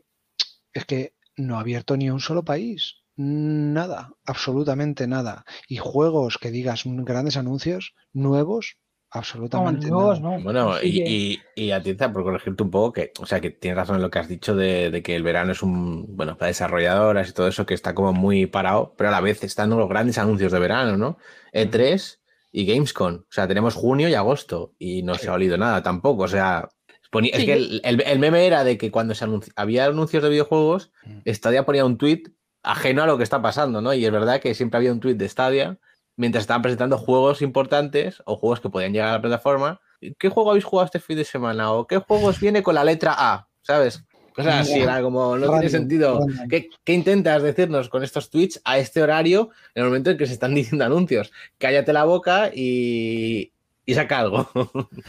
[0.73, 2.97] es que no ha abierto ni un solo país.
[3.17, 5.45] Nada, absolutamente nada.
[5.69, 8.77] Y juegos que digas mm, grandes anuncios, nuevos,
[9.11, 10.19] absolutamente nada.
[10.21, 10.41] no.
[10.41, 13.27] Bueno, Así y, que- y, y a ti, Za, por corregirte un poco, que, o
[13.27, 15.63] sea, que tienes razón en lo que has dicho de, de que el verano es
[15.63, 19.21] un, bueno, para desarrolladoras y todo eso, que está como muy parado, pero a la
[19.21, 21.19] vez están los grandes anuncios de verano, ¿no?
[21.53, 22.19] E3
[22.53, 23.15] y Gamescom.
[23.17, 26.25] O sea, tenemos junio y agosto y no se ha olido nada tampoco.
[26.25, 26.69] O sea,
[27.11, 30.29] ponía- es que el- el meme era de que cuando se anunci- había anuncios de
[30.31, 31.21] videojuegos, Mm.
[31.33, 32.23] Stadia ponía un tweet
[32.63, 33.95] ajeno a lo que está pasando, ¿no?
[33.95, 35.79] Y es verdad que siempre había un tweet de Stadia
[36.17, 39.81] mientras estaban presentando juegos importantes o juegos que podían llegar a la plataforma.
[40.19, 41.73] ¿Qué juego habéis jugado este fin de semana?
[41.73, 43.49] ¿O qué juegos viene con la letra A?
[43.62, 44.05] ¿Sabes?
[44.35, 46.21] Cosas así, era como, no tiene sentido.
[46.51, 50.27] ¿Qué, qué intentas decirnos con estos tweets a este horario en el momento en que
[50.27, 51.33] se están diciendo anuncios?
[51.59, 53.53] Cállate la boca y,
[53.87, 54.51] y saca algo.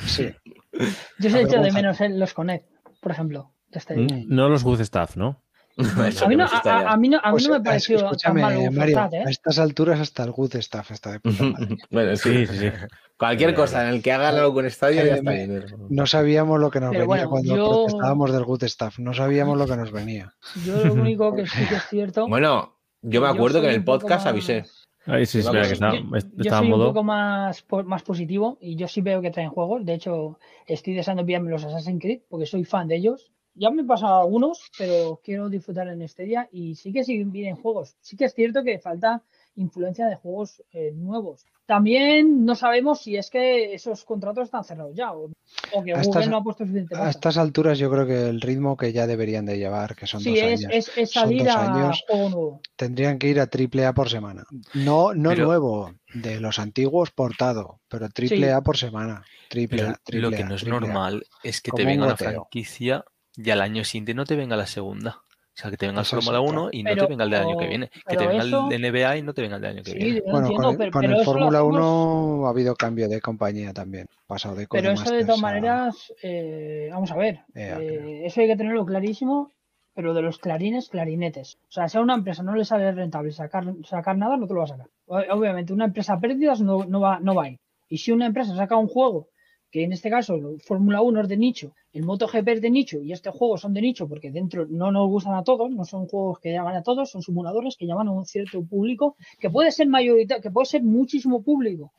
[0.06, 0.30] Sí.
[1.20, 1.74] Yo se echo de vergüenza.
[1.74, 2.66] menos eh, los Connect,
[3.02, 3.52] por ejemplo.
[3.70, 5.42] de este- Mm, No los good stuff, ¿no?
[6.08, 8.06] Eso A mí no, a, a- mí no, a mí Pues, no me pareció tan
[8.08, 9.24] escúchame, mal Mario, Overstat, ¿eh?
[9.26, 11.78] a estas alturas hasta el good stuff está de puta madre.
[11.92, 12.72] Bueno, sí, Sí, sí, sí.
[13.18, 15.66] Cualquier Eh, cosa en el que hagan algo con Stadia ya eh, está bien.
[15.90, 19.00] No sabíamos lo que nos Pero venía bueno, cuando yo- protestábamos del good stuff.
[19.00, 20.34] No sabíamos lo que nos venía.
[20.66, 22.28] Yo lo único que sí que es cierto.
[22.28, 24.66] Bueno, yo me yo acuerdo que en el un podcast más- avisé.
[25.10, 26.88] Ahí sí, Yo espera, me que está, yo, está yo soy un modo.
[26.90, 29.86] poco más, más positivo y yo sí veo que traen juegos.
[29.86, 33.32] De hecho, estoy deseando pillarme los Assassin's Creed porque soy fan de ellos.
[33.60, 37.32] Ya me he pasado algunos, pero quiero disfrutar en este día y sí que siguen
[37.32, 37.96] bien juegos.
[38.02, 39.24] Sí que es cierto que falta
[39.56, 41.46] influencia de juegos eh, nuevos.
[41.66, 45.32] También no sabemos si es que esos contratos están cerrados ya o,
[45.74, 48.30] o que A Google estas- no ha puesto suficiente A estas alturas yo creo que
[48.30, 51.12] el ritmo que ya deberían de llevar, que son Sí, dos es, años, es, es
[51.12, 52.04] son salir dos a años.
[52.08, 52.62] juego nuevo.
[52.78, 54.46] tendrían que ir a triple A por semana.
[54.76, 58.52] No, no Pero- nuevo, de los antiguos portado, pero triple Sí.
[58.54, 59.26] A por semana.
[59.50, 60.68] Triple Pero A, triple lo que A, no es A.
[60.70, 62.30] normal es que Como te un venga una goteo.
[62.32, 63.04] franquicia
[63.38, 65.22] y al año siguiente no te venga la segunda.
[65.22, 66.52] O sea, que te venga el Fórmula otra.
[66.54, 67.90] 1 y no Pero- te venga el del año que viene.
[68.08, 69.92] Que te venga eso- el de NBA y no te venga el del año que
[69.92, 70.22] Sí, viene.
[70.22, 73.22] Bueno, entiendo, con el, pero, con pero el Fórmula hacemos- 1 ha habido cambio de
[73.22, 74.08] compañía también.
[74.28, 78.42] Pasado de Pero eso de todas a- maneras, eh, vamos a ver, Ea, eh, eso
[78.42, 79.50] hay que tenerlo clarísimo,
[79.96, 81.58] pero de los clarines, clarinetes.
[81.64, 84.54] O sea, si a una empresa no le sale rentable sacar, sacar nada, no te
[84.54, 84.88] lo va a sacar.
[85.08, 87.60] Obviamente, una empresa a pérdidas no, no, va, no va a ir.
[87.90, 89.30] Y si una empresa saca un juego,
[89.72, 93.12] que en este caso Fórmula 1 es de nicho, el MotoGP es de nicho y
[93.12, 96.40] este juego son de nicho porque dentro no nos gustan a todos, no son juegos
[96.40, 99.88] que llaman a todos, son simuladores que llaman a un cierto público, que puede ser
[99.88, 101.92] mayoritario, que puede ser muchísimo público,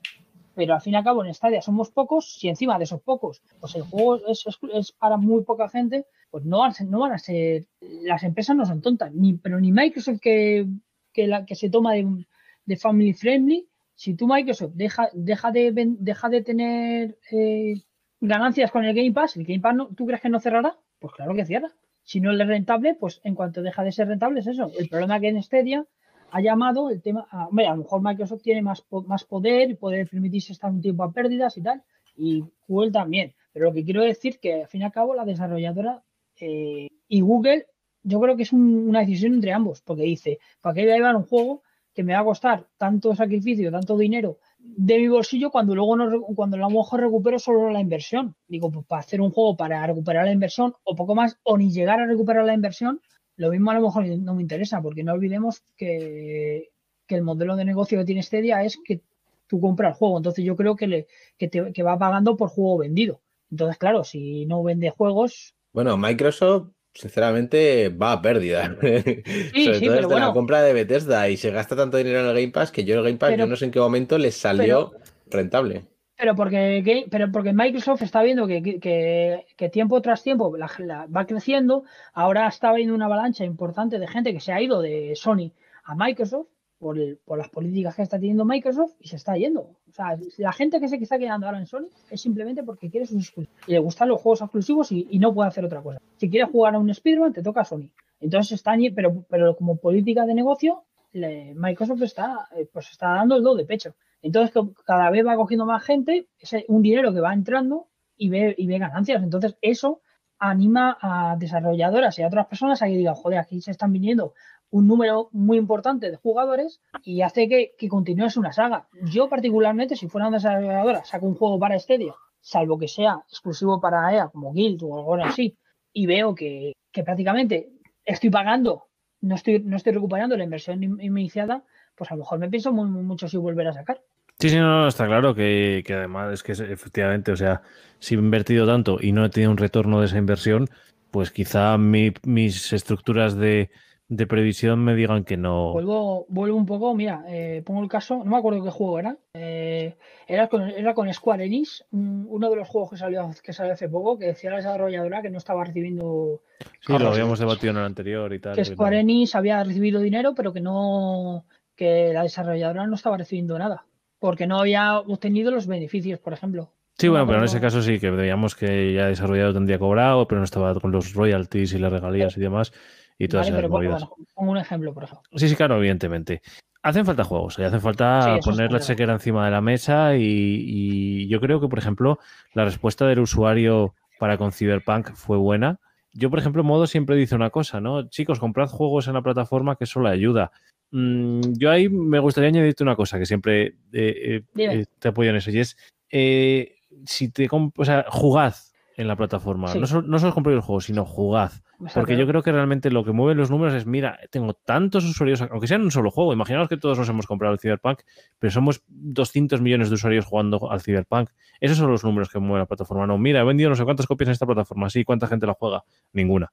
[0.55, 3.43] pero al fin y al cabo en Stadia somos pocos, si encima de esos pocos,
[3.61, 7.19] pues el juego es, es- es para muy poca gente, pues no no van a
[7.19, 7.66] ser,
[8.03, 10.66] las empresas no son tontas, ni, pero ni Microsoft que,
[11.12, 13.68] que, se toma de family friendly,
[13.98, 17.74] si tú Microsoft deja, deja, de, deja de tener eh,
[18.20, 20.76] ganancias con el Game Pass, ¿el Game Pass no, tú crees que no cerrará?
[21.00, 21.68] Pues claro que cierra.
[22.04, 24.70] Si no es rentable, pues en cuanto deja de ser rentable es eso.
[24.78, 25.84] El problema que en Stadia
[26.30, 30.06] ha llamado el tema, a, a lo mejor Microsoft tiene más, más poder y puede
[30.06, 31.82] permitirse estar un tiempo a pérdidas y tal,
[32.16, 33.34] y Google también.
[33.52, 36.02] Pero lo que quiero decir que al fin y al cabo la desarrolladora
[36.40, 37.66] eh, y Google,
[38.04, 40.96] yo creo que es un- una decisión entre ambos, porque dice, ¿para qué voy a
[40.96, 41.62] llevar un juego
[41.98, 46.22] que me va a costar tanto sacrificio, tanto dinero de mi bolsillo cuando luego no,
[46.36, 48.36] cuando a lo mejor recupero solo la inversión?
[48.46, 51.72] Digo, pues para hacer un juego para recuperar la inversión o poco más, o ni
[51.72, 53.00] llegar a recuperar la inversión,
[53.34, 56.70] lo mismo a lo mejor no me interesa, porque no olvidemos que,
[57.08, 59.00] que el modelo de negocio que tiene Stadia es que
[59.48, 60.18] tú compras el juego.
[60.18, 63.20] Entonces yo creo que, le, que, te, que va pagando por juego vendido.
[63.50, 65.56] Entonces, claro, si no vende juegos.
[65.72, 66.68] Bueno, Microsoft
[66.98, 68.76] sinceramente va a pérdida.
[68.82, 70.26] Sí, Sobre sí, todo desde bueno.
[70.28, 72.96] la compra de Bethesda y se gasta tanto dinero en el Game Pass que yo
[72.98, 74.92] el Game Pass Pero- yo no sé en qué momento les salió
[75.30, 75.84] rentable.
[76.16, 80.56] Pero porque, que- pero porque Microsoft está viendo que, que- que, que tiempo tras tiempo
[80.56, 81.84] la- la- va creciendo.
[82.12, 85.52] Ahora está habiendo una avalancha importante de gente que se ha ido de Sony
[85.84, 86.48] a Microsoft
[86.78, 89.60] por, el- por las políticas que está teniendo Microsoft y se está yendo.
[89.62, 93.06] O sea, la gente que se está quedando ahora en Sony es simplemente porque quiere
[93.06, 93.56] sus exclusivos.
[93.66, 96.00] Y le gustan los juegos exclusivos y, no puede hacer otra cosa.
[96.16, 97.90] Si quieres jugar a un Spider-Man, te toca a Sony.
[98.20, 103.09] Entonces están, y- pero, pero como política de negocio, le- Microsoft está, eh, pues está
[103.14, 103.94] dando el do de pecho.
[104.22, 104.52] Entonces
[104.84, 108.66] cada vez va cogiendo más gente, ese, un dinero que va entrando y ve, y
[108.66, 109.22] ve ganancias.
[109.22, 110.00] Entonces eso
[110.40, 114.34] anima a desarrolladoras y a otras personas a que digan, joder, aquí se están viniendo
[114.70, 118.89] un número muy importante de jugadores y hace que, que continúes una saga.
[119.11, 123.81] Yo particularmente, si fuera una desarrolladora, saco un juego para Stadia, salvo que sea exclusivo
[123.81, 125.57] para EA, como Guild o algo así,
[125.93, 127.70] y veo que, que prácticamente
[128.05, 128.85] estoy pagando,
[129.20, 131.65] no estoy, no estoy recuperando la inversión in- iniciada,
[131.97, 134.01] pues a lo mejor me pienso muy- mucho si volver a sacar.
[134.39, 137.62] Sí, sí, no, no, está claro que, que además es que efectivamente, o sea,
[137.99, 140.69] si he invertido tanto y no he tenido un retorno de esa inversión,
[141.11, 143.70] pues quizá mi- mis estructuras de,
[144.09, 145.72] de previsión me digan que no.
[145.72, 149.16] Vuelvo, vuelvo un poco, mira, eh, pongo el caso, no me acuerdo qué juego era.
[149.35, 153.52] eh, era, con, era con Square Enix, un- uno de los juegos que salió, que
[153.52, 156.40] salió hace poco, que decía la desarrolladora que no estaba recibiendo,
[156.80, 158.55] Sí, lo habíamos debatido en el anterior y tal.
[158.56, 159.01] que Square no.
[159.01, 161.44] Enix había recibido dinero, pero que no,
[161.76, 163.85] que la desarrolladora no estaba recibiendo nada,
[164.18, 166.72] porque no había obtenido los beneficios, por ejemplo.
[166.98, 170.40] Sí, bueno, pero en ese caso sí, que veíamos que ya desarrollado tendría cobrado, pero
[170.40, 172.72] no estaba con los royalties y las regalías y demás,
[173.19, 174.09] y todas Vale, esas pero pongo, movidas.
[174.09, 175.28] bueno, pongo un ejemplo, por ejemplo.
[175.35, 176.43] Sí, sí, claro, evidentemente.
[176.82, 180.23] Hacen falta juegos, y hacen Sí, falta poner la chequera encima de la mesa y,
[180.23, 182.19] y yo creo que, por ejemplo,
[182.55, 185.81] la respuesta del usuario para con Cyberpunk fue buena.
[186.12, 188.09] Yo, por ejemplo, Modo siempre dice una cosa, ¿no?
[188.09, 190.53] Chicos, comprad juegos en la plataforma que eso le ayuda.
[190.90, 195.31] Mm, yo ahí me gustaría añadirte una cosa que siempre eh, eh, eh, te apoyo
[195.31, 195.77] en eso y es,
[196.11, 198.55] eh, si te o sea, jugad
[198.98, 199.68] en la plataforma.
[199.68, 199.78] Sí.
[199.78, 201.52] No, solo, no solo compréis el juego, sino jugad.
[201.94, 205.40] Porque yo creo que realmente lo que mueve los números es, mira, tengo tantos usuarios,
[205.40, 208.00] aunque sea en un solo juego, imaginaos que todos nos hemos comprado el Cyberpunk,
[208.40, 211.30] pero somos 200 millones de usuarios jugando al Cyberpunk.
[211.60, 213.06] Esos son los números que mueve la plataforma.
[213.06, 214.90] No, mira, he vendido no sé cuántas copias en esta plataforma.
[214.90, 215.84] Sí, ¿cuánta gente la juega?
[216.12, 216.52] Ninguna.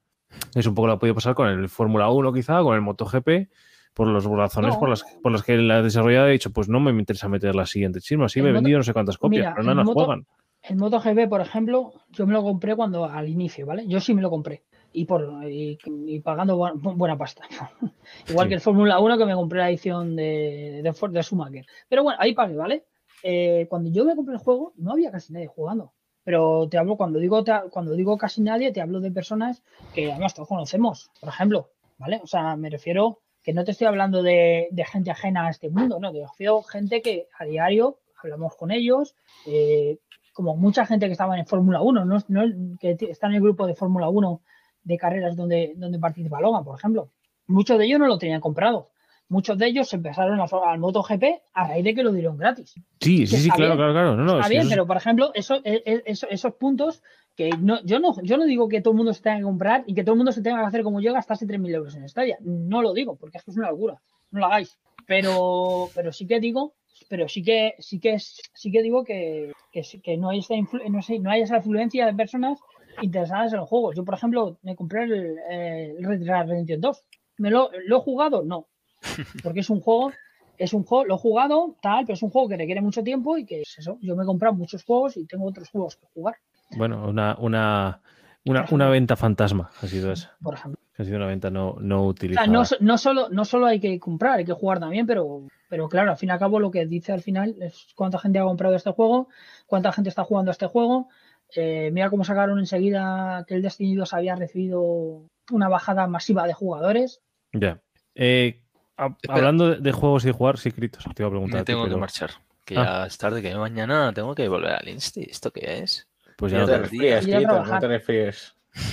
[0.54, 2.82] Es un poco lo que ha podido pasar con el Fórmula 1 quizá, con el
[2.82, 3.50] MotoGP,
[3.96, 4.80] por las razones No.
[4.80, 7.66] por, las, por las que la desarrolladora ha dicho, pues no me interesa meter la
[7.66, 8.30] siguiente chisma.
[8.30, 10.26] Sí, me he vendido no sé cuántas copias, Mira, pero no las Moto- juegan.
[10.68, 13.88] El MotoGP, por ejemplo, yo me lo compré cuando al inicio, ¿vale?
[13.88, 14.64] Yo sí me lo compré.
[14.94, 15.78] Y por y,
[16.08, 17.44] y pagando bu- buena pasta.
[18.30, 18.50] Igual Sí.
[18.50, 21.66] que el Fórmula 1 que me compré la edición de, de, Ford- de Schumacher.
[21.90, 22.86] Pero bueno, ahí pagué, ¿vale?
[23.24, 25.94] Eh, cuando yo me compré el juego, no había casi nadie jugando.
[26.24, 29.62] Pero te hablo, cuando digo, te- cuando digo casi nadie, te hablo de personas
[29.94, 32.20] que además todos conocemos, por ejemplo, ¿vale?
[32.24, 35.70] O sea, me refiero que no te estoy hablando de, de gente ajena a este
[35.70, 39.16] mundo, no, te refiero a gente que a diario hablamos con ellos,
[39.46, 40.00] eh,
[40.36, 43.66] como mucha gente que estaba en Fórmula 1, no, no- que está en el grupo
[43.66, 44.42] de Fórmula 1
[44.84, 47.10] de carreras donde, donde participa Logan, por ejemplo.
[47.48, 48.90] Muchos de ellos no lo tenían comprado.
[49.30, 52.74] Muchos de ellos empezaron a, al MotoGP a raíz de que lo dieron gratis.
[53.00, 53.78] Sí, sí, sí, claro, bien.
[53.78, 54.16] claro, claro.
[54.18, 57.02] No, no, Está bien, eso pero por ejemplo, eso, e- e- eso- esos puntos
[57.36, 59.84] que no, yo no, yo no digo que todo el mundo se tenga que comprar
[59.88, 62.08] y que todo el mundo se tenga que hacer como yo, gastarse 3.000 euros en
[62.10, 62.38] Stadia.
[62.42, 64.02] No lo digo, porque es que es una locura.
[64.32, 64.78] No lo hagáis.
[65.08, 66.74] Pero, pero sí que digo,
[67.10, 70.88] pero sí que, sí que, es- sí que digo que, que, no, hay esa influ-
[70.90, 72.60] no, sé, no hay esa influencia de personas
[73.02, 73.96] interesadas en los juegos.
[73.96, 77.04] Yo, por ejemplo, me compré el, el Red Dead Redemption 2.
[77.38, 78.44] ¿Me lo, ¿Lo he jugado?
[78.44, 78.68] No.
[79.44, 80.12] Porque es un juego
[80.58, 83.38] es un juego, lo he jugado, tal, pero es un juego que requiere mucho tiempo
[83.38, 83.98] y que es eso.
[84.02, 86.36] Yo me he comprado muchos juegos y tengo otros juegos que jugar,
[86.78, 88.00] Bueno, una, una,
[88.46, 90.38] una, una venta fantasma ha sido esa.
[90.42, 90.80] por ejemplo.
[90.98, 92.46] Ha sido una venta no, no O utilizada.
[92.64, 95.90] sea, no, no solo, no solo hay que comprar, hay que jugar también, pero, pero
[95.90, 98.44] claro, al fin y al cabo lo que dice al final es cuánta gente ha
[98.44, 99.30] comprado este juego,
[99.66, 101.10] cuánta gente está jugando a este juego.
[101.56, 106.54] Eh, mira cómo sacaron enseguida que el Destiny 2 había recibido una bajada masiva de
[106.54, 107.22] jugadores.
[107.54, 107.80] Ya.
[108.16, 108.62] Eh,
[108.98, 111.56] a- hablando de, de juegos y jugar, sí, Critos, te iba a preguntar.
[111.56, 112.32] Me a ti, tengo que pero- marchar.
[112.66, 112.84] Que Ah.
[113.02, 115.22] ya es tarde, que mañana tengo que volver al Insti.
[115.30, 116.08] ¿Esto qué es?
[116.36, 118.34] Pues ya No te a Quito, no te.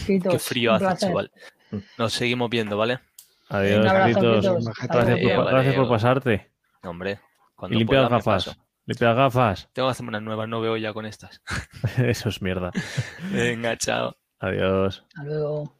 [0.06, 1.08] Critos, Qué frío hace, placer.
[1.08, 1.30] chaval.
[1.98, 3.00] Nos seguimos viendo, ¿vale?
[3.48, 4.22] Adiós, Critos.
[4.22, 4.64] Critos.
[4.90, 5.88] Gracias, por, gracias por vale.
[5.88, 6.51] pasarte.
[6.82, 7.12] No, hombre.
[7.12, 8.58] Y Cuando limpia las gafas.
[8.86, 9.68] Limpia las gafas.
[9.72, 11.42] Tengo que hacerme unas nuevas, no veo ya con estas.
[11.98, 12.70] Eso es mierda.
[13.32, 14.16] Venga, chao.
[14.40, 15.04] Adiós.
[15.08, 15.76] Hasta luego.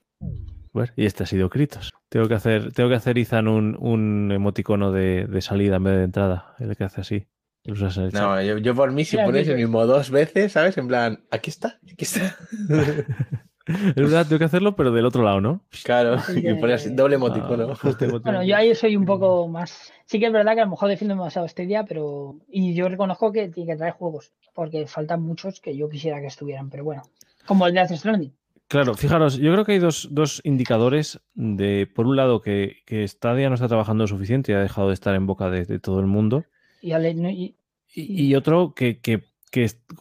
[0.72, 1.92] Bueno, y este ha sido Kritos.
[2.08, 5.96] Tengo que hacer, tengo que hacer Izan un, un emoticono de, de salida en vez
[5.96, 6.54] de entrada.
[6.58, 7.26] El que hace así.
[7.64, 8.12] el.
[8.12, 10.78] No, yo, yo por mí, si Mira, pones el mismo dos veces, ¿sabes?
[10.78, 12.36] En plan, aquí está, aquí está.
[13.66, 15.60] Es verdad, tengo que hacerlo, pero del otro lado, ¿no?
[15.84, 17.72] claro, y pones que- doble emoticono.
[17.82, 18.18] Ah.
[18.22, 19.93] Bueno, yo ahí soy un poco más.
[20.06, 22.36] Sí que es verdad que a lo mejor defiendo demasiado este día, pero.
[22.48, 26.26] Y yo reconozco que tiene que traer juegos, porque faltan muchos que yo quisiera que
[26.26, 27.02] estuvieran, pero bueno.
[27.47, 28.32] Como el de Death Stranding.
[28.68, 33.06] Claro, fijaros, yo creo que hay dos, dos indicadores de, por un lado, que, que
[33.06, 35.78] Stadia no está trabajando lo suficiente y ha dejado de estar en boca de, de
[35.78, 36.44] todo el mundo.
[36.80, 37.55] Y, ale- no- y-
[37.94, 39.24] Y, y otro que, que-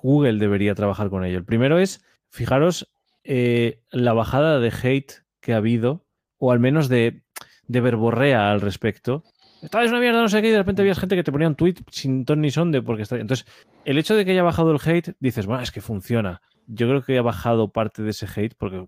[0.02, 1.38] Google debería trabajar con ello.
[1.38, 2.88] El primero es, fijaros,
[3.24, 6.06] eh, la bajada de hate que ha habido,
[6.38, 7.24] o al menos de,
[7.68, 9.24] de verborrea al respecto.
[9.62, 11.48] Esta es una mierda, no sé qué, y de repente había gente que te ponía
[11.48, 13.18] un tweet sin ton ni son de porque está.
[13.18, 13.46] Entonces,
[13.86, 16.42] el hecho de que haya bajado el hate, dices, bueno, es que funciona.
[16.66, 18.86] Yo creo que ha bajado parte de ese hate porque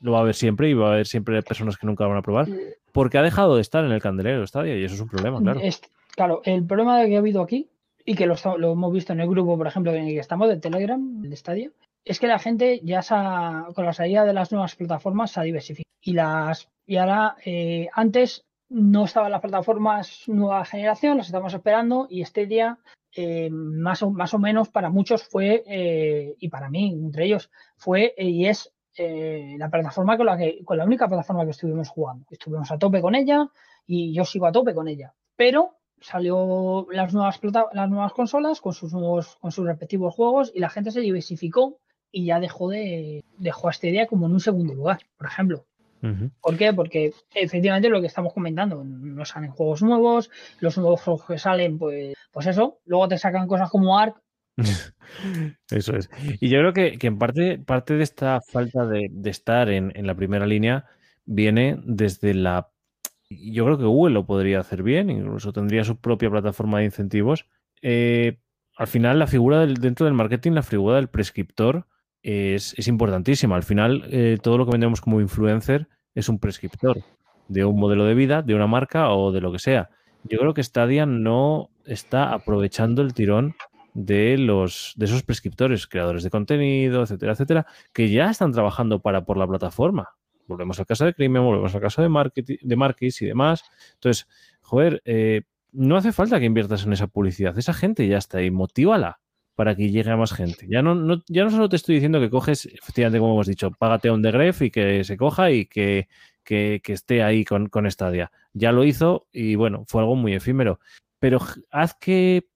[0.00, 2.18] lo va a haber siempre y va a haber siempre personas que nunca lo van
[2.18, 2.48] a probar.
[2.92, 5.60] Porque ha dejado de estar en el candelero Stadia y eso es un problema, claro.
[6.14, 7.68] claro, el problema que ha habido aquí,
[8.04, 10.48] y que lo, lo hemos visto en el grupo, por ejemplo, en el que estamos
[10.48, 11.70] de Telegram, de Stadia,
[12.06, 15.40] es que la gente ya se ha- con la salida de las nuevas plataformas se
[15.40, 15.90] ha diversificado.
[16.00, 22.06] Y las y ahora, eh, antes no estaban las plataformas nueva generación, las estamos esperando,
[22.08, 22.78] y este día,
[23.16, 27.50] eh, más, o, más o menos para muchos fue, eh, y para mí, entre ellos,
[27.76, 32.24] fue y es la plataforma con la que, con la única plataforma que estuvimos jugando.
[32.30, 33.46] Estuvimos a tope con ella
[33.86, 35.12] y yo sigo a tope con ella.
[35.36, 37.38] Pero salió las nuevas
[37.74, 41.78] las nuevas consolas con sus nuevos, con sus respectivos juegos y la gente se diversificó
[42.16, 45.66] y ya dejó de dejó a este día como en un segundo lugar, por ejemplo.
[46.40, 46.72] ¿Por qué?
[46.72, 50.30] Porque efectivamente lo que estamos comentando, no salen juegos nuevos,
[50.60, 54.22] los nuevos juegos que salen, pues, pues eso, luego te sacan cosas como Ark,
[55.70, 56.08] Eso es.
[56.40, 59.92] Y yo creo que, que en parte, parte de esta falta de, de estar en,
[59.94, 60.86] en la primera línea
[61.26, 62.70] viene desde la...
[63.28, 67.46] Yo creo que Google lo podría hacer bien, incluso tendría su propia plataforma de incentivos.
[67.82, 68.38] Eh,
[68.78, 71.86] al final, la figura del, dentro del marketing, la figura del prescriptor
[72.26, 73.54] es, es importantísima.
[73.54, 76.98] Al final, eh, todo lo que vendemos como influencer es un prescriptor
[77.46, 79.90] de un modelo de vida, de una marca o de lo que sea.
[80.24, 83.54] Yo creo que Stadia no está aprovechando el tirón
[83.94, 89.24] de los de esos prescriptores, creadores de contenido, etcétera, etcétera, que ya están trabajando para
[89.24, 90.08] por la plataforma.
[90.48, 93.62] Volvemos al caso de Crimen, volvemos al caso de marketing, de Marquis y demás.
[93.94, 94.26] Entonces,
[94.62, 97.56] joder, eh, no hace falta que inviertas en esa publicidad.
[97.56, 99.20] Esa gente ya está ahí, motívala
[99.56, 100.66] para que llegue a más gente.
[100.68, 103.70] Ya no, no, ya no solo te estoy diciendo que coges, efectivamente, como hemos dicho,
[103.72, 106.08] págate a un degref y que se coja y que,
[106.44, 108.30] que, que esté ahí con, con Stadia.
[108.52, 110.78] Ya lo hizo y bueno, fue algo muy efímero.
[111.18, 112.46] Pero haz que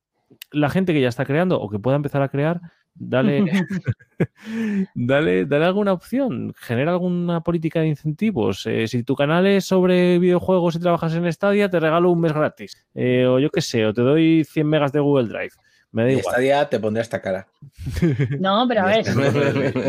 [0.52, 2.60] la gente que ya está creando o que pueda empezar a crear,
[2.94, 3.44] dale,
[4.94, 8.66] dale, dale alguna opción, genera alguna política de incentivos.
[8.66, 12.34] Eh, si tu canal es sobre videojuegos y trabajas en Stadia, te regalo un mes
[12.34, 12.86] gratis.
[12.94, 15.54] Eh, o yo qué sé, o te doy 100 megas de Google Drive.
[15.92, 16.26] Me da Y igual.
[16.26, 17.48] esta día te pondré esta cara.
[18.38, 19.04] No, pero a ver,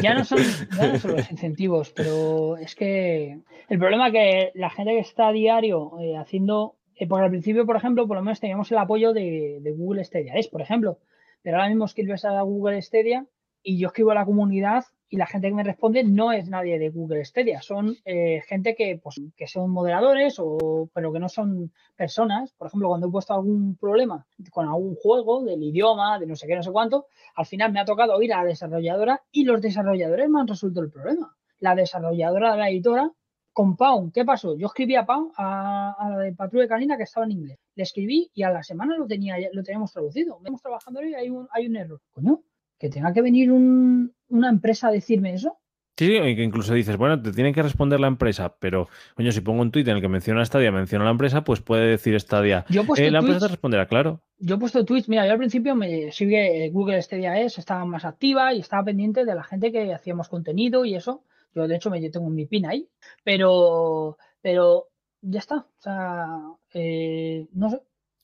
[0.02, 0.40] Ya no, son,
[0.78, 5.00] ya no son los incentivos, pero es que el problema es que la gente que
[5.00, 8.72] está a diario eh, haciendo, eh, porque al principio, por ejemplo, por lo menos teníamos
[8.72, 11.00] el apoyo de, de Google Stadia, es por ejemplo,
[11.44, 13.26] pero ahora mismo escribes a Google Stadia
[13.64, 16.80] y yo escribo a la comunidad y la gente que me responde no es nadie
[16.80, 21.28] de Google Stadia, son eh, gente que, pues, que son moderadores, o, pero que no
[21.28, 22.54] son personas.
[22.54, 26.48] Por ejemplo, cuando he puesto algún problema con algún juego del idioma, de no sé
[26.48, 29.62] qué, no sé cuánto, al final me ha tocado ir a la desarrolladora y los
[29.62, 31.36] desarrolladores me han resuelto el problema.
[31.60, 33.12] La desarrolladora de la editora
[33.52, 34.56] con Pau, ¿qué pasó?
[34.56, 37.60] Yo escribí a Pau, a, a la de Patrulla Canina que estaba en inglés.
[37.76, 40.38] Le escribí y a la semana lo tenía, lo teníamos traducido.
[40.38, 42.00] Estamos trabajando y hay un, hay un error.
[42.12, 42.44] Coño,
[42.82, 45.58] que tenga que venir un- una empresa a decirme eso.
[45.98, 49.70] Sí, incluso dices, bueno, te tiene que responder la empresa, pero, coño, si pongo un
[49.72, 52.66] tuit en el que menciona Stadia, menciona la empresa, pues puede decir Stadia.
[52.70, 54.24] Yo Eh, la empresa te responderá, claro.
[54.40, 58.04] yo he puesto tweets, mira, yo al principio me sigue Google Stadia es, estaba más
[58.04, 61.24] activa y estaba pendiente de la gente que hacíamos contenido y eso.
[61.54, 62.90] Yo de hecho me yo tengo mi pin ahí,
[63.24, 64.88] pero pero
[65.22, 65.58] ya está.
[65.58, 66.40] O sea,
[66.74, 67.82] eh, no sé.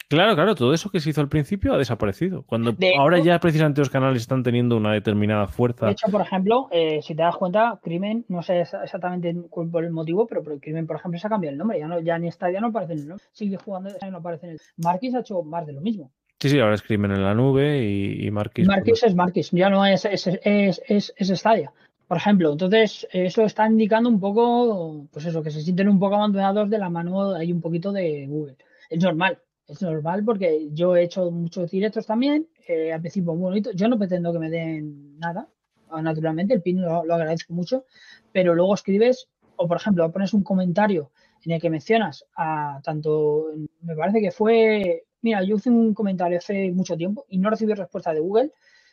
[0.10, 2.44] Claro, claro, todo eso que se hizo al principio ha desaparecido.
[2.44, 5.88] Cuando De ahora hecho- ya precisamente los canales están teniendo una determinada fuerza.
[5.88, 9.70] De hecho, por ejemplo, eh, si te das cuenta, Crimen, no sé exa- exactamente cuál-
[9.70, 11.78] por el motivo, pero, pero Crimen, por ejemplo, se ha cambiado el nombre.
[11.80, 13.26] Ya no, ya ni Stadia no aparece en el nombre.
[13.34, 14.60] Sigue jugando, ya no aparece en el.
[14.78, 16.10] Marquis ha hecho más de lo mismo.
[16.40, 18.66] Sí, sí, ahora es crimen en la nube y, y Marquis.
[18.66, 21.74] pues, Marquis es Marquis, ya no es, es, es, es, es Stadia.
[22.08, 26.16] Por ejemplo, entonces eso está indicando un poco, pues eso, que se sienten un poco
[26.16, 28.56] abandonados de la mano ahí un poquito de Google.
[28.90, 33.44] Es normal, es normal porque yo he hecho muchos directos también, eh, al principio muy
[33.44, 33.72] bonito.
[33.73, 35.48] Yo no pretendo que me den nada,
[35.89, 37.85] ah, naturalmente, el pin lo, lo agradezco mucho,
[38.31, 39.27] pero luego escribes
[39.57, 41.11] o por ejemplo, pones un comentario
[41.44, 43.48] en el que mencionas a tanto,
[43.81, 47.73] me parece que fue, mira, yo hice un comentario hace mucho tiempo y no recibí
[47.73, 48.52] respuesta de Google,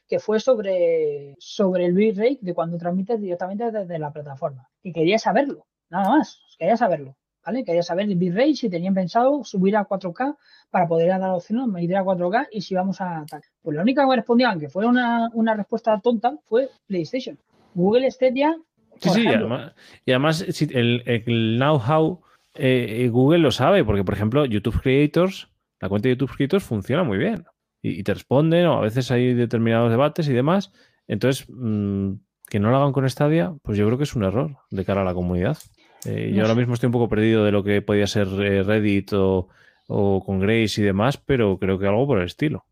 [0.08, 4.68] que fue sobre, sobre el bitrate de cuando transmites directamente desde la plataforma.
[4.82, 7.16] Y quería saberlo, nada más, quería saberlo.
[7.44, 7.64] ¿Vale?
[7.64, 10.36] Quería saber el bitrate, si tenían pensado subir a 4K
[10.70, 13.42] para poder dar la opción de medir a 4K y si vamos a tal.
[13.62, 17.38] Pues la única que me respondían que fue una, una respuesta tonta fue PlayStation.
[17.74, 18.56] Google Stadia.
[19.00, 19.72] Sí, sí, además,
[20.06, 22.20] y además el, el know-how
[22.54, 25.48] eh, Google lo sabe, porque por ejemplo, YouTube Creators,
[25.80, 27.44] la cuenta de YouTube Creators funciona muy bien
[27.82, 30.72] y, y te responden, o a veces hay determinados debates y demás.
[31.06, 32.12] Entonces, mm,
[32.48, 35.02] que no lo hagan con Stadia, pues yo creo que es un error de cara
[35.02, 35.58] a la comunidad.
[36.04, 38.62] Eh, No yo ahora mismo estoy un poco perdido de lo que podía ser eh,
[38.62, 39.48] Reddit o,
[39.86, 42.66] o con Grace y demás, pero creo que algo por el estilo.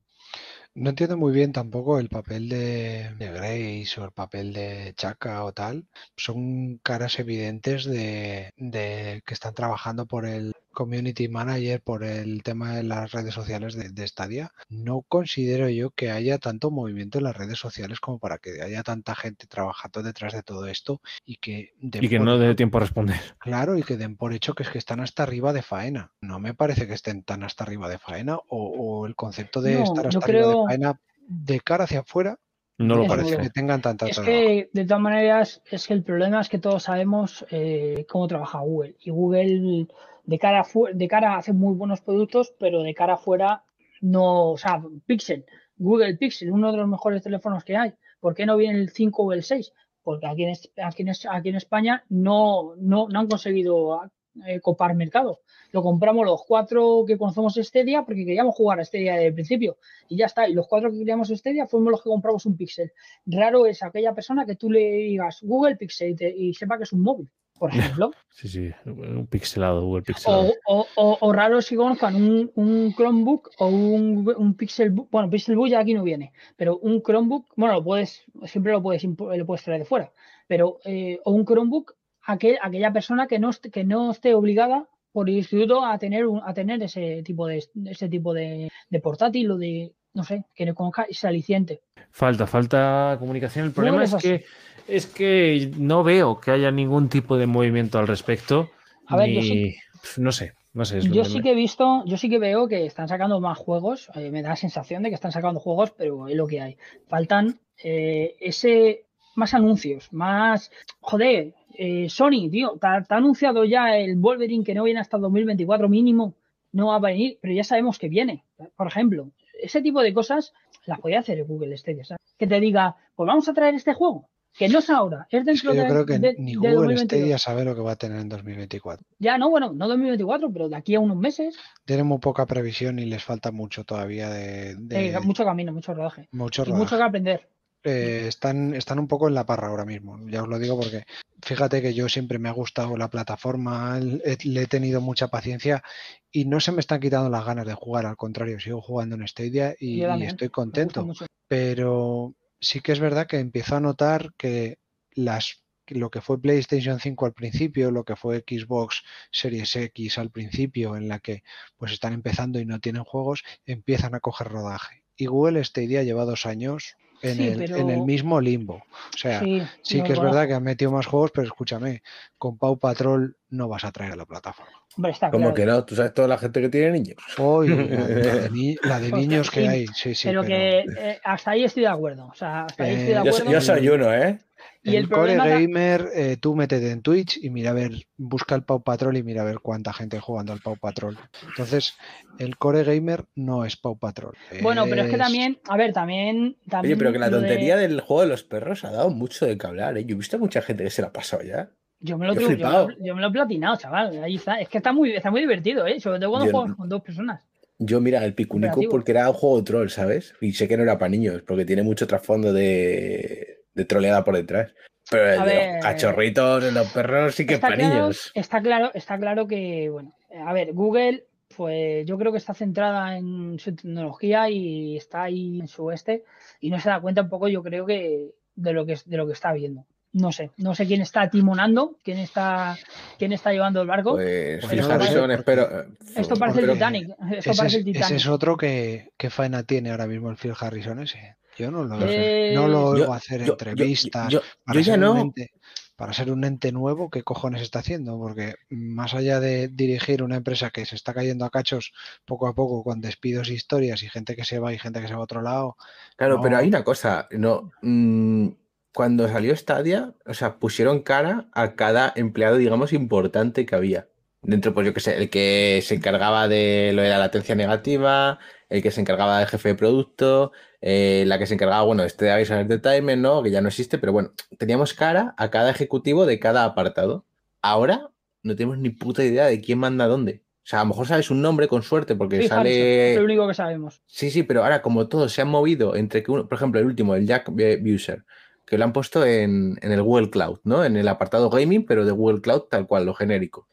[0.75, 5.45] No entiendo muy bien tampoco el papel de, de Grace o el papel de Chaka
[5.45, 5.87] o tal.
[6.17, 12.75] Son caras evidentes de, de que están trabajando por el community manager, por el tema
[12.77, 14.53] de las redes sociales de, de Stadia.
[14.69, 18.83] No considero yo que haya tanto movimiento en las redes sociales como para que haya
[18.83, 22.79] tanta gente trabajando detrás de todo esto y que Y que por no dé tiempo
[22.79, 23.21] a responder.
[23.39, 26.13] Claro, y que den por hecho que es que están hasta arriba de faena.
[26.21, 29.75] No me parece que estén tan hasta arriba de faena o, o el concepto de
[29.75, 32.39] No, estar hasta arriba de faena de cara hacia afuera
[32.79, 33.43] No lo parece parece.
[33.43, 34.33] que tengan tanta Es trabajo.
[34.33, 38.61] que, de todas maneras, es que el problema es que todos sabemos eh, cómo trabaja
[38.61, 38.97] Google.
[39.01, 39.87] Y Google,
[40.25, 43.65] de cara, de cara hace muy buenos productos, pero de cara afuera
[44.01, 44.53] no.
[44.53, 45.45] O sea, Pixel,
[45.77, 47.93] Google Pixel, uno de los mejores teléfonos que hay.
[48.21, 49.73] ¿Por qué no viene el 5 o el 6?
[50.03, 50.55] Porque aquí en,
[50.85, 54.01] aquí en, aquí en España no, no, no han conseguido
[54.47, 55.41] eh, copar mercado.
[55.73, 59.77] Lo compramos los cuatro que conocemos Stadia porque queríamos jugar a Stadia desde el principio.
[60.09, 60.49] Y ya está.
[60.49, 62.93] Y los cuatro que queríamos Stadia fuimos los que compramos un Pixel
[63.27, 67.03] raro es aquella persona que tú le digas Google Pixel y sepa que es un
[67.03, 68.11] móvil, por ejemplo.
[68.31, 70.53] Sí, sí, un pixelado, Google Pixelado.
[70.67, 75.11] o, o- o- o raro es que conozcan un, un Chromebook o un, un Pixelbook.
[75.11, 79.05] Bueno, Pixelbook ya aquí no viene, pero un Chromebook, bueno, lo puedes, siempre lo puedes,
[79.05, 80.13] lo puedes traer de fuera,
[80.49, 84.89] pero eh, o un Chromebook, aquel, aquella persona que no, esté, que no esté obligada
[85.13, 89.01] por el instituto a tener un- a tener ese tipo de ese tipo de, de
[89.01, 91.81] portátil o de no sé, que no conozca ese aliciente.
[92.11, 93.65] Falta, falta comunicación.
[93.67, 94.45] El problema es es que,
[94.89, 98.71] es que no veo que haya ningún tipo de movimiento al respecto.
[99.07, 99.75] A ver, yo sí-
[100.19, 101.01] No sé, no sé.
[101.03, 104.11] Yo sí me- que he visto, yo sí que veo que están sacando más juegos.
[104.15, 106.77] eh, me da la sensación de que están sacando juegos, pero es lo que hay.
[107.09, 109.05] Faltan eh, ese
[109.35, 114.63] más anuncios, más joder, eh, Sony, tío, te ha, te ha anunciado ya el Wolverine
[114.65, 116.35] que no viene hasta el 2024 mínimo,
[116.73, 118.45] no va a venir, pero ya sabemos que viene.
[118.77, 119.31] Por ejemplo,
[119.61, 120.53] ese tipo de cosas
[120.87, 122.21] las podía hacer Google Stadia, ¿sabes?
[122.39, 125.47] Que te diga, pues vamos a traer este juego, que no es ahora, es Es
[125.47, 127.05] dentro que yo de, creo que de- ni Google 2022.
[127.09, 129.05] Stadia sabe lo que va a tener en 2024.
[129.19, 132.99] Ya no, bueno, no 2024, pero de aquí a unos meses, Tienen muy poca previsión
[132.99, 136.29] y les falta mucho todavía de, de eh, mucho camino, mucho rodaje.
[136.33, 136.97] mucho Y mucho rodaje.
[136.97, 137.49] que aprender.
[137.85, 140.19] eh, están, están un poco en la parra ahora mismo.
[140.29, 141.03] Ya os lo digo porque
[141.43, 145.83] fíjate que yo siempre me ha gustado la plataforma, he- le he tenido mucha paciencia
[146.31, 149.27] y no se me están quitando las ganas de jugar, al contrario, sigo jugando en
[149.27, 151.07] Stadia y, Yo y estoy contento.
[151.49, 154.79] Pero sí que es verdad que empiezo a notar que
[155.15, 160.31] las lo que fue PlayStation 5 al principio, lo que fue Xbox Series X al
[160.31, 161.43] principio, en la que
[161.77, 165.05] pues están empezando y no tienen juegos, empiezan a coger rodaje.
[165.17, 168.75] Y Google Stadia lleva dos años en, Sí, el, en pero- el mismo limbo.
[169.15, 172.03] O sea, sí, que es verdad que han metido más juegos, pero escúchame,
[172.39, 174.73] con Pau Patrol no vas a traer a la plataforma.
[174.97, 175.55] Hombre, está Como claro.
[175.55, 177.17] que no, tú sabes toda la gente que tiene niños.
[177.39, 180.29] La, la de, ni- la de niños que hay, sí, sí.
[180.29, 182.27] pero, pero que eh, hasta ahí estoy de acuerdo.
[182.27, 183.51] O sea, hasta ahí estoy de Eh, Yo, acuerdo.
[183.53, 184.39] yo soy uno, ¿eh?
[184.85, 188.55] Y el, el Core Gamer, eh, tú métete en Twitch y mira a ver, busca
[188.55, 191.17] el Pau Patrol y mira a ver cuánta gente jugando al Pau Patrol.
[191.47, 191.95] Entonces,
[192.39, 194.35] el Core Gamer no es Pau Patrol.
[194.61, 196.57] Bueno, pero es que también, a ver, también.
[196.69, 199.47] también Oye, pero que la de- tontería del juego de los perros ha dado mucho
[199.47, 200.05] de que hablar, ¿eh?
[200.05, 201.71] Yo he visto a mucha gente que se la ha pasado ya.
[202.01, 202.89] Yo me, lo yo yo, me lo, flipado.
[203.01, 204.25] yo me lo he platinado, chaval.
[204.25, 204.61] Ahí está.
[204.61, 206.01] Es que está muy, está muy divertido, ¿eh?
[206.01, 206.77] Sobre todo cuando juegas no.
[206.77, 207.43] con dos personas.
[207.79, 210.35] Yo, mira, el Picunico porque era un juego troll, ¿sabes?
[210.41, 214.37] Y sé que no era para niños, porque tiene mucho trasfondo de, de troleada por
[214.37, 214.73] detrás.
[215.11, 215.75] Pero el A de ver.
[215.75, 218.31] los cachorritos, de los perros, sí que es está, claro, niños.
[218.35, 220.13] está claro, está claro que, bueno,
[220.47, 221.25] a ver, Google,
[221.57, 226.25] pues yo creo que está centrada en su tecnología y está ahí en su este
[226.61, 229.27] y no se da cuenta un poco, yo creo que de lo que de lo
[229.27, 229.85] que está viendo.
[230.15, 232.77] No sé, no sé quién está timonando, quién está,
[233.19, 234.13] quién está llevando el barco.
[234.13, 235.87] Pues Harrison, sé, espero.
[236.15, 237.09] Esto eh, parece el Titanic.
[237.31, 238.17] Esto ese, parece es, el ese Titanic.
[238.17, 241.37] es otro que, que faena tiene ahora mismo el Phil Harrison ese.
[241.57, 244.33] Yo no lo, Eh, no lo Yo- oigo hacer yo- yo- entrevistas.
[244.33, 245.13] yo- para yo ya ser no.
[245.13, 245.51] un ente-
[245.97, 248.19] para ser un ente nuevo, ¿qué cojones está haciendo?
[248.19, 251.93] Porque más allá de dirigir una empresa que se está cayendo a cachos
[252.25, 255.07] poco a poco con despidos, e historias y gente que se va y gente que
[255.09, 255.77] se va a otro lado.
[256.17, 258.49] Claro, pero hay una cosa, no, mm,
[258.95, 264.09] cuando salió Stadia, o sea, pusieron cara a cada empleado, digamos, importante que había.
[264.43, 268.41] Dentro, pues yo qué sé, el que se encargaba de lo de la latencia negativa,
[268.69, 270.51] el que se encargaba del jefe de producto,
[270.81, 273.43] eh, la que se encargaba, bueno, este de Avisar Entertainment, ¿no?
[273.45, 277.25] Que ya no existe, pero bueno, teníamos cara a cada ejecutivo de cada apartado.
[277.61, 278.11] Ahora
[278.43, 280.43] no tenemos ni puta idea de quién manda dónde.
[280.65, 283.13] O sea, a lo mejor sabes un nombre con suerte porque Harrison, sale.
[283.13, 284.03] es lo único que sabemos.
[284.07, 286.87] Sí, sí, pero ahora como todos se han movido entre que uno, por ejemplo, el
[286.87, 288.25] último, el Jack Buser,
[288.67, 290.85] que lo han puesto en, en el Google Cloud, ¿no?
[290.85, 293.69] En el apartado gaming, pero de Google Cloud tal cual, lo genérico.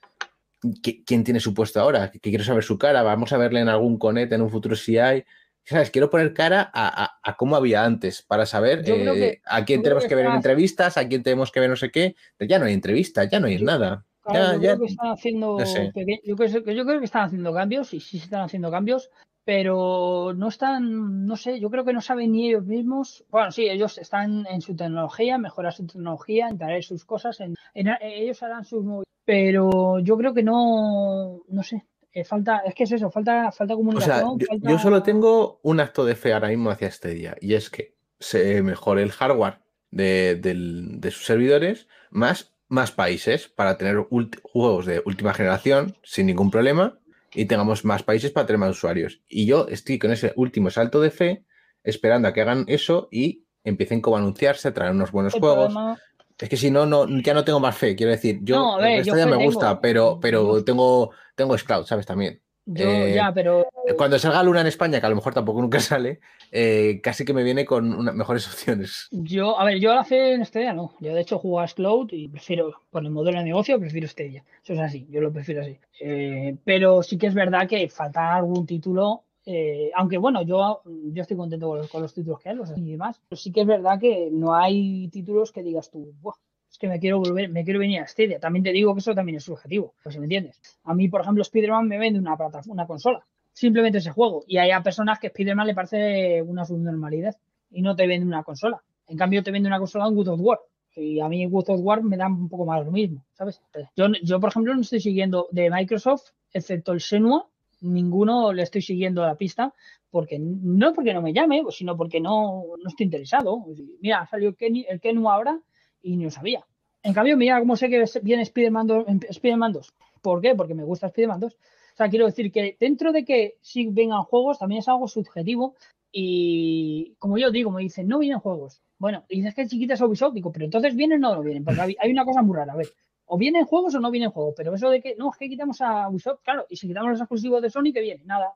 [0.62, 2.12] ¿Qui- ¿Quién tiene su puesto ahora?
[2.12, 4.98] Que quiero saber su cara, vamos a verle en algún Connect en un futuro si
[4.98, 5.24] hay.
[5.64, 5.92] ¿Sabes?
[5.92, 9.84] Quiero poner cara a, a- a cómo había antes para saber eh, que- a quién
[9.84, 12.16] tenemos que que ver en entrevistas, a quién tenemos que ver no sé qué.
[12.38, 14.04] Pero ya no hay entrevistas, ya no hay Yo- nada.
[14.24, 15.92] Claro, Ya, yo ya- creo que están haciendo no sé.
[15.94, 18.70] peque- yo, creo, que- yo creo que están haciendo cambios y sí se están haciendo
[18.72, 19.10] cambios,
[19.46, 23.24] pero no están, no sé, yo creo que no saben ni ellos mismos.
[23.30, 27.90] Bueno, sí, ellos están en su tecnología, mejorar su tecnología, en sus cosas, en, en-
[28.02, 32.86] ellos harán sus movi- pero yo creo que no, no sé, eh, falta, es que
[32.86, 36.16] es eso, falta, falta O sea, comunicación, yo, falta- yo solo tengo un acto de
[36.16, 39.60] fe ahora mismo hacia este día, y es que se mejore el hardware
[39.92, 43.98] de, del- de sus servidores, más, más países para tener
[44.42, 46.98] juegos de última generación sin ningún problema,
[47.32, 49.22] y tengamos más países para tener más usuarios.
[49.28, 51.46] Y yo estoy con ese último salto de fe,
[51.84, 55.40] esperando a que hagan eso y empiecen como a anunciarse, a traer unos buenos el
[55.40, 55.66] juegos.
[55.72, 56.00] problema-
[56.40, 57.96] Es que si no, no, ya no tengo más fe.
[57.96, 59.44] Quiero decir, yo No, a ver, yo ya me tengo.
[59.44, 62.06] gusta, pero, pero tengo, tengo Scloud, ¿sabes?
[62.06, 62.42] También.
[62.66, 63.68] yo eh, ya, pero
[63.98, 66.20] Cuando salga Luna en España, que a lo mejor tampoco nunca sale,
[66.52, 69.08] eh, casi que me viene con una- mejores opciones.
[69.12, 70.96] Yo, a ver, yo la fe en Stadia no.
[71.02, 74.46] Yo de hecho juego a Cloud y prefiero, por el modelo de negocio, prefiero Stadia.
[74.64, 75.78] Eso es así, yo lo prefiero así.
[76.00, 79.26] Eh, pero sí que es verdad que falta algún título.
[79.46, 82.76] Eh, aunque bueno, yo, yo estoy contento con los, con los títulos que hay los
[82.78, 83.22] y demás.
[83.28, 86.36] Pero sí que es verdad que no hay títulos que digas tú, "Buah,
[86.70, 88.40] es que me quiero volver, me quiero venir a Stadia.
[88.40, 90.62] También te digo que eso también es subjetivo, pues si me entiendes.
[90.84, 93.26] A mí, por ejemplo, Spider-Man me vende una plataforma, una consola.
[93.54, 94.44] Simplemente ese juego.
[94.48, 97.36] Y hay a personas que Spider-Man le parece una subnormalidad
[97.72, 98.82] y no te vende una consola.
[99.08, 100.60] En cambio, te vende una consola en God of War.
[100.96, 103.62] Y a mí God of War me da un poco más lo mismo, ¿sabes?
[103.96, 107.48] Yo, yo, por ejemplo, no estoy siguiendo de Microsoft, excepto el Senua,
[107.82, 109.74] ninguno le estoy siguiendo la pista,
[110.10, 113.66] porque no porque no me llame, sino porque no, no estoy interesado.
[114.02, 115.62] Mira, salió el, Ken, el Kenua ahora
[116.02, 116.66] y no sabía.
[117.04, 119.94] En cambio, mira cómo sé que viene Spider-Man 2, Spider 2.
[120.22, 120.56] ¿Por qué?
[120.56, 121.54] Porque me gusta Spider-Man 2.
[121.54, 121.58] O
[121.96, 125.76] sea, quiero decir que dentro de que sí vengan juegos, también es algo subjetivo.
[126.12, 128.82] Y como yo digo, me dicen, no vienen juegos.
[128.98, 131.64] Bueno, dices que chiquitas Ubisoft, digo, pero entonces vienen o no vienen.
[131.64, 132.74] Porque hay una cosa muy rara.
[132.74, 132.88] A ver,
[133.30, 134.54] o vienen juegos o no vienen juegos.
[134.58, 137.22] Pero eso de que, no, es que quitamos a Ubisoft, claro, y si quitamos los
[137.22, 138.52] exclusivos de Sony, que viene, nada.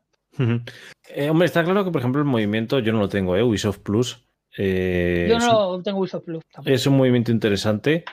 [1.16, 3.44] Eh, hombre, está claro que, por ejemplo, el movimiento, yo no lo tengo, ¿eh?
[3.44, 4.26] Ubisoft Plus.
[4.58, 6.44] eh, yo no un- tengo Ubisoft Plus.
[6.52, 6.74] tampoco.
[6.74, 8.04] Es un movimiento interesante.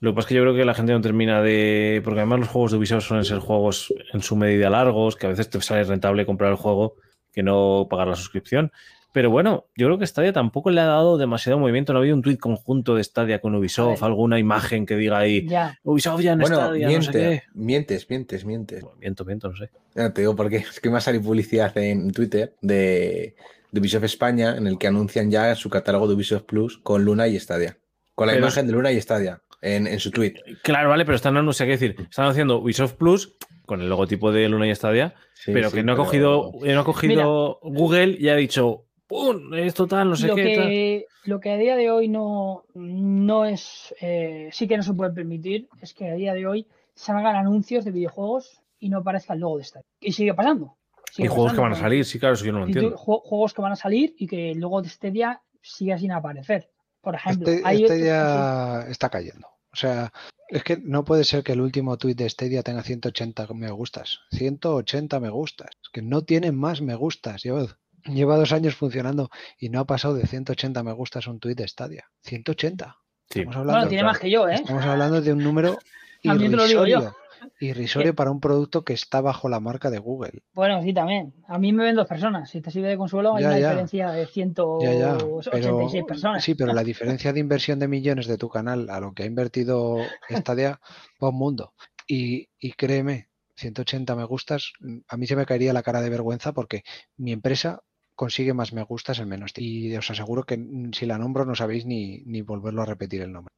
[0.00, 2.00] Lo que pasa es que yo creo que la gente no termina de.
[2.04, 5.30] Porque además los juegos de Ubisoft suelen ser juegos en su medida largos, que a
[5.30, 6.96] veces te sale rentable comprar el juego
[7.32, 8.72] que no pagar la suscripción.
[9.12, 11.92] Pero bueno, yo creo que Stadia tampoco le ha dado demasiado movimiento.
[11.92, 15.46] No ha habido un tweet conjunto de Stadia con Ubisoft, alguna imagen que diga ahí
[15.48, 15.76] Ya.
[15.82, 17.42] Ubisoft ya en Bueno, Stadia, no sé miente, qué.
[17.54, 18.82] mientes, mientes, mientes.
[18.82, 19.70] Bueno, miento, miento, no sé.
[19.96, 23.34] Ya te digo porque es que me ha salido publicidad en Twitter de,
[23.72, 27.26] de Ubisoft España en el que anuncian ya su catálogo de Ubisoft Plus con Luna
[27.26, 27.78] y Stadia.
[28.14, 30.34] Con la Pero imagen de Luna y Stadia en, en su tweet.
[30.62, 31.96] Claro, vale, pero están, no sé qué decir.
[32.08, 33.34] Están haciendo Ubisoft Plus
[33.66, 36.80] con el logotipo de Luna y Stadia, Sí, pero sí, que no ha cogido, no
[36.80, 39.52] ha cogido Google y ha dicho, ¡pum!
[39.54, 40.54] Esto tal, no sé lo, qué.
[40.56, 40.68] tal".
[40.68, 44.94] que, lo que a día de hoy no, no es, eh, sí que no se
[44.94, 49.34] puede permitir, es que a día de hoy salgan anuncios de videojuegos y no aparezca
[49.34, 49.84] el logo de Stadia.
[50.00, 50.76] Y sigue pasando.
[51.10, 52.96] Y sigue juegos que van a salir, sí, claro, eso yo no lo Y entiendo.
[52.96, 56.70] ju- juegos que van a salir y que el logo de Stadia siga sin aparecer.
[57.02, 59.48] Por ejemplo, Este, hay este otros- ya está cayendo.
[59.72, 60.12] O sea,
[60.48, 64.20] es que no puede ser que el último tuit de Stadia tenga 180 me gustas.
[64.32, 65.70] 180 me gustas.
[65.82, 67.42] Es que no tienen más me gustas.
[67.42, 67.66] Lleva,
[68.04, 71.66] lleva dos años funcionando y no ha pasado de 180 me gustas un tuit de
[71.68, 72.06] Stadia.
[72.22, 72.96] 180.
[73.28, 73.40] Sí.
[73.40, 74.54] Estamos hablando, Bueno, tiene más que yo, ¿eh?
[74.54, 75.78] estamos hablando de un número
[76.22, 77.14] irrisorio.
[77.58, 80.42] Irrisorio para un producto que está bajo la marca de Google.
[80.52, 81.32] Bueno, sí, también.
[81.48, 82.50] A mí me ven dos personas.
[82.50, 83.68] Si te sirve de consuelo, hay Ya, una ya.
[83.68, 85.18] diferencia de Ya, ya.
[85.18, 86.44] 186 Pero, personas.
[86.44, 89.26] sí, pero la diferencia de inversión de millones de tu canal a lo que ha
[89.26, 89.96] invertido
[90.28, 90.80] Stadia
[91.22, 91.72] va un mundo.
[92.06, 94.72] Y, y créeme, 180 me gustas,
[95.08, 96.82] a mí se me caería la cara de vergüenza porque
[97.16, 97.80] mi empresa
[98.20, 99.72] consigue más me gustas en menos tiempo.
[99.72, 103.22] Y os aseguro que mm, si la nombro no sabéis ni, ni volverlo a repetir
[103.22, 103.50] el nombre.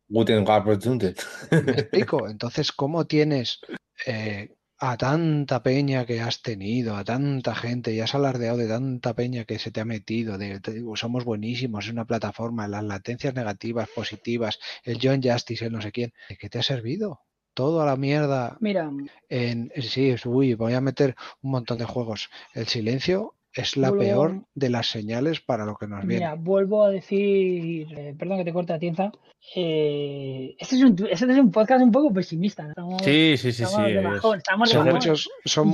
[1.67, 2.29] ¿Me explico?
[2.29, 3.59] Entonces, ¿cómo tienes
[4.07, 9.15] eh, a tanta peña que has tenido, a tanta gente, y has alardeado de tanta
[9.15, 12.85] peña que se te ha metido, de te digo, somos buenísimos, es una plataforma, las
[12.85, 17.21] latencias negativas, positivas, el John Justice, el no sé quién, ¿de qué te ha servido?
[17.53, 18.89] Todo a la mierda Mira,
[19.29, 22.31] en sí, es- uy, voy a meter un montón de juegos.
[22.55, 26.25] El silencio es la Vuelvo- peor de las señales para lo que nos viene.
[26.25, 29.13] mira, vuelvo a decir, eh, perdón que te corte la tienza.
[29.57, 32.63] eh, este, es un, este es un podcast un poco pesimista.
[32.65, 32.71] ¿no?
[32.71, 33.83] Estamos, Sí, sí, sí, sí.
[33.83, 35.73] de bajón, estamos Son muchos, son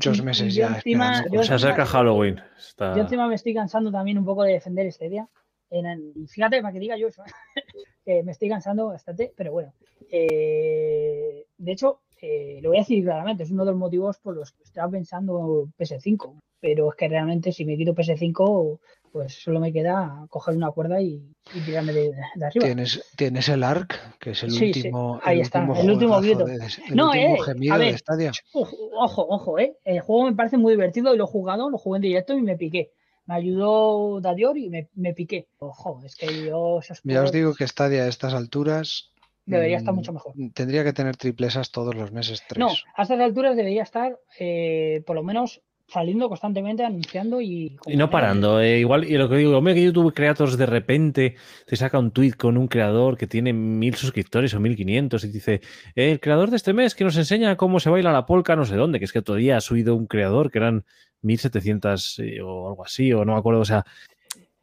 [0.00, 2.40] son meses yo ya encima- yo Se acerca Halloween.
[2.56, 2.94] Está...
[2.94, 5.28] Yo encima me estoy cansando también un poco de defender Stadia.
[5.70, 7.24] En- en- y fíjate, para que diga yo eso,
[8.04, 9.72] que me estoy cansando bastante, pero bueno.
[10.12, 14.34] eh, de hecho, eh, lo voy a decir claramente, es uno de los motivos por
[14.36, 16.36] los que estaba pensando PS5.
[16.60, 18.80] Pero es que realmente si me quito PS5,
[19.12, 21.22] pues solo me queda coger una cuerda y,
[21.52, 22.66] y tirarme de, de arriba.
[22.66, 25.90] Tienes, tienes el ARC, que es el Sí, sí, último, ahí el está, último el
[25.90, 26.44] último grito.
[26.46, 27.98] de- el No, último eh, gemido a de.
[27.98, 28.32] Stadia.
[28.52, 29.76] Ojo, ojo, eh.
[29.84, 32.42] El juego me parece muy divertido y lo he jugado, lo jugué en directo y
[32.42, 32.92] me piqué.
[33.26, 35.48] Me ayudó Dadior y me, me piqué.
[35.58, 39.12] Ojo, es que yo esos Ya os digo que Stadia a estas alturas
[39.46, 40.34] debería estar mm, mucho mejor.
[40.52, 42.58] Tendría que tener triplesas todos los meses, tres.
[42.58, 47.78] No, a estas alturas debería estar eh, por lo menos saliendo constantemente, anunciando y...
[47.86, 51.36] Y no parando, eh, igual, y lo que digo, hombre, que YouTube Creators de repente
[51.64, 55.28] te saca un tweet con un creador que tiene mil suscriptores o mil quinientos y
[55.28, 55.60] dice,
[55.94, 58.64] "Eh, el creador de este mes que nos enseña cómo se baila la polka no
[58.64, 60.84] sé dónde, que es que otro día ha subido un creador que eran
[61.22, 63.84] 1700 eh, o algo así, o no me acuerdo, o sea,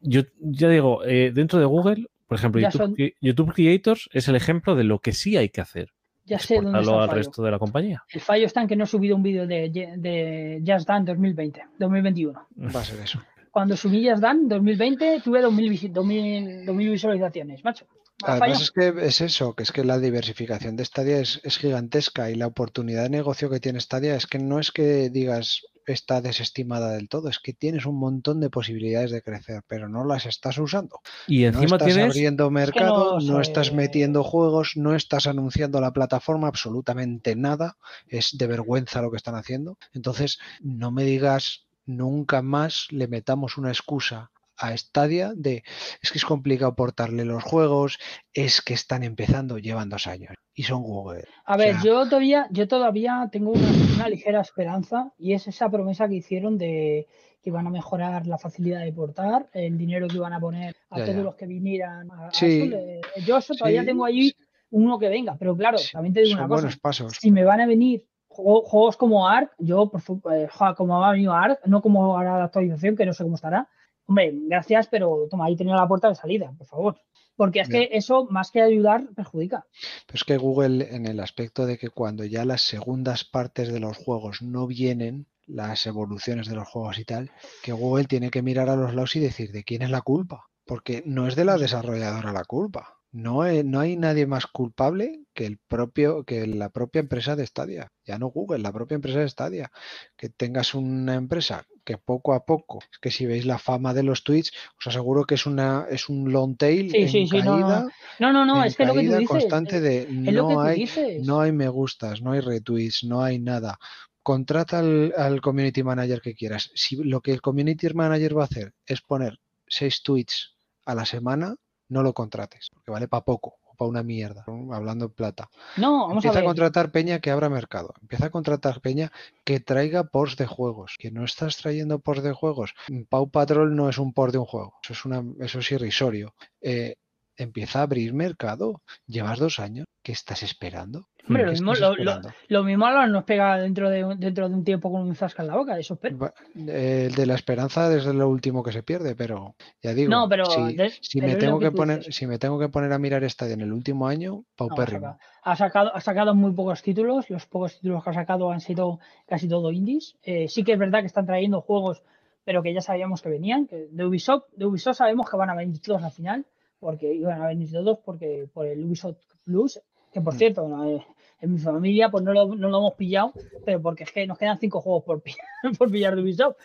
[0.00, 4.28] yo ya digo, eh, dentro de Google, por ejemplo, YouTube, son- Cre- YouTube Creators es
[4.28, 5.90] el ejemplo de lo que sí hay que hacer,
[6.24, 7.18] Ya sé dónde está el al fallo.
[7.18, 8.02] resto de la compañía.
[8.12, 11.62] El fallo está en que no he subido un vídeo de, de Just Dance 2020,
[11.78, 12.46] 2021.
[12.74, 13.20] Va a ser eso.
[13.50, 17.86] Cuando subí Just Dance 2020 tuve 2000, visi- 2000, 2000 visualizaciones, macho.
[18.24, 21.58] ¿Ha Además es que es eso, que es que la diversificación de Stadia es, es
[21.58, 25.62] gigantesca y la oportunidad de negocio que tiene Stadia es que no es que digas
[25.86, 30.04] está desestimada del todo, es que tienes un montón de posibilidades de crecer, pero no
[30.04, 31.00] las estás usando.
[31.26, 32.10] Y No encima estás tienes...
[32.10, 33.42] abriendo mercado, no, sé.
[33.42, 37.76] estás metiendo juegos, no estás anunciando la plataforma, absolutamente nada.
[38.08, 39.78] Es de vergüenza lo que están haciendo.
[39.92, 45.62] Entonces, no me digas nunca más le metamos una excusa a Stadia de
[46.02, 47.98] es que es complicado portarle los juegos,
[48.32, 51.24] es que están empezando, llevan dos años y son Google.
[51.44, 55.46] A O ver, sea- yo todavía, yo todavía tengo una, una ligera esperanza y es
[55.48, 57.06] esa promesa que hicieron de
[57.42, 60.98] que iban a mejorar la facilidad de portar, el dinero que iban a poner a
[60.98, 61.22] Ya, todos ya.
[61.24, 62.62] los que vinieran a, a Sí.
[62.62, 64.34] eso, le- Yo eso todavía Sí, tengo allí
[64.70, 66.68] uno que venga, pero claro, Sí, también te digo una cosa.
[66.80, 67.16] pasos.
[67.20, 70.00] Si me van a venir juego- juegos como Ark, yo, por
[70.32, 73.68] eh, como ha venido Ark, no como ahora la actualización, que no sé cómo estará.
[74.06, 76.96] Hombre, gracias, pero toma, ahí tenía la puerta de salida, por favor.
[77.36, 79.66] Porque es que eso, más que ayudar, perjudica.
[80.06, 83.80] Pero es que Google, en el aspecto de que cuando ya las segundas partes de
[83.80, 87.32] los juegos no vienen, las evoluciones de los juegos y tal,
[87.62, 90.46] que Google tiene que mirar a los lados y decir de quién es la culpa.
[90.64, 93.00] Porque no es de la desarrolladora la culpa.
[93.10, 97.92] No, no hay nadie más culpable que el propio, que la propia empresa de Stadia.
[98.04, 99.70] Ya no Google, la propia empresa de Stadia.
[100.16, 104.02] Que tengas una empresa que poco a poco, es que si veis la fama de
[104.02, 107.36] los tweets, os aseguro que es una, es un long tail Sí, en sí, sí,
[107.42, 107.88] no, no, caída,
[108.18, 109.28] No, no, no, es que lo que tú dices.
[109.28, 111.22] constante de no hay, dices.
[111.26, 113.78] no hay me gustas, no hay retweets, no hay nada.
[114.22, 116.70] Contrata al, al community manager que quieras.
[116.74, 120.54] Si lo que el community manager va a hacer es poner seis tweets
[120.86, 121.56] a la semana,
[121.88, 125.50] no lo contrates, porque vale para poco para una mierda, hablando en plata.
[125.76, 126.48] No, vamos Empieza a a, ver.
[126.48, 127.94] contratar peña que abra mercado.
[128.00, 129.12] Empieza a contratar peña
[129.44, 130.96] que traiga posts de juegos.
[130.98, 132.74] Que no estás trayendo posts de juegos.
[133.08, 134.74] Pau Patrol no es un post de un juego.
[134.82, 136.34] Eso es, una, eso es irrisorio.
[136.60, 136.96] Eh,
[137.36, 138.82] empieza a abrir mercado.
[139.06, 139.86] Llevas dos años.
[140.02, 141.08] ¿Qué estás esperando?
[141.26, 144.54] Hombre, ¿Qué lo mismo, lo, lo- lo mismo nos pega dentro de, un- dentro de
[144.54, 146.18] un tiempo con un zasca en la boca, eso espero.
[146.18, 146.34] Va-
[146.68, 150.28] eh, El de la esperanza es lo último que se pierde, pero ya digo, No,
[150.28, 152.16] pero si, de- si pero me tengo que poner, dices.
[152.16, 155.00] si me tengo que poner a mirar estadio en el último año, No, paupérrimo.
[155.00, 157.30] sacado, ha sacado, ha sacado muy pocos títulos.
[157.30, 160.16] Los pocos títulos que ha sacado han sido casi todo indies.
[160.22, 162.02] Eh, sí que es verdad que están trayendo juegos,
[162.44, 163.66] pero que ya sabíamos que venían.
[163.66, 166.44] Que de Ubisoft, de Ubisoft sabemos que van a venir todos al final,
[166.80, 169.80] porque iban a venir todos porque por el Ubisoft Plus,
[170.12, 170.38] que por Mm.
[170.38, 171.04] cierto, no, eh,
[171.44, 173.32] en mi familia pues no lo, no lo hemos pillado,
[173.64, 175.34] pero porque es que nos quedan cinco juegos por, pi-
[175.78, 176.56] por pillar de Ubisoft.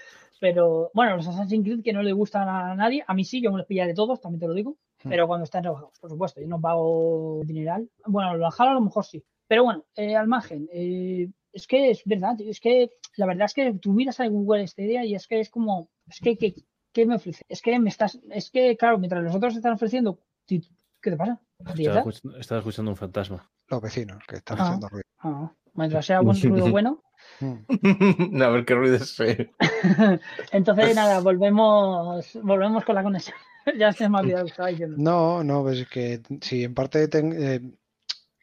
[0.41, 3.51] Pero bueno, los Assassin's Creed que no le gustan a nadie, a mí sí, yo
[3.51, 5.09] me los pillaré todos, también te lo digo, Hmm.
[5.09, 7.89] pero cuando están rebajados, por supuesto, yo no pago dineral.
[8.05, 9.23] Bueno, lo bajar a lo mejor sí.
[9.47, 13.45] Pero bueno, eh, al margen, eh, es que es verdad, tío, es que la verdad
[13.45, 16.53] es que tú miras a Google Stadia y es que es como, es que, que
[16.91, 17.43] ¿qué me ofrece?
[17.47, 20.61] Es que me estás, es que, claro, mientras los otros están ofreciendo, ¿qué
[21.01, 21.39] te pasa?
[22.37, 23.49] Estaba escuchando un fantasma.
[23.69, 24.63] Los vecinos que están Ah.
[24.63, 25.03] haciendo ruido.
[25.19, 27.03] Ah, mientras sea buen ruido bueno.
[27.41, 29.45] A ver qué ruido es feo.
[30.51, 33.35] Entonces, nada, volvemos, volvemos con la conexión.
[33.77, 34.95] ya se me ha olvidado estaba diciendo.
[34.97, 37.61] No, no, pues es que sí, en parte ten- eh,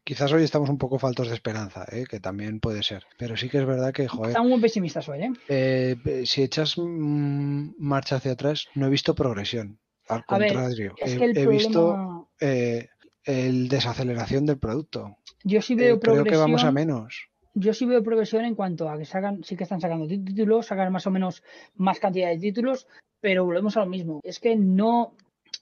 [0.05, 2.05] quizás hoy estamos un poco faltos de esperanza, ¿eh?
[2.09, 3.05] que también puede ser.
[3.19, 5.33] Pero sí que es verdad que, joder, Están muy pesimistas hoy, ¿eh?
[5.49, 9.81] eh, si echas mm, marcha hacia atrás, no he visto progresión.
[10.09, 11.51] Al A ver, contrario, Es he, que el he problema.
[11.59, 12.89] visto eh,
[13.27, 15.17] el desaceleración del producto.
[15.45, 16.75] Yo sí Eh, veo creo que vamos a progresión.
[16.75, 17.29] menos.
[17.55, 20.67] Yo sí veo progresión en cuanto a que sacan, sí que están sacando tí- títulos,
[20.67, 21.43] sacan más o menos
[21.75, 22.87] más cantidad de títulos,
[23.21, 24.21] pero volvemos a lo mismo.
[24.23, 25.15] Es que no.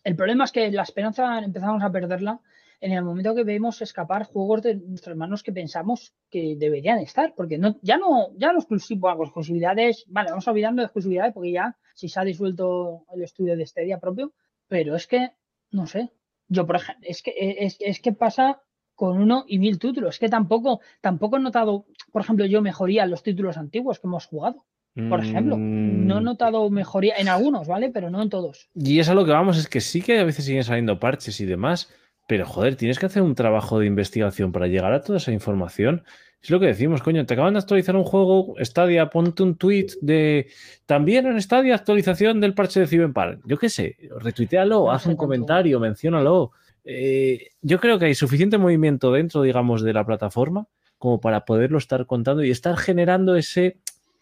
[0.03, 2.41] El problema es que la esperanza empezamos a perderla
[2.81, 7.33] en el momento que vemos escapar juegos de nuestras manos que pensamos que deberían estar,
[7.35, 11.53] porque no, ya no, ya los exclusivos, bueno, exclusividades, vale, vamos olvidando de exclusividades porque
[11.53, 14.33] ya si se ha disuelto el estudio de Stadia propio,
[14.69, 15.31] pero es que,
[15.71, 16.11] no sé,
[16.49, 18.61] yo por ejemplo, es que, es, es que pasa
[18.95, 20.15] con uno y mil títulos.
[20.15, 24.07] Es que tampoco, tampoco he notado, por ejemplo, yo mejoría en los títulos antiguos que
[24.07, 24.65] hemos jugado.
[25.09, 27.91] Por ejemplo, no he Mm, notado mejoría en algunos, ¿vale?
[27.91, 28.71] Pero no en todos.
[28.77, 31.41] Y es a lo que vamos, es que sí que a veces siguen saliendo parches
[31.41, 31.93] y demás,
[32.27, 36.05] pero joder, tienes que hacer un trabajo de investigación para llegar a toda esa información.
[36.43, 39.87] Es lo que decimos, coño, te acaban de actualizar un juego, Stadia, ponte un tweet
[40.03, 40.49] de
[40.85, 43.41] también en Stadia actualización del parche de Cyberpunk.
[43.47, 46.53] Yo qué sé, retuitealo, No haz un comentario, menciónalo.
[46.85, 50.67] Eh, yo creo que hay suficiente movimiento dentro, digamos, de la plataforma
[50.99, 53.79] como para poderlo estar contando y estar generando ese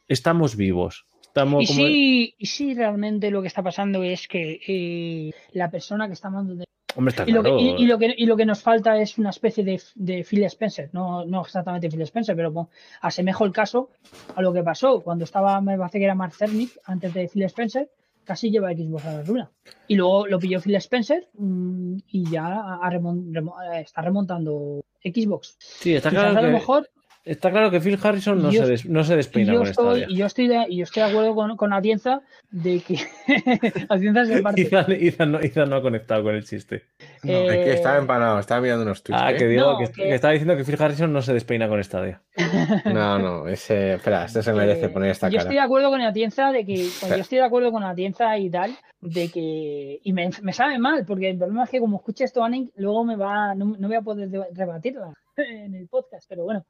[0.06, 1.06] estamos vivos.
[1.22, 5.70] Estamos Y como- sí, y sí, realmente lo que está pasando es que eh, la
[5.70, 6.64] persona que está mandando.
[6.96, 9.18] Hombre, está Y lo, que, y, y lo que, y lo que nos falta es
[9.18, 12.68] una especie de, de Phil Spencer, no, no exactamente Phil Spencer, pero bueno,
[13.00, 13.90] asemejo el caso
[14.36, 17.42] a lo que pasó cuando estaba, me parece que era Mark Cerny, antes de Phil
[17.44, 17.88] Spencer,
[18.24, 19.50] casi lleva Xbox a la luna.
[19.88, 24.84] Y luego lo pilló Phil Spencer mm, y ya ha remon- remo- eh, está remontando
[25.02, 25.56] Xbox.
[25.58, 26.88] Sí, está Quizás claro, a lo mejor
[27.24, 30.00] está claro que Phil Harrison no, Yo- se, des- no se despeina yo, con estoy,
[30.00, 30.06] Stadia.
[30.08, 32.20] y yo estoy de, y yo estoy de acuerdo con, con Atienza
[32.50, 32.96] de que
[33.88, 34.62] Atienza se parte.
[35.06, 36.84] Ethan no, no ha conectado con el chiste.
[37.22, 39.22] No, Eh, Es que estaba empanado, estaba mirando unos tweets.
[39.22, 39.36] Ah, ¿eh?
[39.36, 41.82] que digo No, que, que- que estaba diciendo que Phil Harrison no se despeina con
[41.82, 42.22] Stadia.
[42.92, 43.94] No, no, ese.
[43.94, 45.42] Espera, este se merece Eh, poner esta yo cara.
[45.42, 48.50] estoy de acuerdo con Atienza de que pues, yo estoy de acuerdo con Atienza y
[48.50, 52.24] tal de que y me, me sabe mal porque el problema es que como escuche
[52.24, 56.26] esto Anning luego me va no, no voy a poder de- rebatirla en el podcast
[56.28, 56.64] pero bueno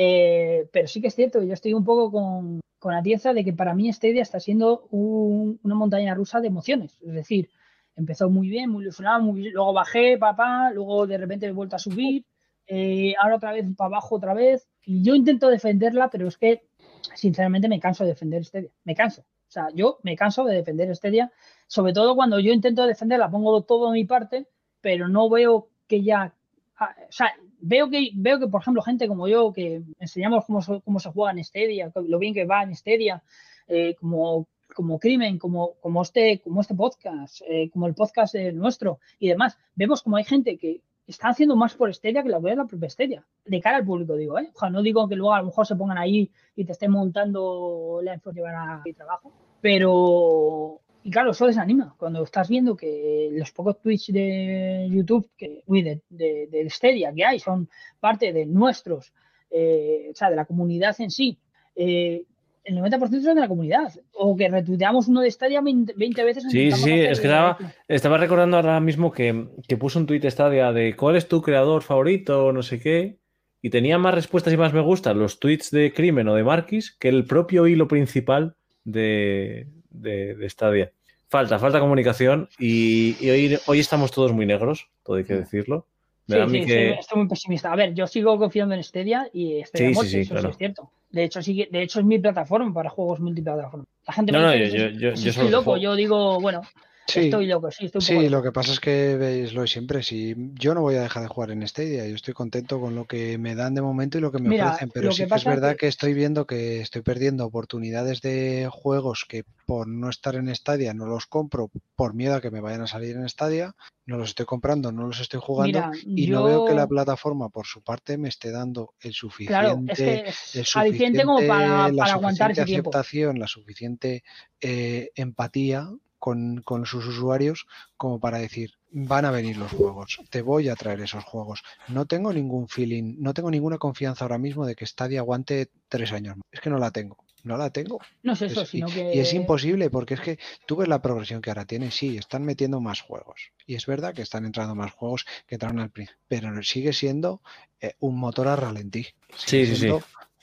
[0.00, 3.52] Eh, pero sí que es cierto yo estoy un poco con con Atienza de que
[3.52, 7.50] para mí Stadia está siendo un- una montaña rusa de emociones es decir
[7.96, 11.74] empezó muy bien muy ilusionado muy bien, luego bajé papá luego de repente he vuelto
[11.74, 12.24] a subir
[12.68, 16.68] eh, ahora otra vez para abajo otra vez y yo intento defenderla pero es que
[17.16, 18.70] sinceramente me canso de defender Stadia.
[18.84, 19.22] Me canso.
[19.22, 21.32] O sea, yo me canso de defender Stadia,
[21.66, 24.46] sobre todo cuando yo intento defenderla, pongo todo de mi parte,
[24.80, 26.34] pero no veo que ya.
[26.76, 30.60] ah, O sea, veo que, veo que, por ejemplo, gente como yo, que enseñamos cómo,
[30.84, 33.22] cómo se juega en Stadia, lo bien que va en Stadia,
[33.66, 38.52] eh, como, como Crimen, como, como, este, como este podcast, eh, como el podcast eh,
[38.52, 42.42] nuestro y demás, vemos como hay gente que está haciendo más por Stadia que lo
[42.42, 43.26] que la propia Stadia.
[43.44, 44.50] De cara al público, digo, ¿eh?
[44.54, 46.90] O sea, no digo que luego a lo mejor se pongan ahí y te estén
[46.90, 49.32] montando la info que van a mi trabajo.
[49.60, 51.94] Pero, y claro, eso desanima.
[51.96, 57.12] Cuando estás viendo que los pocos tweets de YouTube, que, uy, de, de, de Stadia
[57.14, 57.68] que hay, son
[58.00, 59.12] parte de nuestros,
[59.50, 61.38] eh, o sea, de la comunidad en sí.
[61.76, 62.24] eh,
[62.64, 63.92] el 90% son de la comunidad.
[64.12, 66.44] O que retuiteamos uno de Stadia 20, 20 veces.
[66.50, 70.24] Sí, intentamos sí, hacer es que estaba, recordando ahora mismo que, que puso un tuit
[70.26, 73.18] Stadia de cuál es tu creador favorito, no sé qué,
[73.62, 76.94] y tenía más respuestas y más me gustan los tweets de Crimen o de Marquis
[76.94, 78.54] que el propio hilo principal
[78.84, 80.92] de, de, de Stadia.
[81.28, 85.86] Falta, falta comunicación y, y hoy, hoy estamos todos muy negros, todo hay que decirlo.
[86.26, 86.88] Me Sí, da sí, que...
[86.90, 87.72] estoy, estoy muy pesimista.
[87.72, 90.48] A ver, yo sigo confiando en Stadia y Stadia Sí, sí, eso claro.
[90.48, 90.90] sí es cierto.
[91.10, 93.84] De hecho, sí, de hecho es mi plataforma para juegos multiplataforma.
[94.06, 95.78] La gente No, me no, dice yo- yo- solo loco, juego.
[95.78, 96.62] yo digo, bueno,
[97.08, 99.62] Sí, estoy loco, sí, estoy un Sí, poco lo que pasa es que veis lo
[99.62, 100.02] de siempre.
[100.04, 103.06] Si yo no voy a dejar de jugar en Stadia, yo estoy contento con lo
[103.06, 105.38] que me dan de momento y lo que me Mira, ofrecen, pero sí que que
[105.38, 110.10] es verdad que- que estoy viendo que estoy perdiendo oportunidades de juegos que por no
[110.10, 113.28] estar en Stadia no los compro por miedo a que me vayan a salir en
[113.28, 113.74] Stadia,
[114.06, 116.86] no los estoy comprando, no los estoy jugando Mira, y yo, no veo que la
[116.86, 120.14] plataforma por su parte me esté dando el suficiente claro, es que
[120.52, 122.90] es el aliciente como para, suficiente- la para aguantar ese suficiente tiempo.
[122.90, 124.22] aceptación, la suficiente
[124.60, 127.66] eh, empatía con, con sus usuarios
[127.96, 131.62] como para decir, van a venir los juegos, te voy a traer esos juegos.
[131.88, 136.12] No tengo ningún feeling, no tengo ninguna confianza ahora mismo de que Stadia aguante tres
[136.12, 136.44] años más.
[136.50, 137.16] Es que no la tengo.
[137.44, 137.98] no la tengo.
[138.22, 139.14] No es eso, Es- sino y, que.
[139.14, 142.44] y es imposible porque es que tú ves la progresión que ahora tiene, sí, están
[142.44, 143.52] metiendo más juegos.
[143.66, 147.40] Y es verdad que están entrando más juegos que entraron al principio, pero sigue siendo
[147.80, 149.06] eh, un motor a ralentí.
[149.36, 149.86] Sigue Sí, sí, sí.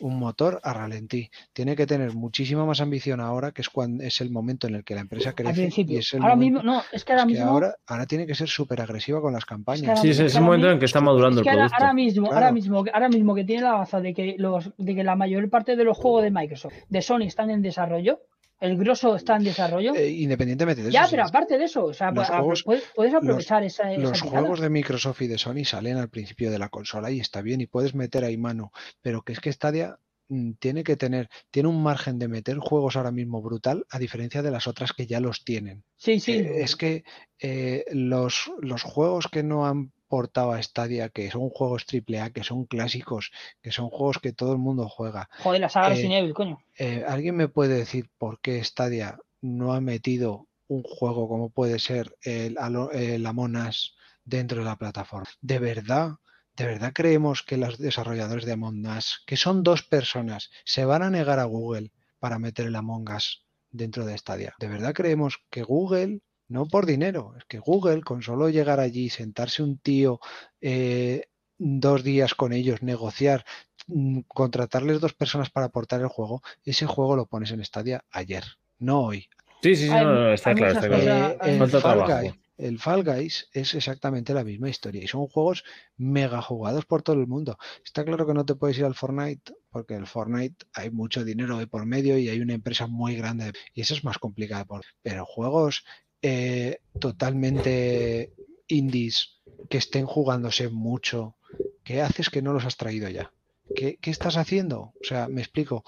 [0.02, 1.30] Un motor a ralentí.
[1.54, 4.84] Tiene que tener muchísima más ambición ahora, que es cuando es el momento en el
[4.84, 5.70] que la empresa Al crece.
[5.88, 7.50] Y es el Ahora momento- mismo, no, es que ahora es que mismo.
[7.50, 9.88] ahora, ahora tiene que ser súper agresiva con las campañas.
[9.88, 11.76] ahora Sí, mismo- es, es el momento en que está madurando Es el producto.
[11.76, 15.04] ahora mismo, ahora mismo, ahora mismo que tiene la baza de que los, de que
[15.04, 18.20] la mayor parte de los juegos de Microsoft, de Sony están en desarrollo,
[18.60, 19.94] el grosso está en desarrollo.
[19.96, 20.94] Eh, independientemente de eso.
[20.94, 24.22] ya, pero aparte de eso, o sea, Los juegos- puedes, puedes aprovechar esa, esa Los
[24.22, 27.62] juegos de Microsoft y de Sony salen al principio de la consola y está bien
[27.62, 28.72] y puedes meter ahí mano,
[29.02, 30.00] pero que es que Stadia
[30.30, 34.42] mm, tiene que tener, tiene un margen de meter juegos ahora mismo brutal a diferencia
[34.42, 35.84] de las otras que ya los tienen.
[35.98, 36.34] Sí, sí.
[36.34, 37.04] Eh, es que
[37.40, 42.44] eh, los, los juegos que no han portado a Stadia, que son juegos AAA, que
[42.44, 46.16] son clásicos, que son juegos que todo el mundo juega, Joder, la saga eh, Resident
[46.24, 46.60] Evil, coño.
[46.78, 51.80] eh, ¿alguien me puede decir por qué Stadia no ha metido un juego como puede
[51.80, 52.58] ser el,
[52.94, 55.30] el Among Us dentro de la plataforma?
[55.42, 56.12] ¿De verdad?
[56.56, 61.04] ¿De verdad creemos que los desarrolladores de Among Us, que son dos personas, se van
[61.04, 64.56] a negar a Google para meter el Among Us dentro de Stadia?
[64.58, 69.10] ¿De verdad creemos que Google, no por dinero, es que Google con solo llegar allí,
[69.10, 70.20] sentarse un tío
[70.62, 71.26] eh,
[71.58, 73.46] dos días con ellos, negociar,
[73.88, 78.44] mm, contratarles dos personas para aportar el juego, ese juego lo pones en Stadia ayer,
[78.80, 79.30] no hoy.
[79.62, 82.22] Sí, sí, sí, no, no, está claro, está Eh, el, Fall trabajo.
[82.22, 85.64] Guy- el Fall Guys es exactamente la misma historia y son juegos
[85.98, 87.58] mega jugados por todo el mundo.
[87.84, 91.58] Está claro que no te puedes ir al Fortnite porque el Fortnite hay mucho dinero
[91.58, 94.66] de por medio y hay una empresa muy grande y eso es más complicado.
[94.68, 95.84] Por, pero juegos
[96.28, 98.32] eh, totalmente
[98.68, 101.36] indies que estén jugándose mucho,
[101.84, 103.32] ¿qué haces que no los has traído ya?
[103.76, 104.80] ¿Qué, qué estás haciendo?
[104.80, 105.84] O sea, me explico.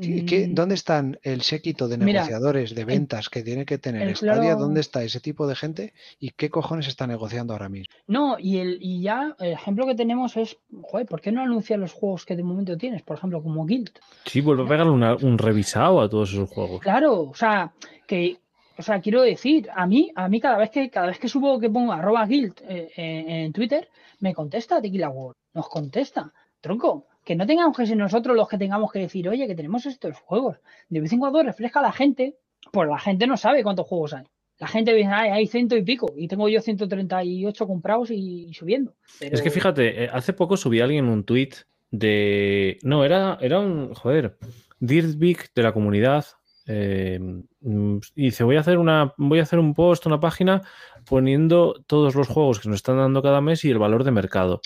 [0.00, 3.78] ¿Qué- qué- Mm, ¿Dónde están el séquito de Mira, negociadores, de ventas que tiene que
[3.78, 4.40] tener Stadia?
[4.42, 7.92] claro- ¿Dónde está ese tipo de gente y qué cojones está negociando ahora mismo?
[8.06, 11.78] No, y, el, y ya el ejemplo que tenemos es, joder, ¿por qué no anunciar
[11.78, 13.02] los juegos que de momento tienes?
[13.02, 13.90] Por ejemplo, como Guild.
[14.26, 16.80] Sí, vuelve a pegarle una- un revisado a todos esos juegos.
[16.80, 17.72] Claro, o sea,
[18.06, 18.38] que,
[18.76, 21.58] o sea, quiero decir, a mí, a mí cada vez que, cada vez que subo
[21.60, 23.88] que pongo arroba guild eh, en, en Twitter,
[24.20, 28.58] me contesta Tequila World, nos contesta, tronco, que no tengamos que ser nosotros los que
[28.58, 30.58] tengamos que decir, oye, que tenemos estos juegos.
[30.88, 32.36] De vez en cuando refresca a la gente,
[32.72, 34.24] pues la gente no sabe cuántos juegos hay.
[34.58, 38.54] La gente dice, "Ay, hay ciento y pico, y tengo yo 138 comprados y, y
[38.54, 38.94] subiendo.
[39.20, 41.50] Es que fíjate, eh, hace poco subí a alguien un tweet
[41.90, 42.78] de.
[42.82, 43.94] No, era, era un.
[43.94, 44.36] Joder.
[44.78, 46.24] Dirtbig de la comunidad.
[46.66, 47.18] Eh,
[47.60, 49.14] mm, y dice: voy a hacer una.
[49.16, 50.62] Voy a hacer un post, una página,
[51.04, 54.60] poniendo todos los juegos que nos están dando cada mes y el valor de mercado.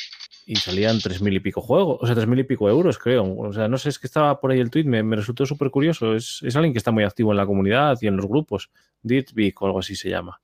[0.47, 3.37] Y salían tres mil y pico juegos, o sea, tres mil y pico euros, creo.
[3.37, 5.71] O sea, no sé, es que estaba por ahí el tweet, me, me resultó súper
[5.71, 6.15] curioso.
[6.15, 8.71] Es, es alguien que está muy activo en la comunidad y en los grupos.
[9.03, 10.41] Dirtbig o algo así se llama.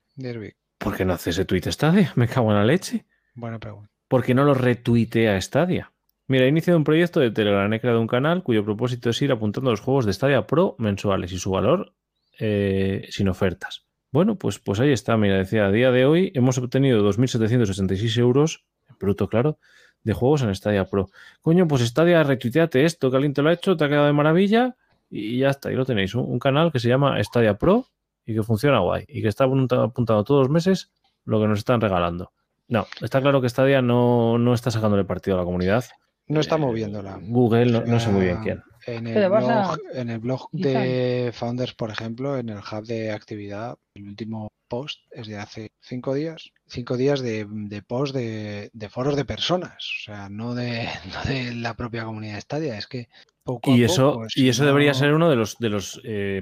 [0.79, 2.13] ¿Por qué no hace ese tweet Stadia?
[2.17, 3.07] Me cago en la leche.
[3.35, 3.91] buena pregunta.
[4.07, 5.94] ¿Por qué no lo retuitea Stadia?
[6.27, 9.31] Mira, he iniciado un proyecto de Telegram, he creado un canal cuyo propósito es ir
[9.31, 11.93] apuntando los juegos de Stadia Pro mensuales y su valor
[12.39, 13.85] eh, sin ofertas.
[14.11, 18.65] Bueno, pues, pues ahí está, mira, decía, a día de hoy hemos obtenido 2.786 euros,
[18.89, 19.59] en bruto, claro,
[20.03, 21.11] de juegos en Stadia Pro.
[21.43, 24.13] Coño, pues Stadia, retuiteate esto, que alguien te lo ha hecho, te ha quedado de
[24.13, 24.77] maravilla
[25.11, 27.87] y ya está, ahí lo tenéis, un, canal que se llama Stadia Pro
[28.25, 30.91] y que funciona guay y que está apunta- apuntando todos los meses
[31.25, 32.33] lo que nos están regalando.
[32.69, 35.85] No, está claro que Stadia no, no está sacándole partido a la comunidad.
[36.27, 37.19] No está moviéndola.
[37.23, 38.63] Google, no, no sé muy bien quién.
[38.87, 39.75] En ¿Qué te el, pasa?
[39.75, 44.53] blog, en el blog de Founders, por ejemplo, en el hub de actividad, el último
[44.69, 46.51] post es de hace cinco días.
[46.67, 51.31] Cinco días de, de post de, de foros de personas, o sea, no de, no
[51.31, 52.79] de la propia comunidad de Stadia.
[52.79, 53.09] Es que
[53.43, 56.39] poco a Y eso, poco, y eso debería ser uno de los de los, eh,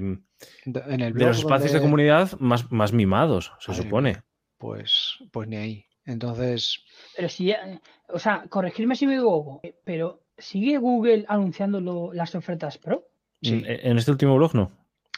[0.65, 4.21] en el de los espacios de comunidad más, más mimados, se Madre supone.
[4.57, 5.85] Pues, pues ni ahí.
[6.05, 6.83] Entonces,
[7.15, 12.13] Pero si, ya- o sea, corregirme si me equivoco, eh, pero ¿sigue Google anunciando lo-
[12.13, 13.07] las ofertas Pro?
[13.41, 13.63] Sí.
[13.65, 14.71] En, en este último blog no.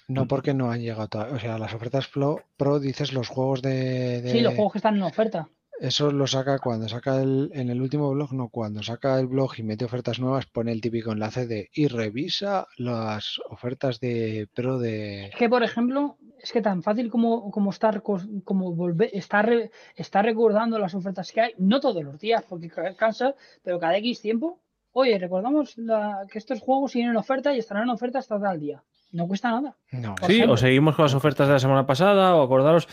[0.08, 0.28] no Mm.
[0.28, 1.36] porque no han llegado todavía.
[1.36, 4.78] O sea, las ofertas Pro, Pro dices los juegos de, de- Sí, los juegos que
[4.80, 5.50] están en oferta.
[5.80, 9.52] Eso lo saca cuando saca el, en el último blog, no, cuando saca el blog
[9.58, 14.80] y mete ofertas nuevas, pone el típico enlace de y revisa las ofertas de Pro
[14.80, 15.26] de...
[15.26, 19.52] Es que, por ejemplo, es que tan fácil como, como estar como volver, estar,
[19.96, 23.98] estar recordando las ofertas que hay, no todos los días, porque ca- cansa, pero cada
[23.98, 24.62] X tiempo.
[24.94, 28.60] Oye, recordamos la- que estos juegos siguen en oferta y estarán en oferta hasta tal
[28.62, 28.82] día.
[29.16, 29.78] No cuesta nada.
[29.92, 30.54] No, Sí, ejemplo.
[30.54, 32.88] o seguimos con las ofertas de la semana pasada, o acordaros.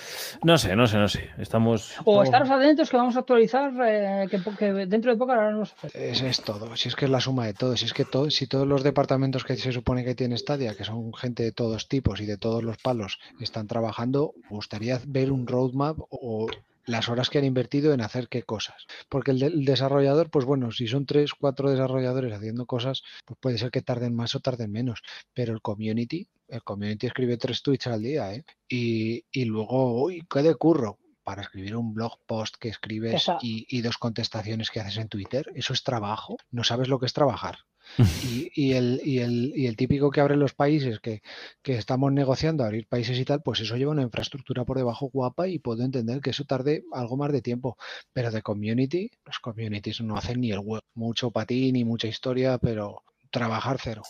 [0.44, 1.30] No sé, no sé, no sé.
[1.38, 1.96] Estamos.
[2.04, 6.22] O estamos- estaros atentos que vamos a actualizar, eh, que, dentro de poco haremos Es,
[6.22, 8.46] es todo, si es que es la suma de todo, si es que todo, si
[8.46, 12.20] todos los departamentos que se supone que tiene Stadia, que son gente de todos tipos
[12.20, 16.46] y de todos los palos, están trabajando, me gustaría ver un roadmap o
[16.84, 18.86] las horas que han invertido en hacer qué cosas.
[19.08, 23.38] Porque el, de- el desarrollador, pues bueno, si son tres, cuatro desarrolladores haciendo cosas, pues
[23.40, 25.02] puede ser que tarden más o tarden menos.
[25.34, 28.44] Pero el community, el community escribe tres tweets al día, ¿eh?
[28.68, 33.64] Y, y luego, uy, qué de curro para escribir un blog post que escribes y,
[33.68, 36.36] y dos contestaciones que haces en Twitter, eso es trabajo.
[36.50, 37.58] No sabes lo que es trabajar.
[38.24, 41.22] Y, y el, y, el, y el típico que abren los países, que,
[41.62, 45.48] que estamos negociando abrir países y tal, pues eso lleva una infraestructura por debajo guapa
[45.48, 47.76] y puedo entender que eso tarde algo más de tiempo.
[48.12, 50.82] Pero de community, los communities no hacen ni el web.
[50.94, 54.02] Mucho patín ni mucha historia, pero trabajar cero.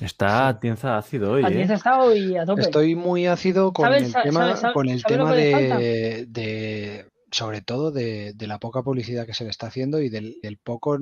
[0.00, 1.62] Está tienza ácido hoy, ¿eh?
[1.64, 2.62] has estado y a tope.
[2.62, 8.32] Estoy muy ácido con ¿Sabes- el tema, con el tema de, de- sobre todo de,
[8.34, 10.98] de la poca publicidad que se le está haciendo y del, del poco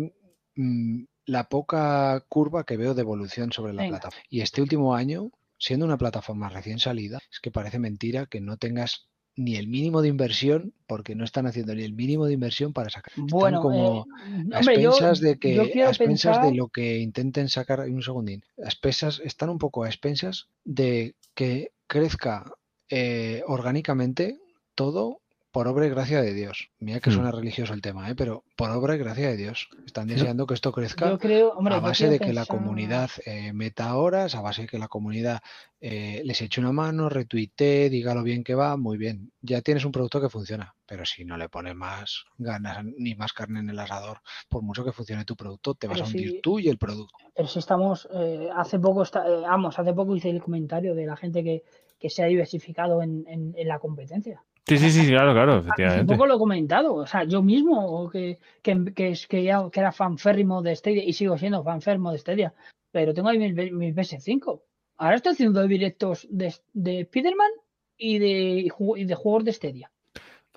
[0.56, 3.98] mm, la poca curva que veo de evolución sobre la Venga.
[3.98, 4.24] plataforma.
[4.30, 8.56] Y este último año, siendo una plataforma recién salida, es que parece mentira que no
[8.56, 12.72] tengas ni el mínimo de inversión, porque no están haciendo ni el mínimo de inversión
[12.72, 13.12] para sacar.
[13.12, 17.48] Están Bueno, como eh, a expensas de que a expensas pensar, de lo que intenten
[17.50, 22.50] sacar un segundín a expensas están un poco a expensas de que crezca
[22.88, 24.38] eh, orgánicamente
[24.74, 25.20] todo
[25.50, 27.14] por obra y gracia de Dios mira que Hmm.
[27.14, 28.14] suena religioso el tema ¿eh?
[28.14, 31.74] pero por obra y gracia de Dios están deseando que esto crezca yo creo, hombre,
[31.74, 35.40] a base de que la comunidad eh, meta horas, a base de que la comunidad
[35.80, 39.30] eh, les eche una mano, retuitee, diga lo bien que va, muy bien.
[39.40, 43.32] Ya tienes un producto que funciona, pero si no le pones más ganas ni más
[43.32, 44.18] carne en el asador,
[44.48, 46.78] por mucho que funcione tu producto, te vas Pero a hundir si- tú y el
[46.78, 47.14] producto.
[47.34, 51.06] Pero si estamos, eh, hace poco, está, eh, vamos, hace poco hice el comentario de
[51.06, 51.62] la gente que,
[51.98, 54.42] que se ha diversificado en, en- en la competencia.
[54.68, 56.12] Sí, sí, sí, claro, claro, efectivamente.
[56.14, 59.92] poco lo he comentado, o sea, yo mismo que, que, que, que, ya- que era
[59.92, 62.54] fanférrimo de Stadia y sigo siendo fanférrimo de Stadia,
[62.92, 64.62] pero tengo ahí mis, mis PS5.
[64.98, 67.50] Ahora estoy haciendo directos de, de Spider-Man
[67.96, 69.90] y de, y de juegos de Stadia.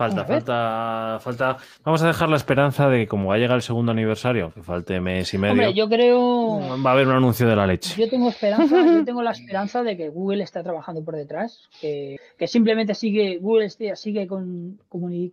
[0.01, 1.57] Falta, falta, falta.
[1.83, 4.63] Vamos a dejar la esperanza de que como va a llegar el segundo aniversario, que
[4.63, 8.01] falte mes y medio, Hombre, yo creo, va a haber un anuncio de la leche.
[8.01, 12.17] Yo tengo esperanza, yo tengo la esperanza de que Google está trabajando por detrás, que,
[12.37, 15.31] que simplemente sigue, Google Stadia sigue con comuni-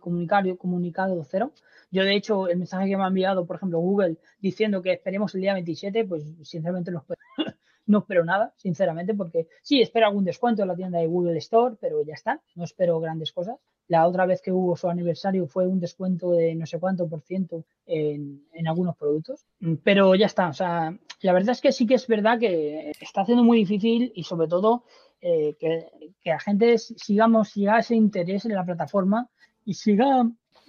[0.57, 1.51] comunicado cero.
[1.91, 5.33] Yo, de hecho, el mensaje que me ha enviado, por ejemplo, Google, diciendo que esperemos
[5.33, 7.19] el día 27, pues sinceramente no espero,
[7.87, 11.75] no espero nada, sinceramente, porque sí, espero algún descuento en la tienda de Google Store,
[11.81, 13.55] pero ya está, no espero grandes cosas.
[13.89, 17.21] La otra vez que hubo su aniversario fue un descuento de no sé cuánto por
[17.21, 21.71] ciento en, en algunos productos, Mm, pero ya está, o sea, la verdad es que
[21.71, 24.83] sí que es verdad que está haciendo muy difícil y sobre todo
[25.21, 29.27] eh, que, que la gente sigamos, siga ese interés en la plataforma
[29.65, 30.23] y siga,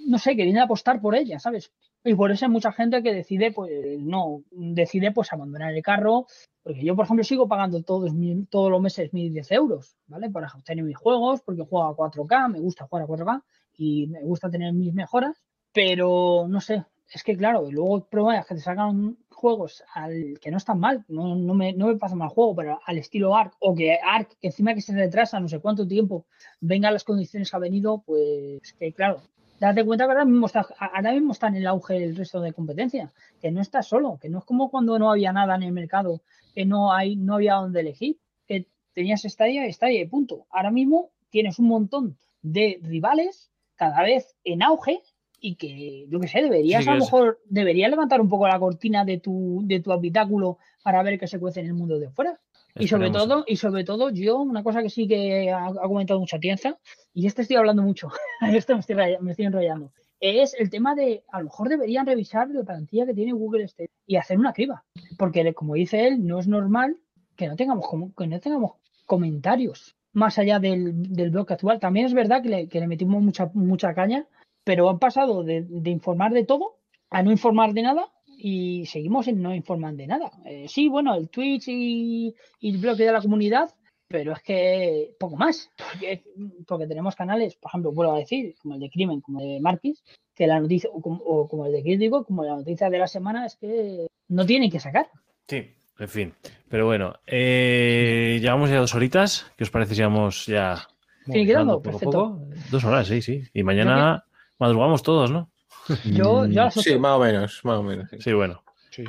[0.07, 1.71] no sé, queriendo apostar por ella, ¿sabes?
[2.03, 3.71] Y por eso hay mucha gente que decide, pues,
[4.01, 6.27] no, decide pues abandonar el carro,
[6.63, 8.11] porque yo, por ejemplo, sigo pagando todos,
[8.49, 10.31] todos los meses mis 10 euros, ¿vale?
[10.31, 13.43] Para tener mis juegos, porque juego a 4K, me gusta jugar a 4K
[13.77, 17.99] y me gusta tener mis mejoras, pero no sé, es que claro, luego
[18.33, 21.97] es que te sacan juegos al que no están mal, no, no, me, no me
[21.97, 25.49] pasa mal juego, pero al estilo Ark, o que Ark, encima que se retrasa no
[25.49, 26.27] sé cuánto tiempo,
[26.61, 29.23] vengan las condiciones que ha venido, pues que claro,
[29.61, 32.53] date cuenta que ahora mismo, está, ahora mismo está en el auge el resto de
[32.53, 35.73] competencia, que no está solo, que no es como cuando no había nada en el
[35.73, 36.23] mercado,
[36.55, 38.17] que no, hay, no había donde elegir,
[38.49, 40.47] que tenías Stadia Stadia y punto.
[40.51, 45.03] Ahora mismo tienes un montón de rivales cada vez en auge
[45.41, 48.59] y que, yo qué sé, deberías Sí, a lo mejor, deberías levantar un poco la
[48.59, 52.11] cortina de tu, de tu habitáculo para ver qué se cuece en el mundo de
[52.11, 52.39] fuera.
[52.79, 56.21] Y sobre todo, y sobre todo, yo, una cosa que sí que ha, ha comentado
[56.21, 56.79] mucha tienza,
[57.13, 58.09] y este estoy hablando mucho,
[58.65, 62.49] esto me estoy, me estoy enrollando, es el tema de, a lo mejor deberían revisar
[62.51, 64.85] la plantilla que tiene Google Stadia y hacer una criba.
[65.19, 66.97] Porque, como dice él, no es normal
[67.37, 68.73] que no tengamos, como- que no tengamos
[69.07, 71.81] comentarios más allá del, del bloque actual.
[71.81, 74.27] También es verdad que le, que le metimos mucha, mucha caña,
[74.65, 76.77] pero han pasado de, de informar de todo
[77.11, 78.09] a no informar de nada
[78.43, 80.31] y seguimos en no informar de nada.
[80.45, 83.75] Eh, sí, bueno, el Twitch y, y el bloque de la comunidad,
[84.09, 85.71] pero es que poco más.
[85.93, 86.23] Porque,
[86.67, 89.61] porque tenemos canales, por ejemplo, vuelvo a decir, como el de Crimen, como el de
[89.61, 90.03] Marquis,
[90.35, 93.07] que la noticia, o como, o como el de Crítico, como la noticia de la
[93.07, 95.09] semana es que no tienen que sacar.
[95.49, 96.35] Sí, en fin.
[96.69, 99.51] Pero bueno, eh, llevamos ya dos horitas.
[99.57, 100.87] ¿Qué os parece si vamos ya
[101.27, 102.11] poco a perfecto.
[102.11, 102.41] poco?
[102.71, 103.43] Dos horas, sí, sí.
[103.53, 104.25] Y mañana
[104.59, 105.51] madrugamos todos, ¿no?
[106.05, 108.09] Yo, yo a las Sí, más o menos, más o menos.
[108.11, 108.17] sí.
[108.21, 108.63] Sí, bueno.
[108.91, 109.05] Sí,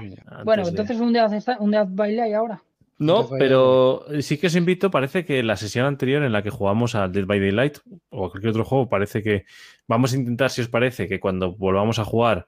[0.46, 1.28] Bueno, de- entonces un día,
[1.60, 2.62] un día baila y ahora.
[3.00, 6.52] No, by pero sí que os invito, parece que la sesión anterior en la que
[6.52, 7.80] jugamos al Dead by Daylight
[8.12, 9.46] o a cualquier otro juego, parece que
[9.88, 12.46] vamos a intentar, si os parece, que cuando volvamos a jugar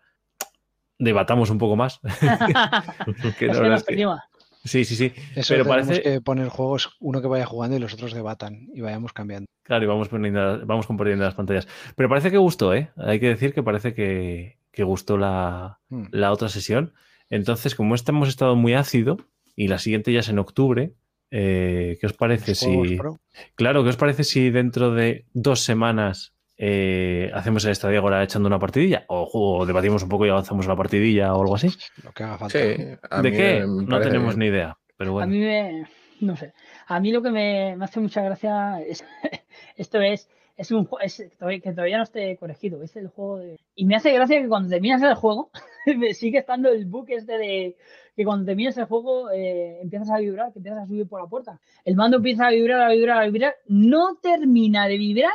[0.99, 1.99] debatamos un poco más.
[3.39, 4.23] Que la es que nos es que- prima.
[4.63, 5.11] Sí, sí, sí.
[5.35, 8.67] Eso Pero tenemos parece- que poner juegos, uno que vaya jugando y los otros debatan
[8.73, 9.45] y vayamos cambiando.
[9.63, 11.67] Claro, y vamos, poniendo, vamos compartiendo las pantallas.
[11.95, 12.89] Pero parece que gustó, ¿eh?
[12.97, 16.05] Hay que decir que parece que, que gustó la, Hmm.
[16.11, 16.93] la otra sesión.
[17.29, 19.17] Entonces, como este hemos estado muy ácido
[19.55, 20.93] y la siguiente ya es en octubre,
[21.31, 22.95] eh, ¿qué os parece si...
[22.97, 23.19] pro.
[23.55, 28.47] Claro, ¿qué os parece si dentro de dos semanas eh, hacemos el Estadio Agora echando
[28.47, 29.05] una partidilla?
[29.07, 31.69] O, o debatimos un poco y avanzamos una partidilla o algo así.
[32.03, 32.57] Lo que haga falta.
[32.59, 32.67] Sí,
[33.21, 33.65] ¿De qué?
[33.67, 34.39] No tenemos bien.
[34.51, 34.77] ni idea.
[34.97, 35.87] Pero A mí me.
[36.21, 36.53] No sé.
[36.87, 39.03] A mí lo que me, me hace mucha gracia es.
[39.77, 40.29] esto es.
[40.55, 42.81] Es un juego es, que todavía- que todavía no esté corregido.
[42.83, 43.59] Es el juego de.
[43.75, 45.49] Y me hace gracia que cuando terminas el juego,
[45.97, 47.77] me sigue estando el bug este de.
[48.15, 51.27] Que cuando terminas el juego eh, empiezas a vibrar, que empiezas a subir por la
[51.27, 51.59] puerta.
[51.83, 53.55] El mando empieza a vibrar, a vibrar, a vibrar.
[53.67, 55.33] No termina de vibrar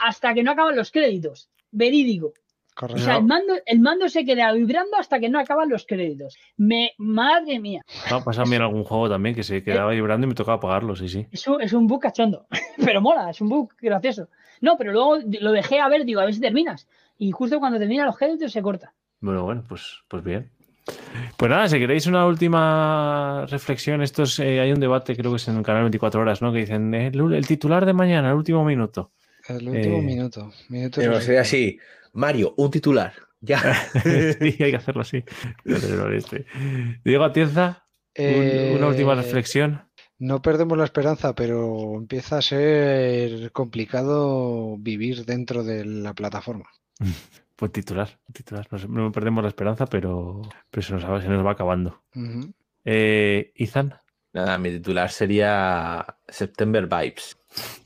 [0.00, 1.50] hasta que no acaban los créditos.
[1.72, 2.28] Verídico.
[2.28, 3.02] O Correcto.
[3.02, 6.38] sea, el mando, el mando se queda vibrando hasta que no acaban los créditos.
[6.56, 7.82] Me, madre mía.
[8.08, 10.34] Me ha pasado a mí en algún juego también que se quedaba vibrando y me
[10.34, 11.26] tocaba apagarlo, sí, sí.
[11.30, 12.46] Es un, es un bug cachondo,
[12.82, 14.28] pero mola, es un bug gracioso.
[14.62, 16.88] No, pero luego lo dejé a ver, digo, a ver si terminas.
[17.18, 18.94] Y justo cuando termina los créditos se corta.
[19.20, 20.50] Bueno, bueno, pues, pues bien.
[21.36, 25.36] Pues nada, si queréis una última reflexión, esto es, eh, hay un debate, creo que
[25.36, 26.52] es en el canal 24 horas, ¿no?
[26.52, 29.12] Que dicen "Eh, el, el titular de mañana, el último minuto.
[29.48, 30.52] El último Eh, minuto.
[30.68, 31.78] minuto Pero sería así.
[32.12, 33.12] Mario, un titular.
[33.40, 33.58] Ya.
[34.38, 35.22] sí, hay que hacerlo así.
[35.64, 36.46] Este.
[37.04, 37.86] Diego Atienza,
[38.18, 39.82] un- Eh, una última reflexión.
[40.18, 46.66] No perdemos la esperanza, pero empieza a ser complicado vivir dentro de la plataforma.
[47.60, 48.66] Pues titular, titular.
[48.70, 52.02] No, sé, no perdemos la esperanza, pero, pero se, nos, va- se nos va acabando.
[52.16, 52.52] Ujú.
[52.86, 53.94] Eh, Izan,
[54.32, 57.36] Nada, mi titular sería September Vibes.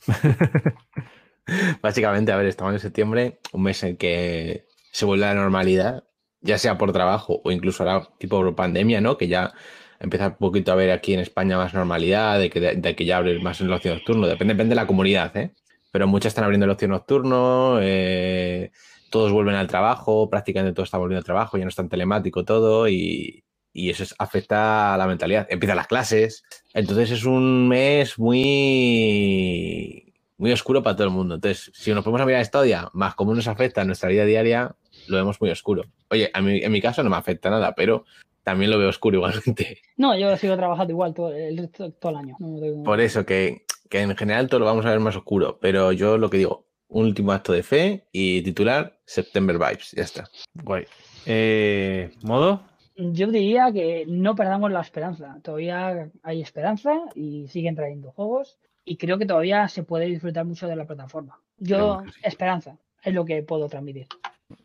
[1.83, 6.05] Básicamente, a ver, estamos en septiembre, un mes en que se vuelve a la normalidad,
[6.41, 9.17] ya sea por trabajo o incluso ahora tipo por pandemia, ¿no?
[9.19, 9.53] Que ya
[10.01, 13.17] empieza un poquito a ver aquí en España más normalidad, de que, de, que ya
[13.19, 14.27] abre más el ocio nocturno.
[14.27, 15.51] Depende, depende de la comunidad, ¿eh?
[15.91, 18.71] Pero muchas están abriendo el ocio nocturno, eh,
[19.15, 22.45] todos vuelven al trabajo, prácticamente todo está volviendo al trabajo, ya no es tan telemático
[22.45, 25.47] todo y, y eso es- afecta a la mentalidad.
[25.51, 26.43] Empiezan las clases,
[26.73, 31.37] entonces es un mes muy, muy oscuro para todo el mundo.
[31.37, 34.75] Entonces, si nos ponemos a mirar Stadia, más cómo nos afecta a nuestra vida diaria,
[35.07, 35.85] lo vemos muy oscuro.
[36.11, 38.05] Oye, a mí, en mi caso no me afecta nada, pero
[38.43, 39.79] también lo veo oscuro igualmente.
[39.97, 42.37] No, yo sigo trabajando igual todo el, todo el año.
[42.41, 45.93] No Por eso que, que en general todo lo vamos a ver más oscuro, pero
[45.93, 50.25] yo lo que digo, un último acto de fe y titular September Vibes, ya está.
[50.63, 50.85] guay.
[51.27, 52.63] Eh, ¿Modo?
[52.97, 55.39] Yo diría que no perdamos la esperanza.
[55.43, 58.59] Todavía hay esperanza y siguen trayendo juegos.
[58.85, 61.41] Y creo que todavía se puede disfrutar mucho de la plataforma.
[61.59, 62.21] Yo, sí.
[62.23, 64.07] esperanza, es lo que puedo transmitir.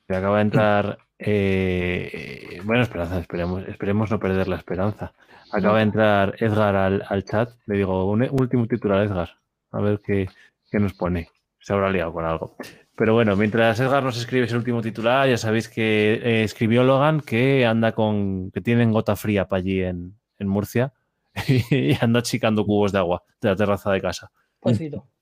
[0.07, 0.97] Acaba de entrar.
[1.17, 5.13] eh, bueno, esperanza, esperemos, esperemos no perder la esperanza.
[5.51, 7.49] Acaba de entrar Edgar al, al chat.
[7.65, 9.29] Le digo, un, un último titular, Edgar.
[9.71, 10.27] A ver qué,
[10.69, 11.29] qué nos pone.
[11.59, 12.55] Se habrá liado con algo.
[12.95, 17.21] Pero bueno, mientras Edgar nos escribe ese último titular, ya sabéis que eh, escribió Logan
[17.21, 18.51] que anda con.
[18.51, 20.93] que tienen gota fría para allí en, en Murcia
[21.47, 24.31] y anda chicando cubos de agua de la terraza de casa.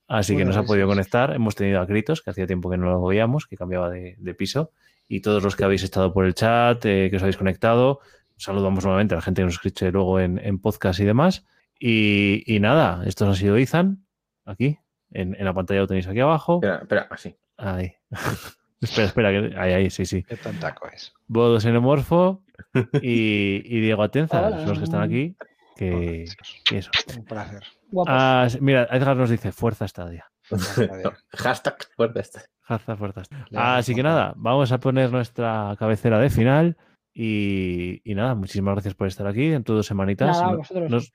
[0.08, 1.34] Así que nos ha podido conectar.
[1.34, 4.34] Hemos tenido a Critos, que hacía tiempo que no lo veíamos, que cambiaba de, de
[4.34, 4.72] piso.
[5.06, 8.00] Y todos los que habéis estado por el chat, eh, que os habéis conectado,
[8.36, 11.44] saludamos nuevamente a la gente que nos escuche luego en, en podcast y demás.
[11.78, 14.04] Y, y nada, estos han sido Izan,
[14.44, 14.78] aquí,
[15.12, 16.56] en, en la pantalla lo tenéis aquí abajo.
[16.56, 17.36] Espera, espera, así.
[17.56, 17.92] Ahí.
[18.80, 20.22] espera, espera, que, ahí, ahí, sí, sí.
[20.22, 21.12] Qué tontaco es.
[21.26, 22.42] Bodo Xenomorfo
[23.02, 24.66] y, y Diego Atenza, Hola.
[24.66, 25.36] los que están aquí.
[25.76, 26.24] Que,
[26.72, 26.90] eso.
[27.16, 27.62] Un placer.
[28.06, 30.26] Ah, mira, Edgar nos dice fuerza estadia.
[31.32, 32.40] Hashtag fuerte este.
[32.62, 33.22] Fuerza, fuerza.
[33.50, 36.76] Le Así que nada, vamos a poner nuestra cabecera de final.
[37.14, 39.52] Y, y nada, muchísimas gracias por estar aquí.
[39.52, 40.58] En dos semanitas Nada,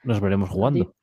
[0.03, 0.95] nos veremos jugando.